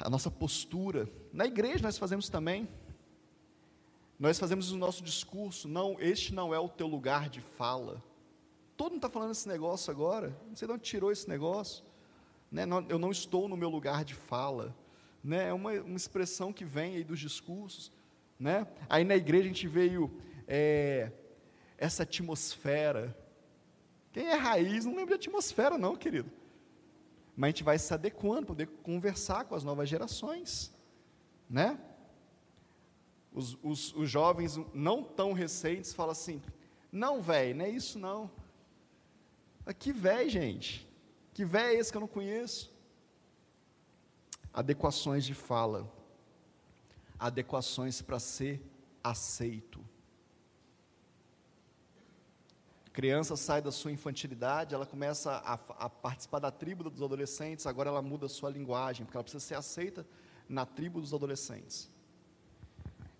a 0.00 0.08
nossa 0.08 0.30
postura. 0.30 1.08
Na 1.32 1.46
igreja 1.46 1.82
nós 1.82 1.98
fazemos 1.98 2.28
também. 2.28 2.68
Nós 4.18 4.38
fazemos 4.38 4.72
o 4.72 4.76
nosso 4.76 5.02
discurso, 5.02 5.66
não, 5.66 5.96
este 5.98 6.34
não 6.34 6.52
é 6.54 6.58
o 6.58 6.68
teu 6.68 6.86
lugar 6.86 7.30
de 7.30 7.40
fala. 7.40 8.02
Todo 8.76 8.92
mundo 8.92 8.98
está 8.98 9.10
falando 9.10 9.30
esse 9.30 9.48
negócio 9.48 9.90
agora, 9.90 10.36
não 10.46 10.56
sei 10.56 10.68
de 10.68 10.74
onde 10.74 10.82
tirou 10.82 11.10
esse 11.10 11.28
negócio. 11.28 11.84
Né? 12.50 12.64
eu 12.88 12.98
não 12.98 13.10
estou 13.10 13.48
no 13.48 13.56
meu 13.56 13.70
lugar 13.70 14.04
de 14.04 14.14
fala. 14.14 14.74
Né? 15.22 15.48
É 15.48 15.52
uma, 15.52 15.72
uma 15.72 15.96
expressão 15.96 16.52
que 16.52 16.64
vem 16.64 16.96
aí 16.96 17.04
dos 17.04 17.20
discursos. 17.20 17.92
Né? 18.38 18.66
Aí 18.88 19.04
na 19.04 19.16
igreja 19.16 19.44
a 19.44 19.48
gente 19.48 19.68
veio 19.68 20.10
é, 20.46 21.12
essa 21.76 22.02
atmosfera. 22.02 23.16
Quem 24.12 24.26
é 24.26 24.34
raiz 24.34 24.84
não 24.84 24.96
lembra 24.96 25.18
de 25.18 25.28
atmosfera, 25.28 25.78
não, 25.78 25.96
querido. 25.96 26.30
Mas 27.36 27.48
a 27.48 27.50
gente 27.50 27.64
vai 27.64 27.78
se 27.78 27.92
adequando, 27.94 28.46
poder 28.46 28.66
conversar 28.82 29.44
com 29.44 29.54
as 29.54 29.62
novas 29.62 29.88
gerações. 29.88 30.72
Né? 31.48 31.78
os, 33.32 33.56
os, 33.62 33.94
os 33.94 34.10
jovens 34.10 34.58
não 34.74 35.02
tão 35.02 35.32
recentes 35.32 35.92
falam 35.92 36.12
assim: 36.12 36.42
não, 36.90 37.20
velho, 37.20 37.56
não 37.56 37.64
é 37.64 37.70
isso 37.70 37.98
não. 37.98 38.30
Que 39.78 39.92
velho, 39.92 40.28
gente. 40.28 40.88
Que 41.32 41.44
velho 41.44 41.76
é 41.76 41.78
esse 41.78 41.90
que 41.90 41.96
eu 41.96 42.00
não 42.00 42.08
conheço? 42.08 42.69
Adequações 44.52 45.24
de 45.24 45.34
fala. 45.34 45.90
Adequações 47.18 48.02
para 48.02 48.18
ser 48.18 48.62
aceito. 49.02 49.80
criança 52.92 53.34
sai 53.34 53.62
da 53.62 53.72
sua 53.72 53.90
infantilidade, 53.90 54.74
ela 54.74 54.84
começa 54.84 55.32
a, 55.32 55.54
a, 55.54 55.88
participar 55.88 56.38
da 56.38 56.50
tribo 56.50 56.90
dos 56.90 57.00
adolescentes, 57.00 57.66
agora 57.66 57.88
ela 57.88 58.02
muda 58.02 58.26
a 58.26 58.28
sua 58.28 58.50
linguagem, 58.50 59.06
porque 59.06 59.16
ela 59.16 59.24
precisa 59.24 59.42
ser 59.42 59.54
aceita 59.54 60.06
na 60.46 60.66
tribo 60.66 61.00
dos 61.00 61.14
adolescentes. 61.14 61.90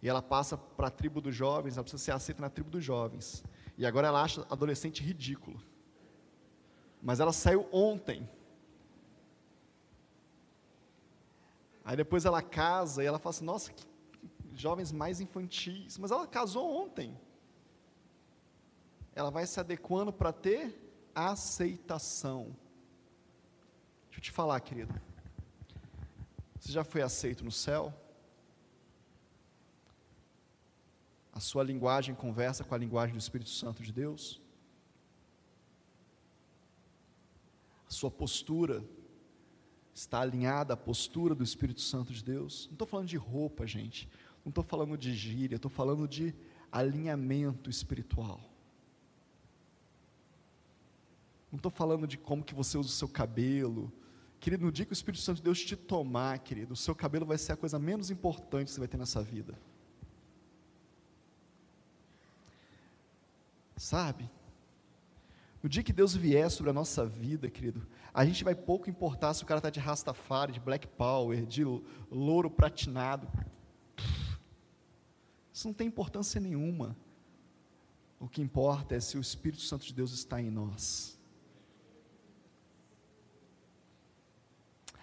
E 0.03 0.09
ela 0.09 0.21
passa 0.21 0.57
para 0.57 0.89
a 0.89 0.91
tribo 0.91 1.21
dos 1.21 1.35
jovens, 1.35 1.79
ela 1.79 1.85
precisa 1.85 2.03
ser 2.03 2.13
aceita 2.13 2.43
na 2.43 2.51
tribo 2.51 2.69
dos 2.69 2.85
jovens. 2.85 3.45
E 3.79 3.87
agora 3.87 4.09
ela 4.09 4.23
acha 4.23 4.47
adolescente 4.51 5.03
ridículo. 5.03 5.59
Mas 7.01 7.21
ela 7.21 7.33
saiu 7.33 7.67
ontem. 7.73 8.29
Aí 11.91 11.97
depois 11.97 12.25
ela 12.25 12.41
casa 12.41 13.03
e 13.03 13.07
ela 13.07 13.19
fala 13.19 13.35
assim: 13.35 13.45
nossa, 13.45 13.73
que 13.73 13.85
jovens 14.55 14.93
mais 14.93 15.21
infantis. 15.21 15.99
Mas 15.99 16.13
ela 16.13 16.25
casou 16.25 16.85
ontem. 16.85 17.19
Ela 19.13 19.29
vai 19.29 19.45
se 19.45 19.59
adequando 19.59 20.13
para 20.13 20.33
ter 20.33 20.81
aceitação. 21.13 22.57
Deixa 24.05 24.19
eu 24.19 24.21
te 24.21 24.31
falar, 24.31 24.61
querido. 24.61 24.95
Você 26.61 26.71
já 26.71 26.85
foi 26.85 27.03
aceito 27.03 27.45
no 27.45 27.51
céu? 27.51 27.93
A 31.33 31.41
sua 31.41 31.65
linguagem 31.65 32.15
conversa 32.15 32.63
com 32.63 32.73
a 32.73 32.79
linguagem 32.79 33.17
do 33.17 33.21
Espírito 33.21 33.51
Santo 33.51 33.83
de 33.83 33.93
Deus? 33.93 34.41
A 37.89 37.91
sua 37.91 38.13
postura 38.13 38.85
está 40.01 40.21
alinhada 40.21 40.73
à 40.73 40.77
postura 40.77 41.35
do 41.35 41.45
Espírito 41.45 41.81
Santo 41.81 42.13
de 42.13 42.25
Deus? 42.25 42.67
Não 42.67 42.73
estou 42.73 42.87
falando 42.87 43.07
de 43.07 43.17
roupa, 43.19 43.67
gente. 43.67 44.09
Não 44.45 44.49
estou 44.51 44.65
falando 44.65 44.97
de 44.97 45.15
gíria. 45.15 45.57
Estou 45.57 45.71
falando 45.71 46.09
de 46.09 46.35
alinhamento 46.73 47.69
espiritual. 47.69 48.41
Não 51.53 51.59
estou 51.59 51.71
falando 51.71 52.07
de 52.07 52.17
como 52.17 52.43
que 52.43 52.55
você 52.55 52.79
usa 52.79 52.89
o 52.89 52.93
seu 52.93 53.09
cabelo. 53.09 53.93
Querido, 54.39 54.65
no 54.65 54.73
dia 54.73 54.87
que 54.87 54.93
o 54.93 54.95
Espírito 54.95 55.23
Santo 55.23 55.37
de 55.37 55.43
Deus 55.43 55.63
te 55.63 55.77
tomar, 55.77 56.39
querido, 56.39 56.73
o 56.73 56.77
seu 56.77 56.95
cabelo 56.95 57.27
vai 57.27 57.37
ser 57.37 57.53
a 57.53 57.57
coisa 57.57 57.79
menos 57.79 58.11
importante 58.11 58.69
que 58.69 58.73
você 58.73 58.81
vai 58.81 58.89
ter 58.89 58.97
nessa 58.97 59.23
vida. 59.23 59.59
Sabe? 63.77 64.31
No 65.63 65.69
dia 65.69 65.83
que 65.83 65.93
Deus 65.93 66.17
vier 66.17 66.51
sobre 66.51 66.71
a 66.71 66.73
nossa 66.73 67.05
vida, 67.05 67.51
querido, 67.51 67.87
a 68.13 68.25
gente 68.25 68.43
vai 68.43 68.55
pouco 68.55 68.91
importar 68.91 69.35
se 69.35 69.43
o 69.43 69.47
cara 69.47 69.59
está 69.59 69.71
de 69.71 69.79
Rastafari, 69.79 70.53
de 70.53 70.61
Black 70.61 70.87
Power, 70.87 71.47
de 71.47 71.63
louro 72.11 72.51
pratinado. 72.51 73.29
Isso 75.53 75.69
não 75.69 75.75
tem 75.75 75.87
importância 75.87 76.41
nenhuma. 76.41 76.97
O 78.19 78.29
que 78.29 78.43
importa 78.43 78.95
é 78.95 79.01
se 79.01 79.17
o 79.17 79.21
Espírito 79.21 79.63
Santo 79.63 79.87
de 79.87 79.95
Deus 79.95 80.13
está 80.13 80.41
em 80.41 80.51
nós. 80.51 81.19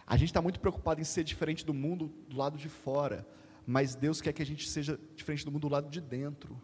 A 0.05 0.15
gente 0.15 0.29
está 0.29 0.41
muito 0.41 0.59
preocupado 0.59 1.01
em 1.01 1.03
ser 1.03 1.23
diferente 1.23 1.65
do 1.65 1.73
mundo 1.73 2.13
do 2.29 2.37
lado 2.37 2.57
de 2.57 2.69
fora, 2.69 3.27
mas 3.65 3.95
Deus 3.95 4.21
quer 4.21 4.31
que 4.33 4.41
a 4.41 4.45
gente 4.45 4.69
seja 4.69 4.99
diferente 5.15 5.43
do 5.43 5.51
mundo 5.51 5.63
do 5.63 5.69
lado 5.69 5.89
de 5.89 5.99
dentro. 5.99 6.61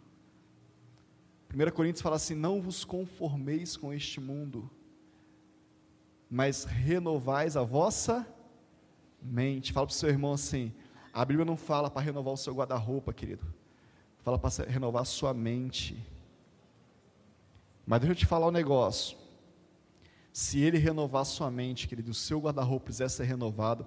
1 1.54 1.72
Coríntios 1.72 2.02
fala 2.02 2.16
assim: 2.16 2.36
Não 2.36 2.62
vos 2.62 2.86
conformeis 2.86 3.76
com 3.76 3.94
este 3.94 4.20
mundo, 4.22 4.70
mas 6.34 6.64
renovais 6.64 7.56
a 7.56 7.62
vossa 7.62 8.28
mente. 9.22 9.72
Fala 9.72 9.86
para 9.86 9.94
o 9.94 9.96
seu 9.96 10.10
irmão 10.10 10.34
assim: 10.34 10.74
a 11.14 11.24
Bíblia 11.24 11.46
não 11.46 11.56
fala 11.56 11.92
para 11.92 12.02
renovar 12.02 12.34
o 12.34 12.38
seu 12.38 12.56
guarda-roupa, 12.56 13.14
querido, 13.14 13.46
fala 14.24 14.40
para 14.40 14.66
renovar 14.68 15.04
a 15.04 15.06
sua 15.06 15.32
mente. 15.32 15.96
Mas 17.86 18.00
deixa 18.00 18.14
eu 18.14 18.18
te 18.18 18.26
falar 18.26 18.48
um 18.48 18.52
negócio. 18.52 19.16
Se 20.32 20.60
ele 20.60 20.80
renovar 20.80 21.22
a 21.22 21.26
sua 21.26 21.52
mente, 21.52 21.88
querido, 21.88 22.10
o 22.10 22.16
seu 22.16 22.40
guarda-roupa 22.40 22.88
quiser 22.88 23.12
ser 23.12 23.26
renovado, 23.26 23.86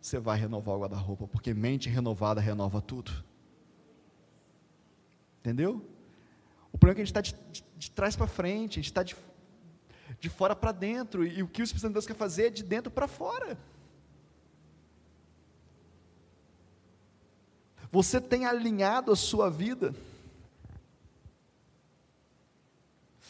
você 0.00 0.18
vai 0.18 0.36
renovar 0.36 0.74
o 0.74 0.80
guarda-roupa, 0.80 1.28
porque 1.28 1.54
mente 1.54 1.88
renovada 1.88 2.40
renova 2.40 2.80
tudo. 2.80 3.12
Entendeu? 5.38 5.80
O 6.72 6.76
problema 6.76 6.94
é 6.94 6.96
que 6.96 7.02
a 7.02 7.04
gente 7.04 7.16
está 7.16 7.20
de, 7.20 7.34
de, 7.52 7.64
de, 7.76 7.90
trás 7.92 8.16
para 8.16 8.26
frente, 8.26 8.80
a 8.80 8.82
gente 8.82 8.90
está 8.90 9.04
de, 9.04 9.14
de 10.20 10.28
fora 10.28 10.54
para 10.54 10.72
dentro, 10.72 11.26
e 11.26 11.42
o 11.42 11.48
que 11.48 11.62
o 11.62 11.64
Espírito 11.64 11.82
Santo 11.82 11.90
de 11.90 11.94
Deus 11.94 12.06
quer 12.06 12.16
fazer 12.16 12.46
é 12.46 12.50
de 12.50 12.62
dentro 12.62 12.90
para 12.90 13.06
fora. 13.06 13.58
Você 17.90 18.20
tem 18.20 18.44
alinhado 18.44 19.12
a 19.12 19.16
sua 19.16 19.48
vida? 19.48 19.94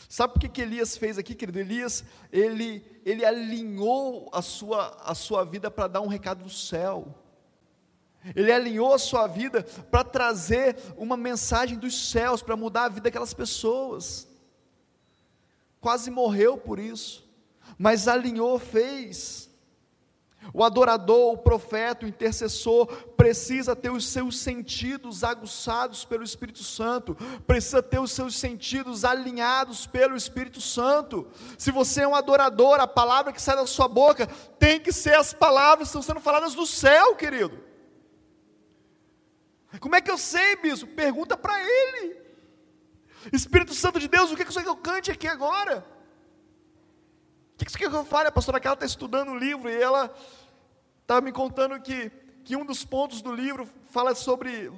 Sabe 0.08 0.32
por 0.32 0.40
que, 0.40 0.48
que 0.48 0.62
Elias 0.62 0.96
fez 0.96 1.18
aqui, 1.18 1.34
querido? 1.34 1.58
Elias, 1.58 2.04
ele, 2.32 2.84
ele 3.04 3.24
alinhou 3.24 4.30
a 4.32 4.40
sua, 4.40 4.96
a 5.04 5.14
sua 5.14 5.44
vida 5.44 5.70
para 5.70 5.88
dar 5.88 6.00
um 6.00 6.06
recado 6.06 6.44
do 6.44 6.50
céu. 6.50 7.14
Ele 8.34 8.50
alinhou 8.50 8.94
a 8.94 8.98
sua 8.98 9.26
vida 9.26 9.62
para 9.90 10.04
trazer 10.04 10.76
uma 10.96 11.16
mensagem 11.16 11.76
dos 11.76 12.10
céus, 12.10 12.42
para 12.42 12.56
mudar 12.56 12.84
a 12.84 12.88
vida 12.88 13.02
daquelas 13.02 13.34
pessoas. 13.34 14.26
Quase 15.84 16.10
morreu 16.10 16.56
por 16.56 16.78
isso, 16.78 17.28
mas 17.76 18.08
alinhou, 18.08 18.58
fez. 18.58 19.50
O 20.54 20.64
adorador, 20.64 21.34
o 21.34 21.36
profeta, 21.36 22.06
o 22.06 22.08
intercessor 22.08 22.86
precisa 23.18 23.76
ter 23.76 23.90
os 23.90 24.08
seus 24.08 24.38
sentidos 24.38 25.22
aguçados 25.22 26.02
pelo 26.02 26.24
Espírito 26.24 26.64
Santo, 26.64 27.14
precisa 27.46 27.82
ter 27.82 27.98
os 27.98 28.12
seus 28.12 28.34
sentidos 28.34 29.04
alinhados 29.04 29.86
pelo 29.86 30.16
Espírito 30.16 30.58
Santo. 30.58 31.26
Se 31.58 31.70
você 31.70 32.00
é 32.00 32.08
um 32.08 32.14
adorador, 32.14 32.80
a 32.80 32.86
palavra 32.86 33.30
que 33.30 33.42
sai 33.42 33.54
da 33.54 33.66
sua 33.66 33.86
boca 33.86 34.26
tem 34.58 34.80
que 34.80 34.90
ser 34.90 35.16
as 35.16 35.34
palavras 35.34 35.88
que 35.88 35.98
estão 35.98 36.00
sendo 36.00 36.20
faladas 36.20 36.54
do 36.54 36.64
céu, 36.64 37.14
querido. 37.14 37.62
Como 39.80 39.94
é 39.94 40.00
que 40.00 40.10
eu 40.10 40.16
sei, 40.16 40.56
bispo? 40.56 40.86
Pergunta 40.94 41.36
para 41.36 41.60
ele. 41.62 42.23
Espírito 43.32 43.74
Santo 43.74 43.98
de 43.98 44.08
Deus, 44.08 44.30
o 44.30 44.36
que 44.36 44.44
que 44.44 44.52
você 44.52 44.60
quer 44.60 44.64
que 44.64 44.70
eu 44.70 44.76
cante 44.76 45.10
aqui 45.10 45.26
agora? 45.26 45.84
O 47.54 47.64
que, 47.64 47.70
você 47.70 47.78
quer 47.78 47.88
que 47.88 47.96
eu 47.96 48.04
fale? 48.04 48.28
A 48.28 48.32
pastora 48.32 48.60
Carla 48.60 48.74
está 48.74 48.86
estudando 48.86 49.30
o 49.30 49.38
livro 49.38 49.70
e 49.70 49.74
ela 49.80 50.14
estava 51.00 51.20
me 51.20 51.32
contando 51.32 51.80
que, 51.80 52.10
que 52.44 52.56
um 52.56 52.64
dos 52.64 52.84
pontos 52.84 53.22
do 53.22 53.32
livro 53.32 53.68
fala 53.90 54.14
sobre 54.14 54.72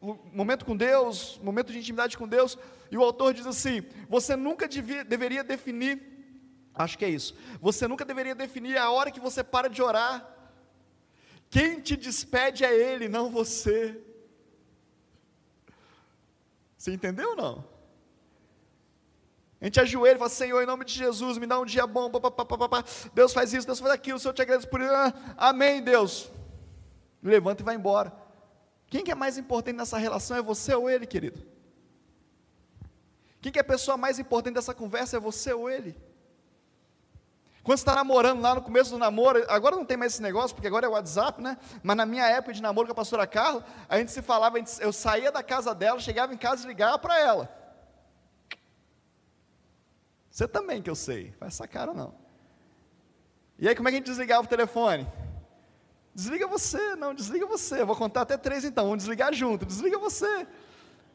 o 0.00 0.18
momento 0.32 0.64
com 0.64 0.76
Deus, 0.76 1.38
momento 1.42 1.72
de 1.72 1.78
intimidade 1.78 2.18
com 2.18 2.26
Deus, 2.26 2.58
e 2.90 2.96
o 2.96 3.02
autor 3.02 3.32
diz 3.32 3.46
assim: 3.46 3.82
você 4.08 4.34
nunca 4.36 4.68
devia, 4.68 5.04
deveria 5.04 5.44
definir, 5.44 6.02
acho 6.74 6.98
que 6.98 7.04
é 7.04 7.08
isso, 7.08 7.34
você 7.60 7.86
nunca 7.86 8.04
deveria 8.04 8.34
definir 8.34 8.76
a 8.76 8.90
hora 8.90 9.10
que 9.10 9.20
você 9.20 9.44
para 9.44 9.68
de 9.68 9.80
orar. 9.80 10.32
Quem 11.48 11.80
te 11.80 11.96
despede 11.96 12.64
é 12.64 12.74
Ele, 12.74 13.08
não 13.08 13.30
você. 13.30 14.00
Você 16.76 16.92
entendeu 16.92 17.30
ou 17.30 17.36
não? 17.36 17.75
A 19.60 19.64
gente 19.64 19.80
ajoelha 19.80 20.16
e 20.16 20.18
fala, 20.18 20.30
Senhor, 20.30 20.62
em 20.62 20.66
nome 20.66 20.84
de 20.84 20.92
Jesus, 20.92 21.38
me 21.38 21.46
dá 21.46 21.58
um 21.58 21.64
dia 21.64 21.86
bom, 21.86 22.10
pá, 22.10 22.30
pá, 22.30 22.44
pá, 22.44 22.84
Deus 23.14 23.32
faz 23.32 23.54
isso, 23.54 23.66
Deus 23.66 23.80
faz 23.80 23.92
aquilo, 23.92 24.18
o 24.18 24.20
Senhor 24.20 24.34
te 24.34 24.42
agradece 24.42 24.68
por 24.68 24.80
isso, 24.80 24.92
ah, 24.92 25.12
amém, 25.36 25.82
Deus. 25.82 26.30
Levanta 27.22 27.62
e 27.62 27.64
vai 27.64 27.74
embora. 27.74 28.12
Quem 28.88 29.02
que 29.02 29.10
é 29.10 29.14
mais 29.14 29.38
importante 29.38 29.76
nessa 29.76 29.98
relação 29.98 30.36
é 30.36 30.42
você 30.42 30.74
ou 30.74 30.88
ele, 30.90 31.06
querido? 31.06 31.42
Quem 33.40 33.50
que 33.50 33.58
é 33.58 33.62
a 33.62 33.64
pessoa 33.64 33.96
mais 33.96 34.18
importante 34.18 34.54
dessa 34.54 34.74
conversa 34.74 35.16
é 35.16 35.20
você 35.20 35.52
ou 35.52 35.70
ele? 35.70 35.96
Quando 37.62 37.78
você 37.78 37.82
está 37.82 37.96
namorando 37.96 38.40
lá 38.40 38.54
no 38.54 38.62
começo 38.62 38.90
do 38.90 38.98
namoro, 38.98 39.44
agora 39.48 39.74
não 39.74 39.84
tem 39.84 39.96
mais 39.96 40.12
esse 40.12 40.22
negócio, 40.22 40.54
porque 40.54 40.68
agora 40.68 40.86
é 40.86 40.88
WhatsApp, 40.88 41.42
né? 41.42 41.58
Mas 41.82 41.96
na 41.96 42.06
minha 42.06 42.24
época 42.28 42.52
de 42.52 42.62
namoro 42.62 42.86
com 42.86 42.92
a 42.92 42.94
pastora 42.94 43.26
Carla, 43.26 43.64
a 43.88 43.98
gente 43.98 44.12
se 44.12 44.22
falava, 44.22 44.56
eu 44.78 44.92
saía 44.92 45.32
da 45.32 45.42
casa 45.42 45.74
dela, 45.74 45.98
chegava 45.98 46.32
em 46.32 46.36
casa 46.36 46.64
e 46.64 46.68
ligava 46.68 46.96
para 46.98 47.18
ela. 47.18 47.65
Você 50.36 50.46
também 50.46 50.82
que 50.82 50.90
eu 50.90 50.94
sei, 50.94 51.32
faz 51.38 51.54
essa 51.54 51.66
cara 51.66 51.94
não. 51.94 52.14
E 53.58 53.66
aí, 53.66 53.74
como 53.74 53.88
é 53.88 53.90
que 53.90 53.96
a 53.96 54.00
gente 54.00 54.08
desligava 54.08 54.44
o 54.44 54.46
telefone? 54.46 55.10
Desliga 56.14 56.46
você, 56.46 56.94
não, 56.94 57.14
desliga 57.14 57.46
você. 57.46 57.82
Vou 57.86 57.96
contar 57.96 58.20
até 58.20 58.36
três 58.36 58.62
então, 58.62 58.84
vamos 58.84 58.98
desligar 58.98 59.32
junto. 59.32 59.64
Desliga 59.64 59.98
você, 59.98 60.46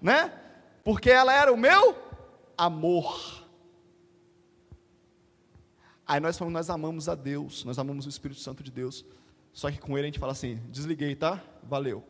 né? 0.01 0.33
Porque 0.83 1.11
ela 1.11 1.31
era 1.31 1.53
o 1.53 1.55
meu 1.55 1.95
amor. 2.57 3.47
Aí 6.07 6.19
nós 6.19 6.35
falamos, 6.35 6.57
nós 6.57 6.71
amamos 6.71 7.07
a 7.07 7.13
Deus, 7.13 7.63
nós 7.63 7.77
amamos 7.77 8.07
o 8.07 8.09
Espírito 8.09 8.41
Santo 8.41 8.63
de 8.63 8.71
Deus. 8.71 9.05
Só 9.53 9.69
que 9.69 9.77
com 9.77 9.99
ele 9.99 10.07
a 10.07 10.09
gente 10.09 10.19
fala 10.19 10.31
assim: 10.31 10.55
desliguei, 10.71 11.15
tá? 11.15 11.39
Valeu. 11.61 12.03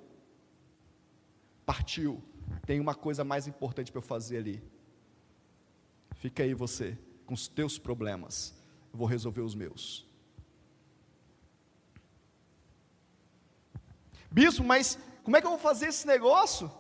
Partiu. 1.66 2.24
Tem 2.66 2.80
uma 2.80 2.96
coisa 2.96 3.26
mais 3.26 3.48
importante 3.48 3.92
para 3.92 4.00
eu 4.00 4.02
fazer 4.02 4.38
ali. 4.38 4.64
Fica 6.22 6.44
aí 6.44 6.54
você, 6.54 6.96
com 7.26 7.34
os 7.34 7.48
teus 7.48 7.80
problemas. 7.80 8.54
Eu 8.94 9.00
vou 9.00 9.08
resolver 9.08 9.42
os 9.42 9.56
meus. 9.56 10.06
Bispo, 14.30 14.64
mas 14.64 15.00
como 15.24 15.36
é 15.36 15.42
que 15.42 15.48
eu 15.48 15.52
vou 15.52 15.60
fazer 15.60 15.88
esse 15.88 16.06
negócio? 16.06 16.72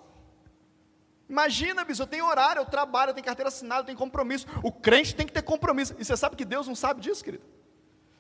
Imagina, 1.27 1.83
bispo, 1.83 2.03
eu 2.03 2.07
tenho 2.07 2.27
horário, 2.27 2.59
eu 2.59 2.67
trabalho, 2.67 3.09
eu 3.09 3.13
tenho 3.15 3.25
carteira 3.25 3.47
assinada, 3.47 3.81
eu 3.81 3.85
tenho 3.87 3.97
compromisso. 3.97 4.45
O 4.61 4.71
crente 4.71 5.15
tem 5.15 5.25
que 5.25 5.33
ter 5.33 5.41
compromisso. 5.41 5.95
E 5.97 6.05
você 6.05 6.15
sabe 6.15 6.35
que 6.35 6.45
Deus 6.45 6.67
não 6.67 6.75
sabe 6.75 7.01
disso, 7.01 7.23
querido? 7.23 7.43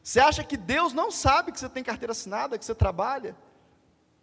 Você 0.01 0.19
acha 0.19 0.43
que 0.43 0.57
Deus 0.57 0.91
não 0.91 1.11
sabe 1.11 1.51
que 1.51 1.59
você 1.59 1.69
tem 1.69 1.83
carteira 1.83 2.13
assinada, 2.13 2.57
que 2.57 2.65
você 2.65 2.73
trabalha? 2.73 3.37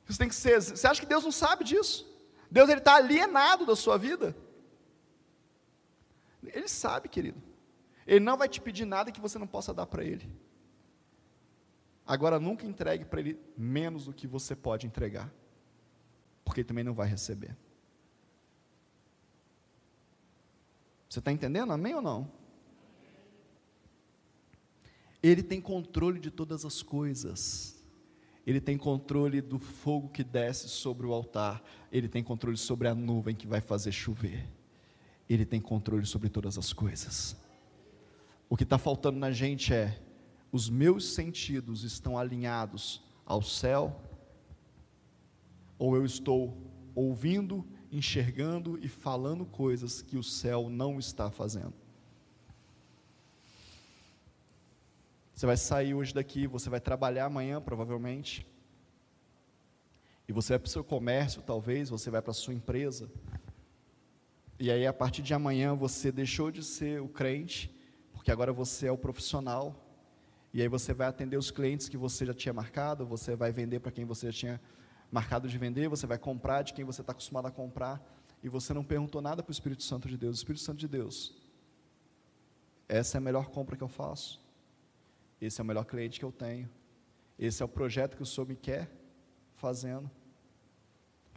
Você 0.05 0.18
tem 0.18 0.28
que 0.28 0.34
ser. 0.34 0.61
Você 0.61 0.84
acha 0.84 1.01
que 1.01 1.07
Deus 1.07 1.22
não 1.22 1.30
sabe 1.30 1.62
disso? 1.62 2.12
Deus 2.51 2.68
ele 2.68 2.80
está 2.80 2.96
alienado 2.96 3.64
da 3.64 3.76
sua 3.76 3.96
vida? 3.96 4.34
Ele 6.43 6.68
sabe, 6.68 7.09
querido. 7.09 7.43
Ele 8.07 8.20
não 8.20 8.36
vai 8.36 8.49
te 8.49 8.61
pedir 8.61 8.84
nada 8.84 9.12
que 9.12 9.20
você 9.20 9.39
não 9.39 9.47
possa 9.47 9.74
dar 9.74 9.86
para 9.86 10.05
ele. 10.05 10.30
Agora, 12.07 12.41
nunca 12.41 12.64
entregue 12.64 13.05
para 13.05 13.20
ele 13.20 13.39
menos 13.57 14.07
do 14.07 14.14
que 14.14 14.26
você 14.26 14.57
pode 14.57 14.86
entregar, 14.86 15.30
porque 16.43 16.61
ele 16.61 16.68
também 16.68 16.84
não 16.84 16.95
vai 16.95 17.07
receber. 17.07 17.55
Você 21.09 21.18
está 21.18 21.30
entendendo? 21.30 21.72
Amém 21.72 21.95
ou 21.95 22.03
não? 22.03 22.30
Ele 25.22 25.43
tem 25.43 25.61
controle 25.61 26.18
de 26.18 26.30
todas 26.30 26.64
as 26.64 26.82
coisas. 26.82 27.82
Ele 28.47 28.61
tem 28.61 28.78
controle 28.78 29.43
do 29.43 29.59
fogo 29.59 30.09
que 30.09 30.24
desce 30.24 30.68
sobre 30.68 31.07
o 31.07 31.12
altar. 31.12 31.62
Ele 31.93 32.09
tem 32.09 32.22
controle 32.22 32.57
sobre 32.57 32.89
a 32.89 32.95
nuvem 32.95 33.34
que 33.34 33.47
vai 33.47 33.61
fazer 33.61 33.93
chover. 33.93 34.49
Ele 35.28 35.44
tem 35.44 35.60
controle 35.60 36.06
sobre 36.06 36.28
todas 36.28 36.56
as 36.56 36.72
coisas. 36.72 37.36
O 38.48 38.56
que 38.56 38.62
está 38.62 38.78
faltando 38.78 39.18
na 39.18 39.30
gente 39.30 39.74
é: 39.74 40.00
os 40.50 40.70
meus 40.70 41.12
sentidos 41.12 41.84
estão 41.84 42.16
alinhados 42.16 43.02
ao 43.26 43.42
céu, 43.42 44.00
ou 45.78 45.94
eu 45.94 46.04
estou 46.04 46.56
ouvindo, 46.94 47.66
enxergando 47.92 48.78
e 48.82 48.88
falando 48.88 49.44
coisas 49.44 50.00
que 50.00 50.16
o 50.16 50.22
céu 50.22 50.68
não 50.70 50.98
está 50.98 51.30
fazendo? 51.30 51.74
Você 55.34 55.46
vai 55.46 55.56
sair 55.56 55.94
hoje 55.94 56.12
daqui, 56.12 56.48
você 56.48 56.68
vai 56.68 56.80
trabalhar 56.80 57.26
amanhã, 57.26 57.60
provavelmente. 57.60 58.44
E 60.26 60.32
você 60.32 60.54
vai 60.54 60.58
para 60.58 60.66
o 60.66 60.70
seu 60.70 60.82
comércio, 60.82 61.40
talvez, 61.42 61.88
você 61.88 62.10
vai 62.10 62.20
para 62.20 62.32
a 62.32 62.34
sua 62.34 62.52
empresa. 62.52 63.08
E 64.61 64.72
aí, 64.72 64.84
a 64.86 64.92
partir 64.92 65.22
de 65.22 65.32
amanhã, 65.32 65.74
você 65.74 66.11
deixou 66.11 66.50
de 66.50 66.64
ser 66.64 67.00
o 67.00 67.09
crente, 67.09 67.72
porque 68.12 68.32
agora 68.32 68.52
você 68.52 68.88
é 68.88 68.92
o 68.92 68.98
profissional. 68.98 69.84
E 70.52 70.61
aí, 70.61 70.66
você 70.66 70.92
vai 70.92 71.06
atender 71.06 71.36
os 71.36 71.52
clientes 71.52 71.88
que 71.88 71.96
você 71.96 72.26
já 72.26 72.34
tinha 72.34 72.52
marcado, 72.52 73.06
você 73.06 73.36
vai 73.36 73.52
vender 73.52 73.78
para 73.78 73.92
quem 73.92 74.04
você 74.04 74.32
já 74.32 74.38
tinha 74.38 74.61
marcado 75.12 75.48
de 75.48 75.56
vender, 75.56 75.88
você 75.88 76.09
vai 76.09 76.18
comprar 76.18 76.62
de 76.62 76.74
quem 76.74 76.84
você 76.84 77.00
está 77.02 77.12
acostumado 77.12 77.46
a 77.46 77.52
comprar. 77.52 78.02
E 78.42 78.48
você 78.48 78.74
não 78.74 78.82
perguntou 78.82 79.22
nada 79.22 79.44
para 79.44 79.50
o 79.50 79.52
Espírito 79.52 79.84
Santo 79.84 80.09
de 80.09 80.16
Deus. 80.16 80.38
Espírito 80.38 80.64
Santo 80.64 80.78
de 80.78 80.88
Deus, 80.88 81.36
essa 82.88 83.16
é 83.16 83.18
a 83.18 83.22
melhor 83.22 83.50
compra 83.50 83.76
que 83.76 83.84
eu 83.84 83.88
faço. 83.88 84.42
Esse 85.40 85.61
é 85.61 85.62
o 85.62 85.66
melhor 85.66 85.84
cliente 85.84 86.18
que 86.18 86.24
eu 86.24 86.32
tenho. 86.32 86.68
Esse 87.38 87.62
é 87.62 87.64
o 87.64 87.68
projeto 87.68 88.16
que 88.16 88.22
o 88.24 88.26
Senhor 88.26 88.46
me 88.46 88.56
quer 88.56 88.90
fazendo 89.54 90.11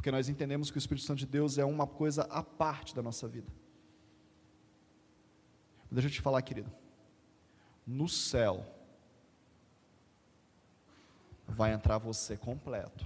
porque 0.01 0.09
nós 0.09 0.27
entendemos 0.27 0.71
que 0.71 0.77
o 0.77 0.79
Espírito 0.79 1.05
Santo 1.05 1.19
de 1.19 1.27
Deus 1.27 1.59
é 1.59 1.63
uma 1.63 1.85
coisa 1.85 2.23
à 2.23 2.41
parte 2.41 2.95
da 2.95 3.03
nossa 3.03 3.27
vida. 3.27 3.47
Deixa 5.91 6.07
eu 6.07 6.11
te 6.11 6.19
falar, 6.19 6.41
querido. 6.41 6.71
No 7.85 8.09
céu 8.09 8.65
vai 11.47 11.71
entrar 11.71 11.99
você 11.99 12.35
completo. 12.35 13.05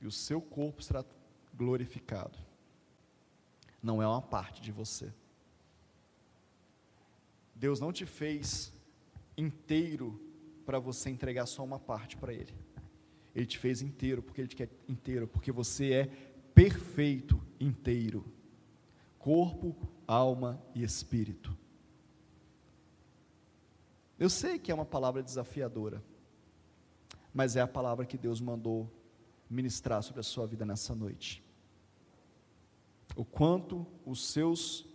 E 0.00 0.08
o 0.08 0.10
seu 0.10 0.40
corpo 0.40 0.82
será 0.82 1.04
glorificado. 1.54 2.36
Não 3.80 4.02
é 4.02 4.08
uma 4.08 4.20
parte 4.20 4.60
de 4.60 4.72
você. 4.72 5.14
Deus 7.54 7.78
não 7.78 7.92
te 7.92 8.04
fez 8.04 8.72
inteiro 9.36 10.20
para 10.66 10.80
você 10.80 11.10
entregar 11.10 11.46
só 11.46 11.62
uma 11.62 11.78
parte 11.78 12.16
para 12.16 12.32
Ele. 12.34 12.52
Ele 13.34 13.46
te 13.46 13.58
fez 13.58 13.82
inteiro, 13.82 14.22
porque 14.22 14.40
Ele 14.40 14.48
te 14.48 14.56
quer 14.56 14.70
inteiro, 14.88 15.26
porque 15.28 15.52
você 15.52 15.92
é 15.92 16.06
perfeito 16.54 17.40
inteiro 17.60 18.24
corpo, 19.18 19.76
alma 20.06 20.58
e 20.74 20.82
espírito. 20.82 21.54
Eu 24.18 24.30
sei 24.30 24.58
que 24.58 24.70
é 24.70 24.74
uma 24.74 24.86
palavra 24.86 25.22
desafiadora, 25.22 26.02
mas 27.34 27.54
é 27.56 27.60
a 27.60 27.68
palavra 27.68 28.06
que 28.06 28.16
Deus 28.16 28.40
mandou 28.40 28.90
ministrar 29.48 30.02
sobre 30.02 30.20
a 30.20 30.24
sua 30.24 30.46
vida 30.46 30.64
nessa 30.64 30.94
noite. 30.94 31.44
O 33.14 33.24
quanto 33.24 33.86
os 34.06 34.28
seus 34.28 34.86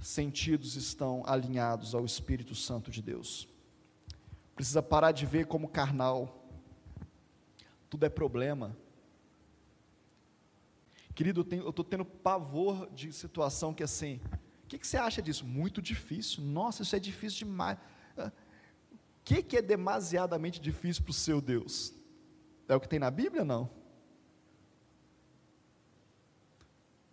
sentidos 0.00 0.76
estão 0.76 1.22
alinhados 1.26 1.94
ao 1.94 2.04
Espírito 2.04 2.54
Santo 2.54 2.90
de 2.90 3.02
Deus. 3.02 3.48
Precisa 4.54 4.82
parar 4.82 5.12
de 5.12 5.26
ver 5.26 5.46
como 5.46 5.68
carnal. 5.68 6.37
Tudo 7.88 8.04
é 8.04 8.08
problema. 8.08 8.76
Querido, 11.14 11.46
eu 11.50 11.70
estou 11.70 11.84
tendo 11.84 12.04
pavor 12.04 12.88
de 12.90 13.12
situação 13.12 13.74
que 13.74 13.82
assim. 13.82 14.20
O 14.64 14.68
que, 14.68 14.78
que, 14.78 14.86
você 14.86 14.96
acha 14.96 15.20
disso? 15.20 15.44
Muito 15.46 15.82
difícil. 15.82 16.44
Nossa, 16.44 16.82
isso 16.82 16.94
é 16.94 16.98
difícil 17.00 17.38
demais. 17.38 17.78
Ah, 18.16 18.30
o 18.92 18.98
que, 19.24 19.42
que 19.42 19.56
é 19.56 19.62
demasiadamente 19.62 20.60
difícil 20.60 21.02
para 21.02 21.10
o 21.10 21.14
seu 21.14 21.40
Deus? 21.40 21.92
É 22.68 22.76
o 22.76 22.80
que 22.80 22.88
tem 22.88 22.98
na 22.98 23.10
Bíblia? 23.10 23.44
Não. 23.44 23.68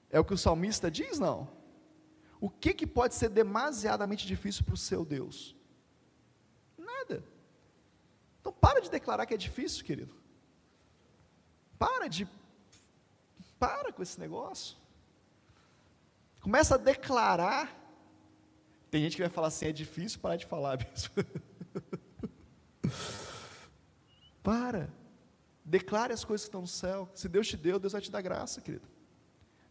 É 0.09 0.19
o 0.19 0.23
que 0.23 0.33
o 0.33 0.37
salmista 0.37 0.91
diz? 0.91 1.17
Não. 1.17 1.49
O 2.39 2.49
que, 2.49 2.73
que 2.73 2.85
pode 2.85 3.15
ser 3.15 3.29
demasiadamente 3.29 4.27
difícil 4.27 4.63
para 4.63 4.75
o 4.75 4.77
seu 4.77 5.03
Deus? 5.03 5.55
Nada. 6.77 7.23
Então 8.39 8.53
para 8.53 8.81
de 8.81 8.91
declarar 8.91 9.25
que 9.25 9.33
é 9.33 9.37
difícil, 9.37 9.83
querido. 9.83 10.15
Para 11.77 12.07
de. 12.07 12.27
Para 13.59 13.91
com 13.91 14.01
esse 14.01 14.19
negócio. 14.19 14.77
Começa 16.41 16.75
a 16.75 16.77
declarar. 16.77 17.75
Tem 18.91 19.01
gente 19.01 19.15
que 19.15 19.21
vai 19.21 19.29
falar 19.29 19.47
assim, 19.47 19.65
é 19.65 19.71
difícil 19.71 20.19
parar 20.19 20.35
de 20.35 20.45
falar 20.45 20.77
mesmo. 20.77 21.13
para. 24.43 24.89
Declare 25.63 26.13
as 26.13 26.23
coisas 26.23 26.45
que 26.45 26.49
estão 26.49 26.61
no 26.61 26.67
céu. 26.67 27.09
Se 27.13 27.27
Deus 27.27 27.47
te 27.47 27.57
deu, 27.57 27.79
Deus 27.79 27.93
vai 27.93 28.01
te 28.01 28.11
dar 28.11 28.21
graça, 28.21 28.61
querido. 28.61 28.87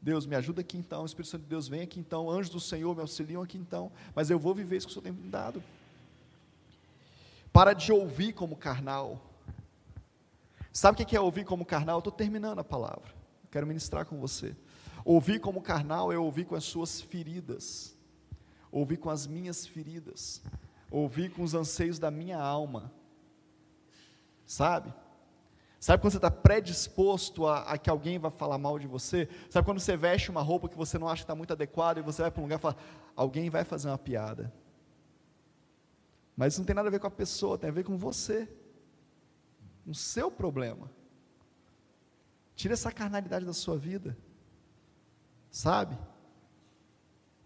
Deus, 0.05 0.27
me 0.27 0.37
ajuda 0.37 0.61
aqui 0.61 0.77
então, 0.77 1.03
o 1.03 1.07
Espírito 1.07 1.31
Santo 1.31 1.43
de 1.45 1.49
Deus 1.49 1.67
vem 1.67 1.81
aqui 1.81 1.99
então, 1.99 2.29
anjos 2.29 2.51
do 2.51 2.61
Senhor 2.61 2.95
me 2.95 3.01
auxiliam 3.01 3.43
aqui 3.43 3.57
então, 3.57 3.91
mas 4.15 4.29
eu 4.29 4.39
vou 4.39 4.55
viver 4.55 4.77
isso 4.77 4.87
que 4.87 4.91
o 4.91 4.93
Senhor 4.93 5.05
tem 5.05 5.13
me 5.13 5.31
dado. 5.31 5.63
Para 7.51 7.73
de 7.73 7.91
ouvir 7.91 8.35
como 8.35 8.55
carnal. 8.55 9.19
Sabe 10.75 11.01
o 11.01 11.07
que 11.07 11.17
é 11.17 11.21
ouvir 11.21 11.45
como 11.45 11.65
carnal? 11.65 11.99
Estou 11.99 12.13
terminando 12.13 12.59
a 12.59 12.65
palavra, 12.65 13.15
quero 13.49 13.65
ministrar 13.65 14.05
com 14.05 14.19
você. 14.19 14.57
Ouvir 15.05 15.39
como 15.39 15.63
carnal 15.63 16.13
é 16.13 16.19
ouvir 16.19 16.47
com 16.47 16.57
as 16.57 16.65
suas 16.65 17.01
feridas, 17.01 17.97
ouvir 18.73 18.97
com 18.97 19.09
as 19.09 19.25
minhas 19.25 19.65
feridas, 19.65 20.43
ouvir 20.91 21.31
com 21.31 21.45
os 21.45 21.55
anseios 21.55 22.01
da 22.01 22.11
minha 22.11 22.41
alma, 22.41 22.93
sabe? 24.45 24.93
Sabe 25.79 26.03
quando 26.03 26.11
você 26.11 26.19
está 26.19 26.31
predisposto 26.31 27.47
a, 27.47 27.61
a, 27.61 27.79
que 27.79 27.89
alguém 27.89 28.19
vai 28.19 28.33
falar 28.33 28.59
mal 28.59 28.77
de 28.77 28.89
você? 28.89 29.29
Sabe 29.51 29.65
quando 29.65 29.79
você 29.79 29.97
veste 29.97 30.29
uma 30.29 30.43
roupa 30.43 30.69
que 30.69 30.77
você 30.77 30.99
não 30.99 31.07
acha 31.07 31.21
que 31.21 31.25
está 31.25 31.37
muito 31.37 31.53
adequada 31.53 32.01
e 32.01 32.03
você 32.03 32.23
vai 32.23 32.33
para 32.33 32.41
um 32.41 32.45
lugar 32.47 32.59
e 32.59 32.63
fala, 32.63 32.77
alguém 33.15 33.49
vai 33.49 33.63
fazer 33.63 33.89
uma 33.89 33.99
piada. 33.99 34.53
Mas 36.37 36.55
isso 36.55 36.63
não 36.63 36.67
tem 36.67 36.75
nada 36.75 36.89
a 36.89 36.91
ver 36.91 36.99
com 36.99 37.07
a 37.07 37.13
pessoa, 37.13 37.57
tem 37.57 37.71
a 37.71 37.73
ver 37.73 37.85
com 37.85 37.97
você, 37.97 38.49
com 39.85 39.91
o 39.91 39.95
seu 39.95 40.31
problema. 40.31 40.91
Tira 42.57 42.75
essa 42.75 42.91
carnalidade 42.91 43.45
da 43.45 43.53
sua 43.53 43.77
vida, 43.77 44.17
sabe? 45.51 45.99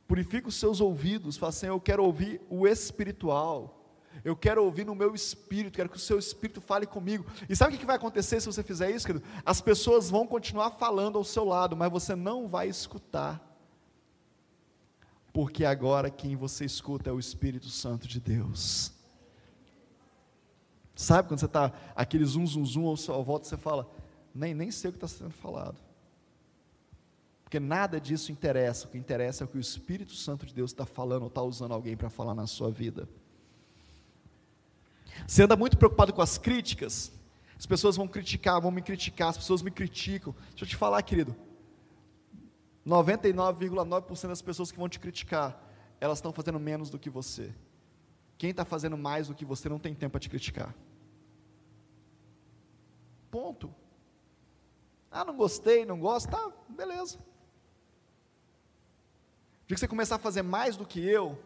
Purifica 0.07 0.49
os 0.49 0.55
seus 0.55 0.81
ouvidos, 0.81 1.37
fala 1.37 1.51
assim: 1.51 1.67
eu 1.67 1.81
quero 1.81 2.05
ouvir 2.05 2.41
o 2.49 2.67
espiritual. 2.67 3.75
Eu 4.25 4.35
quero 4.35 4.65
ouvir 4.65 4.85
no 4.85 4.97
meu 4.97 5.15
espírito, 5.15 5.77
quero 5.77 5.89
que 5.89 5.97
o 5.97 6.01
seu 6.01 6.19
espírito 6.19 6.61
fale 6.61 6.87
comigo. 6.87 7.25
E 7.49 7.55
sabe 7.55 7.77
o 7.77 7.79
que 7.79 7.87
vai 7.87 7.97
acontecer 7.97 8.41
se 8.41 8.47
você 8.47 8.65
fizer 8.65 8.91
isso, 8.91 9.07
querido? 9.07 9.25
As 9.45 9.61
pessoas 9.61 10.11
vão 10.11 10.27
continuar 10.27 10.73
falando 10.73 11.17
ao 11.17 11.25
seu 11.25 11.45
lado, 11.45 11.77
mas 11.77 11.91
você 11.91 12.17
não 12.17 12.49
vai 12.49 12.69
escutar. 12.69 13.41
Porque 15.33 15.65
agora 15.65 16.11
quem 16.11 16.35
você 16.35 16.65
escuta 16.65 17.11
é 17.11 17.13
o 17.13 17.19
Espírito 17.19 17.69
Santo 17.69 18.09
de 18.09 18.19
Deus. 18.19 18.98
Sabe 20.99 21.29
quando 21.29 21.39
você 21.39 21.47
está 21.47 21.73
aquele 21.95 22.25
zum, 22.25 22.45
zum, 22.45 22.67
zum 22.67 22.87
ao 22.89 22.97
seu 22.97 23.23
volta, 23.23 23.47
você 23.47 23.57
fala, 23.57 23.89
nem, 24.35 24.53
nem 24.53 24.69
sei 24.69 24.91
o 24.91 24.93
que 24.93 24.97
está 24.97 25.07
sendo 25.07 25.31
falado. 25.31 25.79
Porque 27.45 27.61
nada 27.61 28.01
disso 28.01 28.33
interessa, 28.33 28.89
o 28.89 28.91
que 28.91 28.99
interessa 28.99 29.45
é 29.45 29.47
o 29.47 29.49
que 29.49 29.57
o 29.57 29.61
Espírito 29.61 30.13
Santo 30.13 30.45
de 30.45 30.53
Deus 30.53 30.73
está 30.73 30.85
falando 30.85 31.23
ou 31.23 31.29
está 31.29 31.41
usando 31.41 31.71
alguém 31.71 31.97
para 31.97 32.11
falar 32.11 32.35
na 32.35 32.49
sua 32.49 32.69
vida. 32.69 33.09
Você 35.25 35.45
anda 35.45 35.55
muito 35.55 35.79
preocupado 35.79 36.13
com 36.13 36.21
as 36.21 36.37
críticas. 36.37 37.13
As 37.57 37.65
pessoas 37.65 37.95
vão 37.95 38.09
criticar, 38.09 38.61
vão 38.61 38.73
me 38.73 38.83
criticar, 38.83 39.29
as 39.29 39.39
pessoas 39.39 39.63
me 39.63 39.71
criticam. 39.71 40.35
Deixa 40.51 40.65
eu 40.65 40.69
te 40.69 40.75
falar, 40.75 41.01
querido. 41.03 41.37
99,9% 42.85 44.27
das 44.27 44.43
pessoas 44.43 44.73
que 44.73 44.79
vão 44.79 44.89
te 44.89 44.99
criticar, 44.99 45.65
elas 46.01 46.19
estão 46.19 46.33
fazendo 46.33 46.59
menos 46.59 46.91
do 46.91 46.99
que 46.99 47.09
você. 47.09 47.55
Quem 48.37 48.51
está 48.51 48.65
fazendo 48.65 48.99
mais 48.99 49.29
do 49.29 49.35
que 49.35 49.45
você 49.45 49.69
não 49.69 49.79
tem 49.79 49.95
tempo 49.95 50.11
para 50.11 50.21
te 50.21 50.29
criticar. 50.29 50.75
Ponto. 53.31 53.75
Ah, 55.11 55.25
não 55.25 55.37
gostei, 55.37 55.85
não 55.85 55.99
gosto, 55.99 56.31
tá, 56.31 56.53
beleza. 56.69 57.19
O 59.63 59.67
dia 59.67 59.75
que 59.75 59.81
você 59.81 59.89
começar 59.89 60.17
a 60.17 60.19
fazer 60.19 60.43
mais 60.43 60.77
do 60.77 60.87
que 60.87 61.01
eu, 61.07 61.39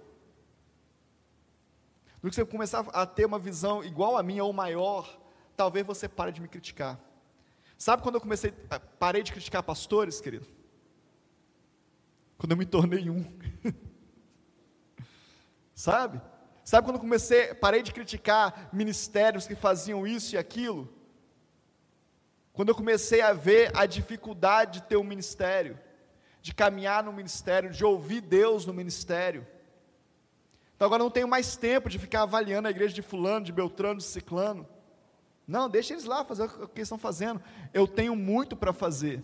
no 2.22 2.30
que 2.30 2.36
você 2.36 2.44
começar 2.44 2.80
a 2.92 3.04
ter 3.04 3.24
uma 3.24 3.38
visão 3.38 3.82
igual 3.82 4.16
a 4.16 4.22
minha 4.22 4.44
ou 4.44 4.52
maior, 4.52 5.18
talvez 5.56 5.86
você 5.86 6.08
pare 6.08 6.30
de 6.30 6.40
me 6.40 6.48
criticar. 6.48 7.00
Sabe 7.76 8.02
quando 8.02 8.14
eu 8.14 8.20
comecei, 8.20 8.52
parei 8.98 9.24
de 9.24 9.32
criticar 9.32 9.62
pastores, 9.62 10.20
querido? 10.20 10.46
Quando 12.38 12.52
eu 12.52 12.56
me 12.56 12.64
tornei 12.64 13.10
um. 13.10 13.24
Sabe? 15.74 16.20
Sabe 16.64 16.86
quando 16.86 16.96
eu 16.96 17.00
comecei, 17.00 17.54
parei 17.54 17.82
de 17.82 17.92
criticar 17.92 18.70
ministérios 18.72 19.48
que 19.48 19.56
faziam 19.56 20.06
isso 20.06 20.36
e 20.36 20.38
aquilo? 20.38 21.01
Quando 22.52 22.68
eu 22.68 22.74
comecei 22.74 23.20
a 23.20 23.32
ver 23.32 23.70
a 23.74 23.86
dificuldade 23.86 24.80
de 24.80 24.86
ter 24.86 24.96
um 24.96 25.04
ministério, 25.04 25.78
de 26.42 26.54
caminhar 26.54 27.02
no 27.02 27.12
ministério, 27.12 27.70
de 27.70 27.84
ouvir 27.84 28.20
Deus 28.20 28.66
no 28.66 28.74
ministério. 28.74 29.46
Então 30.76 30.86
agora 30.86 31.02
não 31.02 31.10
tenho 31.10 31.28
mais 31.28 31.56
tempo 31.56 31.88
de 31.88 31.98
ficar 31.98 32.22
avaliando 32.22 32.68
a 32.68 32.70
igreja 32.70 32.94
de 32.94 33.02
fulano, 33.02 33.44
de 33.44 33.52
Beltrano, 33.52 33.98
de 33.98 34.04
Ciclano. 34.04 34.68
Não, 35.46 35.68
deixa 35.68 35.94
eles 35.94 36.04
lá 36.04 36.24
fazer 36.24 36.44
o 36.44 36.68
que 36.68 36.80
estão 36.80 36.98
fazendo. 36.98 37.40
Eu 37.72 37.86
tenho 37.86 38.14
muito 38.14 38.56
para 38.56 38.72
fazer. 38.72 39.22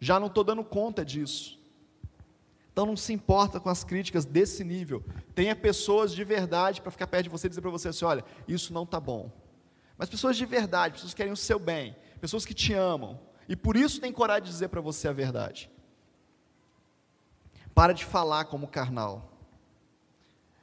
Já 0.00 0.18
não 0.18 0.28
estou 0.28 0.44
dando 0.44 0.64
conta 0.64 1.04
disso. 1.04 1.58
Então 2.72 2.86
não 2.86 2.96
se 2.96 3.12
importa 3.12 3.58
com 3.58 3.68
as 3.68 3.82
críticas 3.82 4.24
desse 4.24 4.62
nível. 4.62 5.04
Tenha 5.34 5.56
pessoas 5.56 6.14
de 6.14 6.22
verdade 6.22 6.80
para 6.80 6.92
ficar 6.92 7.08
perto 7.08 7.24
de 7.24 7.30
você 7.30 7.48
e 7.48 7.50
dizer 7.50 7.60
para 7.60 7.70
você 7.70 7.88
assim: 7.88 8.04
olha, 8.04 8.24
isso 8.46 8.72
não 8.72 8.84
está 8.84 9.00
bom. 9.00 9.32
Mas 9.98 10.08
pessoas 10.08 10.36
de 10.36 10.46
verdade, 10.46 10.94
pessoas 10.94 11.12
que 11.12 11.16
querem 11.16 11.32
o 11.32 11.36
seu 11.36 11.58
bem, 11.58 11.96
pessoas 12.20 12.46
que 12.46 12.54
te 12.54 12.72
amam. 12.72 13.18
E 13.48 13.56
por 13.56 13.76
isso 13.76 14.00
tem 14.00 14.12
coragem 14.12 14.44
de 14.44 14.50
dizer 14.50 14.68
para 14.68 14.80
você 14.80 15.08
a 15.08 15.12
verdade. 15.12 15.68
Para 17.74 17.92
de 17.92 18.04
falar 18.04 18.44
como 18.44 18.68
carnal. 18.68 19.32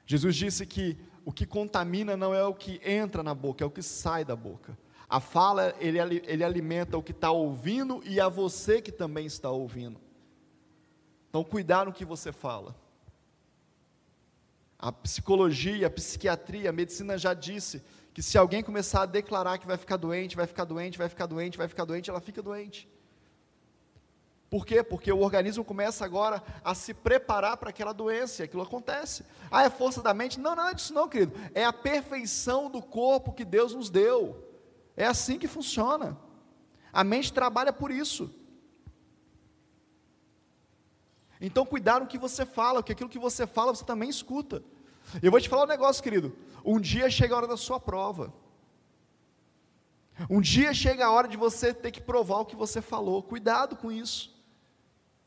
Jesus 0.05 0.35
disse 0.35 0.65
que 0.65 0.97
o 1.25 1.33
que 1.33 1.45
contamina 1.45 2.15
não 2.15 2.33
é 2.33 2.43
o 2.45 2.53
que 2.53 2.79
entra 2.85 3.21
na 3.21 3.33
boca, 3.33 3.63
é 3.63 3.67
o 3.67 3.71
que 3.71 3.81
sai 3.81 4.23
da 4.23 4.35
boca. 4.35 4.77
A 5.09 5.19
fala, 5.19 5.75
ele, 5.79 5.99
ele 6.25 6.43
alimenta 6.43 6.97
o 6.97 7.03
que 7.03 7.11
está 7.11 7.31
ouvindo 7.31 8.01
e 8.05 8.19
a 8.19 8.29
você 8.29 8.81
que 8.81 8.91
também 8.91 9.25
está 9.25 9.49
ouvindo. 9.49 9.99
Então, 11.29 11.43
cuidar 11.43 11.85
no 11.85 11.93
que 11.93 12.05
você 12.05 12.31
fala. 12.31 12.75
A 14.79 14.91
psicologia, 14.91 15.87
a 15.87 15.89
psiquiatria, 15.89 16.69
a 16.69 16.73
medicina 16.73 17.17
já 17.17 17.33
disse 17.33 17.83
que 18.15 18.23
se 18.23 18.37
alguém 18.37 18.63
começar 18.63 19.01
a 19.01 19.05
declarar 19.05 19.57
que 19.57 19.67
vai 19.67 19.75
ficar 19.75 19.97
doente, 19.97 20.37
vai 20.37 20.47
ficar 20.47 20.63
doente, 20.63 20.97
vai 20.97 21.09
ficar 21.09 21.25
doente, 21.25 21.57
vai 21.57 21.67
ficar 21.67 21.83
doente, 21.83 22.09
ela 22.09 22.21
fica 22.21 22.41
doente. 22.41 22.87
Por 24.49 24.65
quê? 24.65 24.81
Porque 24.81 25.11
o 25.11 25.19
organismo 25.19 25.65
começa 25.65 26.05
agora 26.05 26.41
a 26.63 26.73
se 26.73 26.93
preparar 26.93 27.57
para 27.57 27.71
aquela 27.71 27.91
doença, 27.91 28.41
e 28.41 28.45
aquilo 28.45 28.63
acontece. 28.63 29.25
Ah, 29.51 29.63
é 29.63 29.69
força 29.69 30.01
da 30.01 30.13
mente? 30.13 30.39
Não, 30.39 30.55
não 30.55 30.69
é 30.69 30.73
disso 30.73 30.93
não, 30.93 31.09
querido. 31.09 31.33
É 31.53 31.65
a 31.65 31.73
perfeição 31.73 32.69
do 32.69 32.81
corpo 32.81 33.33
que 33.33 33.43
Deus 33.43 33.73
nos 33.73 33.89
deu. 33.89 34.41
É 34.95 35.05
assim 35.05 35.37
que 35.37 35.45
funciona. 35.45 36.17
A 36.93 37.03
mente 37.03 37.33
trabalha 37.33 37.73
por 37.73 37.91
isso. 37.91 38.33
Então, 41.41 41.65
cuidado 41.65 42.03
o 42.03 42.07
que 42.07 42.17
você 42.17 42.45
fala, 42.45 42.79
porque 42.79 42.93
aquilo 42.93 43.09
que 43.09 43.19
você 43.19 43.45
fala, 43.45 43.75
você 43.75 43.83
também 43.83 44.07
escuta. 44.07 44.63
Eu 45.21 45.31
vou 45.31 45.39
te 45.39 45.49
falar 45.49 45.63
um 45.63 45.67
negócio, 45.67 46.03
querido. 46.03 46.35
Um 46.63 46.79
dia 46.79 47.09
chega 47.09 47.33
a 47.33 47.37
hora 47.37 47.47
da 47.47 47.57
sua 47.57 47.79
prova. 47.79 48.33
Um 50.29 50.39
dia 50.39 50.73
chega 50.73 51.05
a 51.05 51.11
hora 51.11 51.27
de 51.27 51.37
você 51.37 51.73
ter 51.73 51.91
que 51.91 52.01
provar 52.01 52.39
o 52.39 52.45
que 52.45 52.55
você 52.55 52.81
falou. 52.81 53.21
Cuidado 53.21 53.75
com 53.75 53.91
isso. 53.91 54.33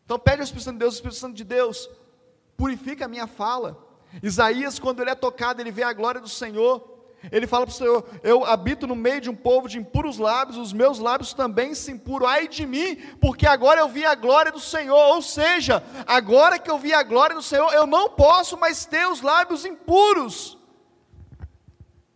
Então 0.04 0.18
pede 0.18 0.38
ao 0.38 0.44
Espírito 0.44 0.64
Santo 0.64 0.76
de 0.76 0.80
Deus, 0.80 0.94
Espírito 0.94 1.16
Santo 1.18 1.36
de 1.36 1.44
Deus, 1.44 1.90
purifica 2.56 3.04
a 3.04 3.08
minha 3.08 3.26
fala. 3.26 3.86
Isaías, 4.22 4.78
quando 4.78 5.00
ele 5.00 5.10
é 5.10 5.14
tocado, 5.14 5.60
ele 5.60 5.70
vê 5.70 5.82
a 5.82 5.92
glória 5.92 6.20
do 6.20 6.28
Senhor, 6.28 6.97
Ele 7.32 7.46
fala 7.46 7.66
para 7.66 7.72
o 7.72 7.76
Senhor: 7.76 8.06
Eu 8.22 8.44
habito 8.44 8.86
no 8.86 8.94
meio 8.94 9.20
de 9.20 9.28
um 9.28 9.34
povo 9.34 9.68
de 9.68 9.78
impuros 9.78 10.18
lábios, 10.18 10.56
os 10.56 10.72
meus 10.72 10.98
lábios 10.98 11.34
também 11.34 11.74
se 11.74 11.90
impuram. 11.90 12.26
Ai 12.26 12.46
de 12.46 12.64
mim, 12.64 12.96
porque 13.20 13.46
agora 13.46 13.80
eu 13.80 13.88
vi 13.88 14.04
a 14.04 14.14
glória 14.14 14.52
do 14.52 14.60
Senhor. 14.60 15.14
Ou 15.14 15.20
seja, 15.20 15.82
agora 16.06 16.58
que 16.58 16.70
eu 16.70 16.78
vi 16.78 16.92
a 16.92 17.02
glória 17.02 17.34
do 17.34 17.42
Senhor, 17.42 17.72
eu 17.72 17.86
não 17.86 18.10
posso 18.10 18.56
mais 18.56 18.86
ter 18.86 19.06
os 19.08 19.20
lábios 19.20 19.64
impuros. 19.64 20.56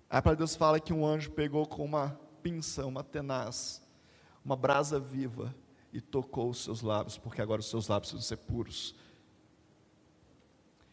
Aí 0.08 0.20
para 0.20 0.34
Deus 0.34 0.54
fala 0.54 0.78
que 0.78 0.92
um 0.92 1.06
anjo 1.06 1.30
pegou 1.30 1.66
com 1.66 1.84
uma 1.84 2.20
pinça, 2.42 2.84
uma 2.86 3.02
tenaz, 3.02 3.82
uma 4.44 4.54
brasa 4.54 5.00
viva 5.00 5.54
e 5.92 6.00
tocou 6.00 6.50
os 6.50 6.62
seus 6.62 6.80
lábios, 6.82 7.18
porque 7.18 7.42
agora 7.42 7.60
os 7.60 7.68
seus 7.68 7.88
lábios 7.88 8.12
precisam 8.12 8.28
ser 8.28 8.44
puros. 8.44 8.94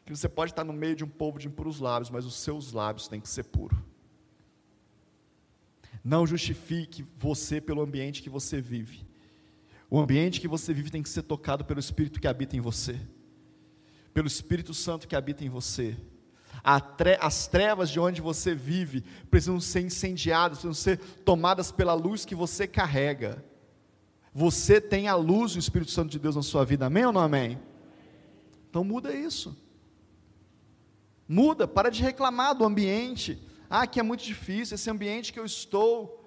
Que 0.06 0.16
você 0.16 0.28
pode 0.28 0.52
estar 0.52 0.64
no 0.64 0.74
meio 0.74 0.96
de 0.96 1.04
um 1.04 1.08
povo 1.08 1.38
de 1.38 1.48
impuros 1.48 1.80
lábios, 1.80 2.10
mas 2.10 2.26
os 2.26 2.36
seus 2.36 2.72
lábios 2.72 3.08
têm 3.08 3.22
que 3.22 3.30
ser 3.30 3.44
puros. 3.44 3.78
Não 6.04 6.26
justifique 6.26 7.06
você 7.18 7.60
pelo 7.60 7.82
ambiente 7.82 8.22
que 8.22 8.30
você 8.30 8.62
vive. 8.62 9.06
O 9.90 10.00
ambiente 10.00 10.40
que 10.40 10.48
você 10.48 10.74
vive 10.74 10.92
tem 10.92 11.02
que 11.02 11.10
ser 11.10 11.24
tocado 11.24 11.66
pelo 11.66 11.80
Espírito 11.80 12.20
que 12.20 12.28
habita 12.28 12.56
em 12.56 12.62
você, 12.62 13.00
pelo 14.14 14.28
Espírito 14.28 14.74
Santo 14.74 15.08
que 15.08 15.16
habita 15.16 15.44
em 15.44 15.50
você. 15.50 15.98
As 16.64 17.48
trevas 17.48 17.90
de 17.90 18.00
onde 18.00 18.22
você 18.22 18.54
vive 18.54 19.02
precisam 19.32 19.60
ser 19.60 19.82
incendiadas, 19.82 20.60
precisam 20.60 20.74
ser 20.74 20.98
tomadas 21.24 21.72
pela 21.72 21.94
luz 21.94 22.26
que 22.26 22.36
você 22.36 22.68
carrega. 22.68 23.44
Você 24.34 24.80
tem 24.80 25.08
a 25.08 25.16
luz 25.16 25.54
do 25.54 25.60
Espírito 25.60 25.92
Santo 25.92 26.12
de 26.12 26.20
Deus 26.20 26.36
na 26.36 26.44
sua 26.44 26.64
vida, 26.64 26.86
amém 26.86 27.06
ou 27.06 27.12
não 27.12 27.22
amém? 27.22 27.60
Então 28.70 28.84
muda 28.84 29.16
isso. 29.16 29.58
Muda, 31.28 31.68
para 31.68 31.90
de 31.90 32.04
reclamar 32.04 32.56
do 32.56 32.66
ambiente. 32.66 33.42
Ah, 33.70 33.86
que 33.86 34.00
é 34.00 34.04
muito 34.04 34.24
difícil, 34.24 34.76
esse 34.76 34.90
ambiente 34.90 35.32
que 35.32 35.40
eu 35.40 35.46
estou. 35.46 36.20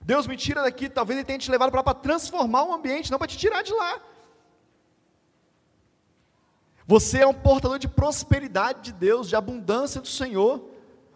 Deus 0.00 0.26
me 0.26 0.36
tira 0.36 0.62
daqui, 0.62 0.88
talvez 0.88 1.18
Ele 1.18 1.26
tenha 1.26 1.38
te 1.38 1.50
levado 1.50 1.70
para 1.70 1.80
lá 1.80 1.84
para 1.84 1.94
transformar 1.94 2.64
o 2.64 2.72
ambiente, 2.72 3.10
não 3.10 3.18
para 3.18 3.26
te 3.26 3.36
tirar 3.36 3.62
de 3.62 3.72
lá. 3.72 4.00
Você 6.86 7.18
é 7.18 7.26
um 7.26 7.34
portador 7.34 7.78
de 7.78 7.86
prosperidade 7.86 8.80
de 8.80 8.92
Deus, 8.92 9.28
de 9.28 9.36
abundância 9.36 10.00
do 10.00 10.08
Senhor. 10.08 10.70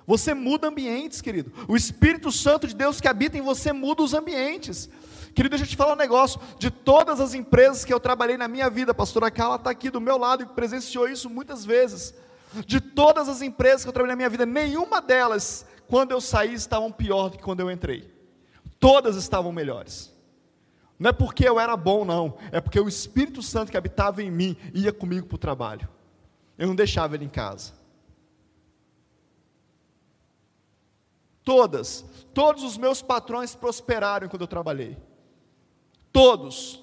Você 0.06 0.34
muda 0.34 0.68
ambientes, 0.68 1.22
querido. 1.22 1.50
O 1.66 1.74
Espírito 1.74 2.30
Santo 2.30 2.66
de 2.66 2.74
Deus 2.74 3.00
que 3.00 3.08
habita 3.08 3.38
em 3.38 3.40
você 3.40 3.72
muda 3.72 4.02
os 4.02 4.12
ambientes. 4.12 4.90
Querido, 5.34 5.56
deixa 5.56 5.64
eu 5.64 5.68
te 5.68 5.76
falar 5.76 5.94
um 5.94 5.96
negócio. 5.96 6.38
De 6.58 6.70
todas 6.70 7.20
as 7.20 7.32
empresas 7.32 7.86
que 7.86 7.94
eu 7.94 7.98
trabalhei 7.98 8.36
na 8.36 8.48
minha 8.48 8.68
vida, 8.68 8.92
a 8.92 8.94
pastora 8.94 9.30
Carla 9.30 9.56
está 9.56 9.70
aqui 9.70 9.88
do 9.88 10.00
meu 10.00 10.18
lado 10.18 10.42
e 10.42 10.46
presenciou 10.46 11.08
isso 11.08 11.30
muitas 11.30 11.64
vezes. 11.64 12.12
De 12.66 12.80
todas 12.80 13.28
as 13.28 13.42
empresas 13.42 13.82
que 13.82 13.88
eu 13.88 13.92
trabalhei 13.92 14.12
na 14.12 14.16
minha 14.16 14.30
vida, 14.30 14.44
nenhuma 14.44 15.00
delas, 15.00 15.66
quando 15.86 16.12
eu 16.12 16.20
saí, 16.20 16.54
estavam 16.54 16.92
pior 16.92 17.30
do 17.30 17.38
que 17.38 17.44
quando 17.44 17.60
eu 17.60 17.70
entrei. 17.70 18.12
Todas 18.78 19.16
estavam 19.16 19.52
melhores. 19.52 20.12
Não 20.98 21.10
é 21.10 21.12
porque 21.12 21.48
eu 21.48 21.58
era 21.58 21.76
bom, 21.76 22.04
não. 22.04 22.36
É 22.50 22.60
porque 22.60 22.78
o 22.78 22.88
Espírito 22.88 23.42
Santo 23.42 23.70
que 23.70 23.76
habitava 23.76 24.22
em 24.22 24.30
mim 24.30 24.56
ia 24.72 24.92
comigo 24.92 25.26
para 25.26 25.36
o 25.36 25.38
trabalho. 25.38 25.88
Eu 26.56 26.68
não 26.68 26.74
deixava 26.74 27.14
ele 27.14 27.24
em 27.24 27.28
casa. 27.28 27.72
Todas, 31.44 32.04
todos 32.32 32.62
os 32.62 32.78
meus 32.78 33.02
patrões 33.02 33.54
prosperaram 33.54 34.28
quando 34.28 34.42
eu 34.42 34.48
trabalhei. 34.48 34.96
Todos. 36.12 36.82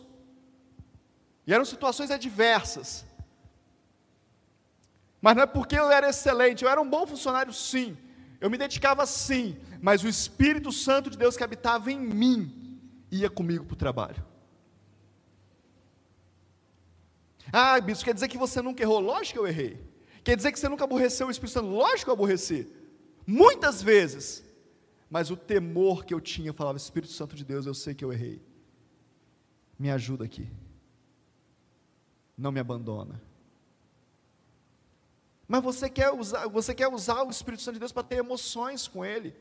E 1.47 1.53
eram 1.53 1.63
situações 1.63 2.11
adversas. 2.11 3.05
Mas 5.21 5.35
não 5.35 5.43
é 5.43 5.45
porque 5.45 5.77
eu 5.77 5.91
era 5.91 6.09
excelente, 6.09 6.63
eu 6.63 6.69
era 6.69 6.81
um 6.81 6.89
bom 6.89 7.05
funcionário, 7.05 7.53
sim. 7.53 7.97
Eu 8.39 8.49
me 8.49 8.57
dedicava 8.57 9.05
sim, 9.05 9.57
mas 9.81 10.03
o 10.03 10.07
Espírito 10.07 10.71
Santo 10.71 11.09
de 11.09 11.17
Deus 11.17 11.35
que 11.35 11.43
habitava 11.43 11.91
em 11.91 11.99
mim 11.99 12.79
ia 13.11 13.29
comigo 13.29 13.65
para 13.65 13.73
o 13.73 13.77
trabalho. 13.77 14.25
Ah, 17.51 17.79
bispo, 17.81 18.05
quer 18.05 18.13
dizer 18.13 18.27
que 18.27 18.37
você 18.37 18.61
nunca 18.61 18.83
errou? 18.83 18.99
Lógico 18.99 19.33
que 19.33 19.39
eu 19.39 19.47
errei. 19.47 19.83
Quer 20.23 20.37
dizer 20.37 20.51
que 20.51 20.59
você 20.59 20.69
nunca 20.69 20.83
aborreceu 20.83 21.27
o 21.27 21.31
Espírito 21.31 21.53
Santo? 21.53 21.69
Lógico 21.69 22.05
que 22.05 22.09
eu 22.09 22.13
aborreci. 22.13 22.71
Muitas 23.25 23.81
vezes. 23.81 24.43
Mas 25.09 25.31
o 25.31 25.35
temor 25.35 26.05
que 26.05 26.13
eu 26.13 26.21
tinha, 26.21 26.49
eu 26.49 26.53
falava, 26.53 26.77
Espírito 26.77 27.11
Santo 27.11 27.35
de 27.35 27.43
Deus, 27.43 27.65
eu 27.65 27.73
sei 27.73 27.95
que 27.95 28.05
eu 28.05 28.13
errei. 28.13 28.41
Me 29.77 29.89
ajuda 29.89 30.25
aqui. 30.25 30.47
Não 32.37 32.51
me 32.51 32.59
abandona. 32.59 33.19
Mas 35.49 35.63
você 35.63 35.89
quer 35.89 36.13
usar, 36.13 36.47
você 36.47 36.75
quer 36.75 36.87
usar 36.87 37.23
o 37.23 37.31
Espírito 37.31 37.63
Santo 37.63 37.73
de 37.73 37.79
Deus 37.79 37.91
para 37.91 38.03
ter 38.03 38.17
emoções 38.17 38.87
com 38.87 39.03
Ele. 39.03 39.35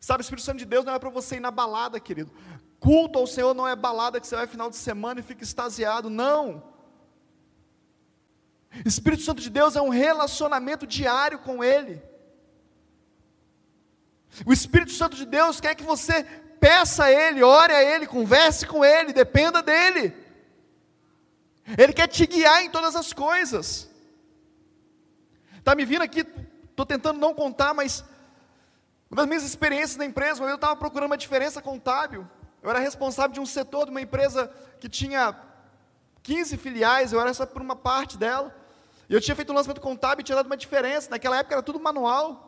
Sabe, 0.00 0.20
o 0.20 0.26
Espírito 0.26 0.44
Santo 0.44 0.58
de 0.58 0.64
Deus 0.64 0.84
não 0.84 0.92
é 0.92 0.98
para 0.98 1.08
você 1.08 1.36
ir 1.36 1.40
na 1.40 1.52
balada, 1.52 2.00
querido. 2.00 2.32
Culto 2.80 3.16
ao 3.16 3.28
Senhor 3.28 3.54
não 3.54 3.66
é 3.66 3.76
balada 3.76 4.20
que 4.20 4.26
você 4.26 4.34
vai 4.34 4.48
final 4.48 4.68
de 4.68 4.74
semana 4.74 5.20
e 5.20 5.22
fica 5.22 5.44
extasiado, 5.44 6.10
não. 6.10 6.64
Espírito 8.84 9.22
Santo 9.22 9.40
de 9.40 9.50
Deus 9.50 9.76
é 9.76 9.80
um 9.80 9.88
relacionamento 9.88 10.84
diário 10.84 11.38
com 11.38 11.62
Ele. 11.62 12.02
O 14.44 14.52
Espírito 14.52 14.90
Santo 14.90 15.16
de 15.16 15.24
Deus 15.24 15.60
quer 15.60 15.76
que 15.76 15.84
você 15.84 16.24
peça 16.58 17.04
a 17.04 17.12
Ele, 17.12 17.44
ore 17.44 17.72
a 17.72 17.84
Ele, 17.84 18.04
converse 18.04 18.66
com 18.66 18.84
Ele, 18.84 19.12
dependa 19.12 19.62
dEle. 19.62 20.12
Ele 21.78 21.92
quer 21.92 22.08
te 22.08 22.26
guiar 22.26 22.64
em 22.64 22.70
todas 22.70 22.96
as 22.96 23.12
coisas. 23.12 23.87
Está 25.68 25.76
me 25.76 25.84
vindo 25.84 26.00
aqui, 26.00 26.20
estou 26.70 26.86
tentando 26.86 27.20
não 27.20 27.34
contar, 27.34 27.74
mas 27.74 28.02
uma 29.10 29.18
das 29.18 29.26
minhas 29.26 29.42
experiências 29.44 29.98
na 29.98 30.06
empresa, 30.06 30.42
eu 30.42 30.54
estava 30.54 30.74
procurando 30.74 31.10
uma 31.10 31.16
diferença 31.18 31.60
contábil. 31.60 32.26
Eu 32.62 32.70
era 32.70 32.78
responsável 32.78 33.34
de 33.34 33.38
um 33.38 33.44
setor 33.44 33.84
de 33.84 33.90
uma 33.90 34.00
empresa 34.00 34.50
que 34.80 34.88
tinha 34.88 35.38
15 36.22 36.56
filiais, 36.56 37.12
eu 37.12 37.20
era 37.20 37.34
só 37.34 37.44
por 37.44 37.60
uma 37.60 37.76
parte 37.76 38.16
dela. 38.16 38.56
E 39.10 39.12
eu 39.12 39.20
tinha 39.20 39.36
feito 39.36 39.52
um 39.52 39.54
lançamento 39.54 39.82
contábil 39.82 40.22
e 40.22 40.24
tinha 40.24 40.36
dado 40.36 40.46
uma 40.46 40.56
diferença. 40.56 41.10
Naquela 41.10 41.36
época 41.36 41.56
era 41.56 41.62
tudo 41.62 41.78
manual. 41.78 42.47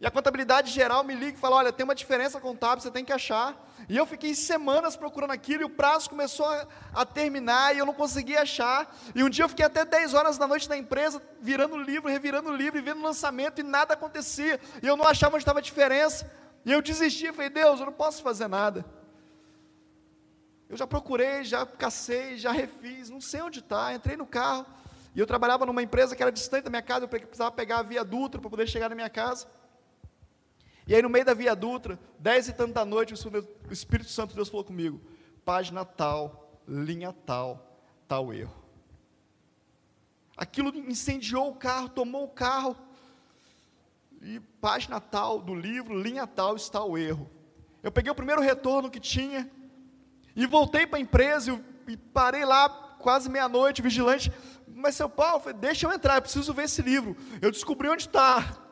E 0.00 0.06
a 0.06 0.10
contabilidade 0.10 0.70
geral 0.70 1.04
me 1.04 1.14
liga 1.14 1.36
e 1.36 1.40
fala: 1.40 1.56
olha, 1.56 1.72
tem 1.72 1.84
uma 1.84 1.94
diferença 1.94 2.40
contábil, 2.40 2.82
você 2.82 2.90
tem 2.90 3.04
que 3.04 3.12
achar. 3.12 3.56
E 3.88 3.96
eu 3.96 4.06
fiquei 4.06 4.34
semanas 4.34 4.96
procurando 4.96 5.32
aquilo 5.32 5.62
e 5.62 5.64
o 5.64 5.70
prazo 5.70 6.08
começou 6.08 6.46
a, 6.46 6.66
a, 6.94 7.04
terminar 7.04 7.74
e 7.74 7.78
eu 7.78 7.86
não 7.86 7.92
conseguia 7.92 8.42
achar. 8.42 8.94
E 9.14 9.22
um 9.22 9.28
dia 9.28 9.44
eu 9.44 9.48
fiquei 9.48 9.64
até 9.64 9.84
10 9.84 10.14
horas 10.14 10.38
da 10.38 10.46
noite 10.46 10.68
na 10.68 10.76
empresa, 10.76 11.22
virando 11.40 11.76
livro, 11.76 12.10
revirando 12.10 12.54
livro, 12.54 12.78
e 12.78 12.82
vendo 12.82 13.02
lançamento 13.02 13.60
e 13.60 13.62
nada 13.62 13.94
acontecia. 13.94 14.58
E 14.82 14.86
eu 14.86 14.96
não 14.96 15.06
achava 15.06 15.34
onde 15.34 15.42
estava 15.42 15.58
a 15.58 15.62
diferença. 15.62 16.30
E 16.64 16.72
eu 16.72 16.80
desisti, 16.80 17.32
falei: 17.32 17.50
Deus, 17.50 17.78
eu 17.80 17.86
não 17.86 17.92
posso 17.92 18.22
fazer 18.22 18.48
nada. 18.48 18.84
Eu 20.68 20.76
já 20.76 20.86
procurei, 20.86 21.44
já 21.44 21.64
cacei, 21.66 22.38
já 22.38 22.50
refiz, 22.50 23.10
não 23.10 23.20
sei 23.20 23.42
onde 23.42 23.60
está. 23.60 23.92
Entrei 23.92 24.16
no 24.16 24.26
carro 24.26 24.66
e 25.14 25.20
eu 25.20 25.26
trabalhava 25.26 25.64
numa 25.64 25.82
empresa 25.82 26.16
que 26.16 26.22
era 26.22 26.32
distante 26.32 26.64
da 26.64 26.70
minha 26.70 26.82
casa, 26.82 27.04
eu 27.04 27.08
precisava 27.08 27.52
pegar 27.52 27.78
a 27.78 27.82
via 27.82 28.02
Dutra 28.02 28.40
para 28.40 28.50
poder 28.50 28.66
chegar 28.66 28.88
na 28.88 28.96
minha 28.96 29.10
casa. 29.10 29.46
E 30.86 30.94
aí, 30.94 31.00
no 31.00 31.08
meio 31.08 31.24
da 31.24 31.32
Via 31.32 31.54
Dutra, 31.54 31.98
dez 32.18 32.48
e 32.48 32.52
tanto 32.52 32.74
da 32.74 32.84
noite, 32.84 33.14
o 33.14 33.72
Espírito 33.72 34.10
Santo 34.10 34.30
de 34.30 34.36
Deus 34.36 34.48
falou 34.48 34.64
comigo: 34.64 35.00
página 35.44 35.84
tal, 35.84 36.60
linha 36.68 37.12
tal, 37.12 37.78
tal 38.06 38.32
erro. 38.32 38.64
Aquilo 40.36 40.76
incendiou 40.76 41.50
o 41.50 41.54
carro, 41.54 41.88
tomou 41.88 42.24
o 42.24 42.28
carro. 42.28 42.76
E 44.20 44.40
página 44.60 45.00
tal 45.00 45.40
do 45.40 45.54
livro, 45.54 46.00
linha 46.00 46.26
tal, 46.26 46.56
está 46.56 46.82
o 46.82 46.96
erro. 46.96 47.30
Eu 47.82 47.92
peguei 47.92 48.10
o 48.10 48.14
primeiro 48.14 48.40
retorno 48.40 48.90
que 48.90 48.98
tinha 48.98 49.50
e 50.34 50.46
voltei 50.46 50.86
para 50.86 50.98
a 50.98 51.02
empresa 51.02 51.62
e, 51.86 51.96
parei 51.96 52.44
lá 52.44 52.68
quase 52.98 53.28
meia-noite, 53.28 53.82
vigilante. 53.82 54.32
Mas, 54.66 54.96
seu 54.96 55.08
Paulo, 55.08 55.52
deixa 55.52 55.86
eu 55.86 55.92
entrar, 55.92 56.16
eu 56.16 56.22
preciso 56.22 56.54
ver 56.54 56.64
esse 56.64 56.80
livro. 56.80 57.16
Eu 57.40 57.50
descobri 57.50 57.88
onde 57.88 58.04
está. 58.04 58.63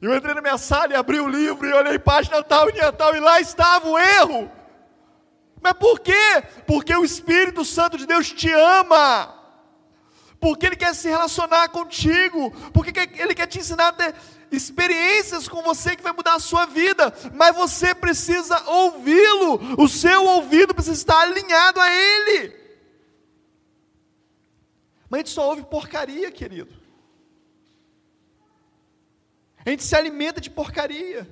Eu 0.00 0.14
entrei 0.14 0.34
na 0.34 0.40
minha 0.40 0.58
sala 0.58 0.92
e 0.92 0.96
abri 0.96 1.18
o 1.18 1.28
livro 1.28 1.66
e 1.66 1.72
olhei 1.72 1.98
página 1.98 2.42
tal, 2.42 2.68
linha 2.68 2.92
tal, 2.92 3.16
e 3.16 3.20
lá 3.20 3.40
estava 3.40 3.88
o 3.88 3.98
erro. 3.98 4.50
Mas 5.60 5.72
por 5.72 5.98
quê? 5.98 6.42
Porque 6.66 6.94
o 6.94 7.04
Espírito 7.04 7.64
Santo 7.64 7.98
de 7.98 8.06
Deus 8.06 8.30
te 8.30 8.50
ama. 8.50 9.34
Porque 10.38 10.66
Ele 10.66 10.76
quer 10.76 10.94
se 10.94 11.08
relacionar 11.08 11.68
contigo. 11.70 12.52
Porque 12.72 12.92
Ele 13.18 13.34
quer 13.34 13.48
te 13.48 13.58
ensinar 13.58 13.88
a 13.88 13.92
ter 13.92 14.14
experiências 14.52 15.48
com 15.48 15.62
você 15.62 15.96
que 15.96 16.02
vai 16.02 16.12
mudar 16.12 16.34
a 16.34 16.40
sua 16.40 16.64
vida. 16.66 17.12
Mas 17.34 17.56
você 17.56 17.92
precisa 17.92 18.62
ouvi-lo. 18.70 19.82
O 19.82 19.88
seu 19.88 20.24
ouvido 20.24 20.72
precisa 20.72 20.94
estar 20.94 21.22
alinhado 21.22 21.80
a 21.80 21.92
Ele. 21.92 22.56
Mas 25.10 25.18
a 25.18 25.20
gente 25.22 25.30
só 25.30 25.48
ouve 25.48 25.64
porcaria, 25.64 26.30
querido. 26.30 26.77
A 29.68 29.70
gente 29.70 29.84
se 29.84 29.94
alimenta 29.94 30.40
de 30.40 30.48
porcaria. 30.48 31.28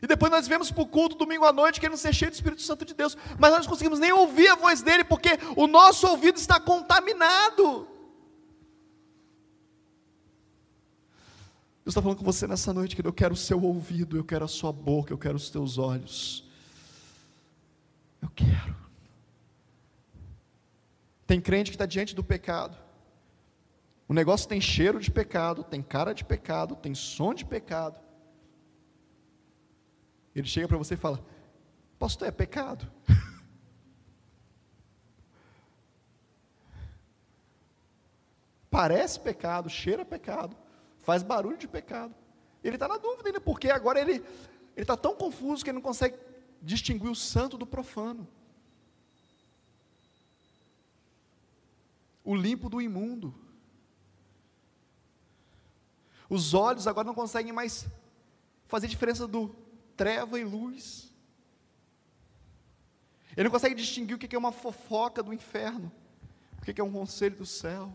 E 0.00 0.06
depois 0.06 0.30
nós 0.30 0.46
vemos 0.46 0.70
para 0.70 0.84
o 0.84 0.86
culto 0.86 1.16
domingo 1.16 1.44
à 1.44 1.52
noite 1.52 1.80
querendo 1.80 1.98
ser 1.98 2.14
cheio 2.14 2.30
do 2.30 2.34
Espírito 2.34 2.62
Santo 2.62 2.84
de 2.84 2.94
Deus, 2.94 3.16
mas 3.36 3.50
nós 3.50 3.62
não 3.62 3.70
conseguimos 3.70 3.98
nem 3.98 4.12
ouvir 4.12 4.46
a 4.46 4.54
voz 4.54 4.80
dele, 4.80 5.02
porque 5.02 5.30
o 5.56 5.66
nosso 5.66 6.06
ouvido 6.06 6.36
está 6.36 6.60
contaminado. 6.60 7.88
Deus 11.84 11.88
está 11.88 12.00
falando 12.00 12.18
com 12.18 12.24
você 12.24 12.46
nessa 12.46 12.72
noite, 12.72 12.94
que 12.94 13.04
eu 13.04 13.12
quero 13.12 13.34
o 13.34 13.36
seu 13.36 13.60
ouvido, 13.60 14.16
eu 14.16 14.24
quero 14.24 14.44
a 14.44 14.48
sua 14.48 14.70
boca, 14.70 15.12
eu 15.12 15.18
quero 15.18 15.34
os 15.34 15.50
teus 15.50 15.78
olhos. 15.78 16.48
Eu 18.22 18.30
quero. 18.30 18.76
Tem 21.26 21.40
crente 21.40 21.72
que 21.72 21.74
está 21.74 21.86
diante 21.86 22.14
do 22.14 22.22
pecado. 22.22 22.85
O 24.08 24.14
negócio 24.14 24.48
tem 24.48 24.60
cheiro 24.60 25.00
de 25.00 25.10
pecado, 25.10 25.64
tem 25.64 25.82
cara 25.82 26.12
de 26.12 26.24
pecado, 26.24 26.76
tem 26.76 26.94
som 26.94 27.34
de 27.34 27.44
pecado. 27.44 27.98
Ele 30.34 30.46
chega 30.46 30.68
para 30.68 30.78
você 30.78 30.94
e 30.94 30.98
fala: 30.98 31.24
Pastor, 31.98 32.28
é 32.28 32.30
pecado? 32.30 32.90
Parece 38.70 39.18
pecado, 39.18 39.68
cheira 39.68 40.04
pecado 40.04 40.56
faz 41.06 41.22
barulho 41.22 41.56
de 41.56 41.68
pecado. 41.68 42.12
Ele 42.64 42.74
está 42.74 42.88
na 42.88 42.96
dúvida 42.96 43.28
ainda, 43.28 43.40
porque 43.40 43.70
agora 43.70 44.00
ele 44.00 44.24
está 44.76 44.96
tão 44.96 45.14
confuso 45.14 45.62
que 45.62 45.70
ele 45.70 45.76
não 45.76 45.82
consegue 45.82 46.18
distinguir 46.60 47.08
o 47.08 47.14
santo 47.14 47.56
do 47.56 47.64
profano. 47.64 48.26
O 52.24 52.34
limpo 52.34 52.68
do 52.68 52.82
imundo. 52.82 53.32
Os 56.28 56.54
olhos 56.54 56.86
agora 56.86 57.06
não 57.06 57.14
conseguem 57.14 57.52
mais 57.52 57.86
fazer 58.66 58.88
diferença 58.88 59.26
do 59.26 59.54
treva 59.96 60.38
e 60.38 60.44
luz. 60.44 61.12
Ele 63.36 63.44
não 63.44 63.50
consegue 63.50 63.74
distinguir 63.74 64.16
o 64.16 64.18
que 64.18 64.34
é 64.34 64.38
uma 64.38 64.52
fofoca 64.52 65.22
do 65.22 65.32
inferno, 65.32 65.92
o 66.58 66.62
que 66.62 66.80
é 66.80 66.84
um 66.84 66.92
conselho 66.92 67.36
do 67.36 67.46
céu. 67.46 67.92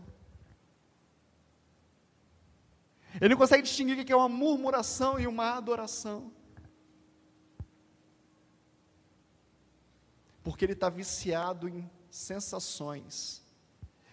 Ele 3.20 3.30
não 3.30 3.36
consegue 3.36 3.62
distinguir 3.62 3.98
o 3.98 4.04
que 4.04 4.12
é 4.12 4.16
uma 4.16 4.28
murmuração 4.28 5.18
e 5.18 5.26
uma 5.26 5.52
adoração. 5.52 6.32
Porque 10.42 10.64
ele 10.64 10.72
está 10.72 10.88
viciado 10.88 11.68
em 11.68 11.88
sensações, 12.10 13.42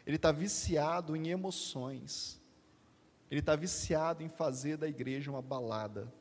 ele 0.06 0.16
está 0.16 0.32
viciado 0.32 1.16
em 1.16 1.30
emoções, 1.30 2.39
ele 3.30 3.42
está 3.42 3.56
viciado 3.56 4.24
em 4.24 4.30
fazer 4.30 4.78
da 4.78 4.88
igreja 4.88 5.30
uma 5.30 5.42
balada. 5.42 6.12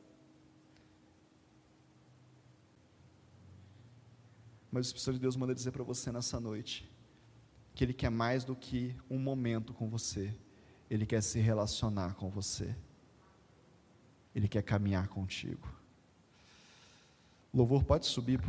Mas 4.71 4.91
o 4.91 4.95
Espírito 4.95 5.13
de 5.13 5.19
Deus 5.19 5.35
manda 5.35 5.55
dizer 5.55 5.71
para 5.71 5.83
você 5.83 6.11
nessa 6.11 6.39
noite 6.39 6.89
que 7.73 7.83
Ele 7.83 7.93
quer 7.93 8.11
mais 8.11 8.43
do 8.43 8.55
que 8.55 8.95
um 9.09 9.17
momento 9.17 9.73
com 9.73 9.89
você. 9.89 10.35
Ele 10.89 11.05
quer 11.05 11.21
se 11.21 11.39
relacionar 11.39 12.13
com 12.15 12.29
você. 12.29 12.75
Ele 14.35 14.47
quer 14.47 14.61
caminhar 14.61 15.07
contigo. 15.07 15.67
Louvor 17.51 17.83
pode 17.83 18.05
subir, 18.05 18.39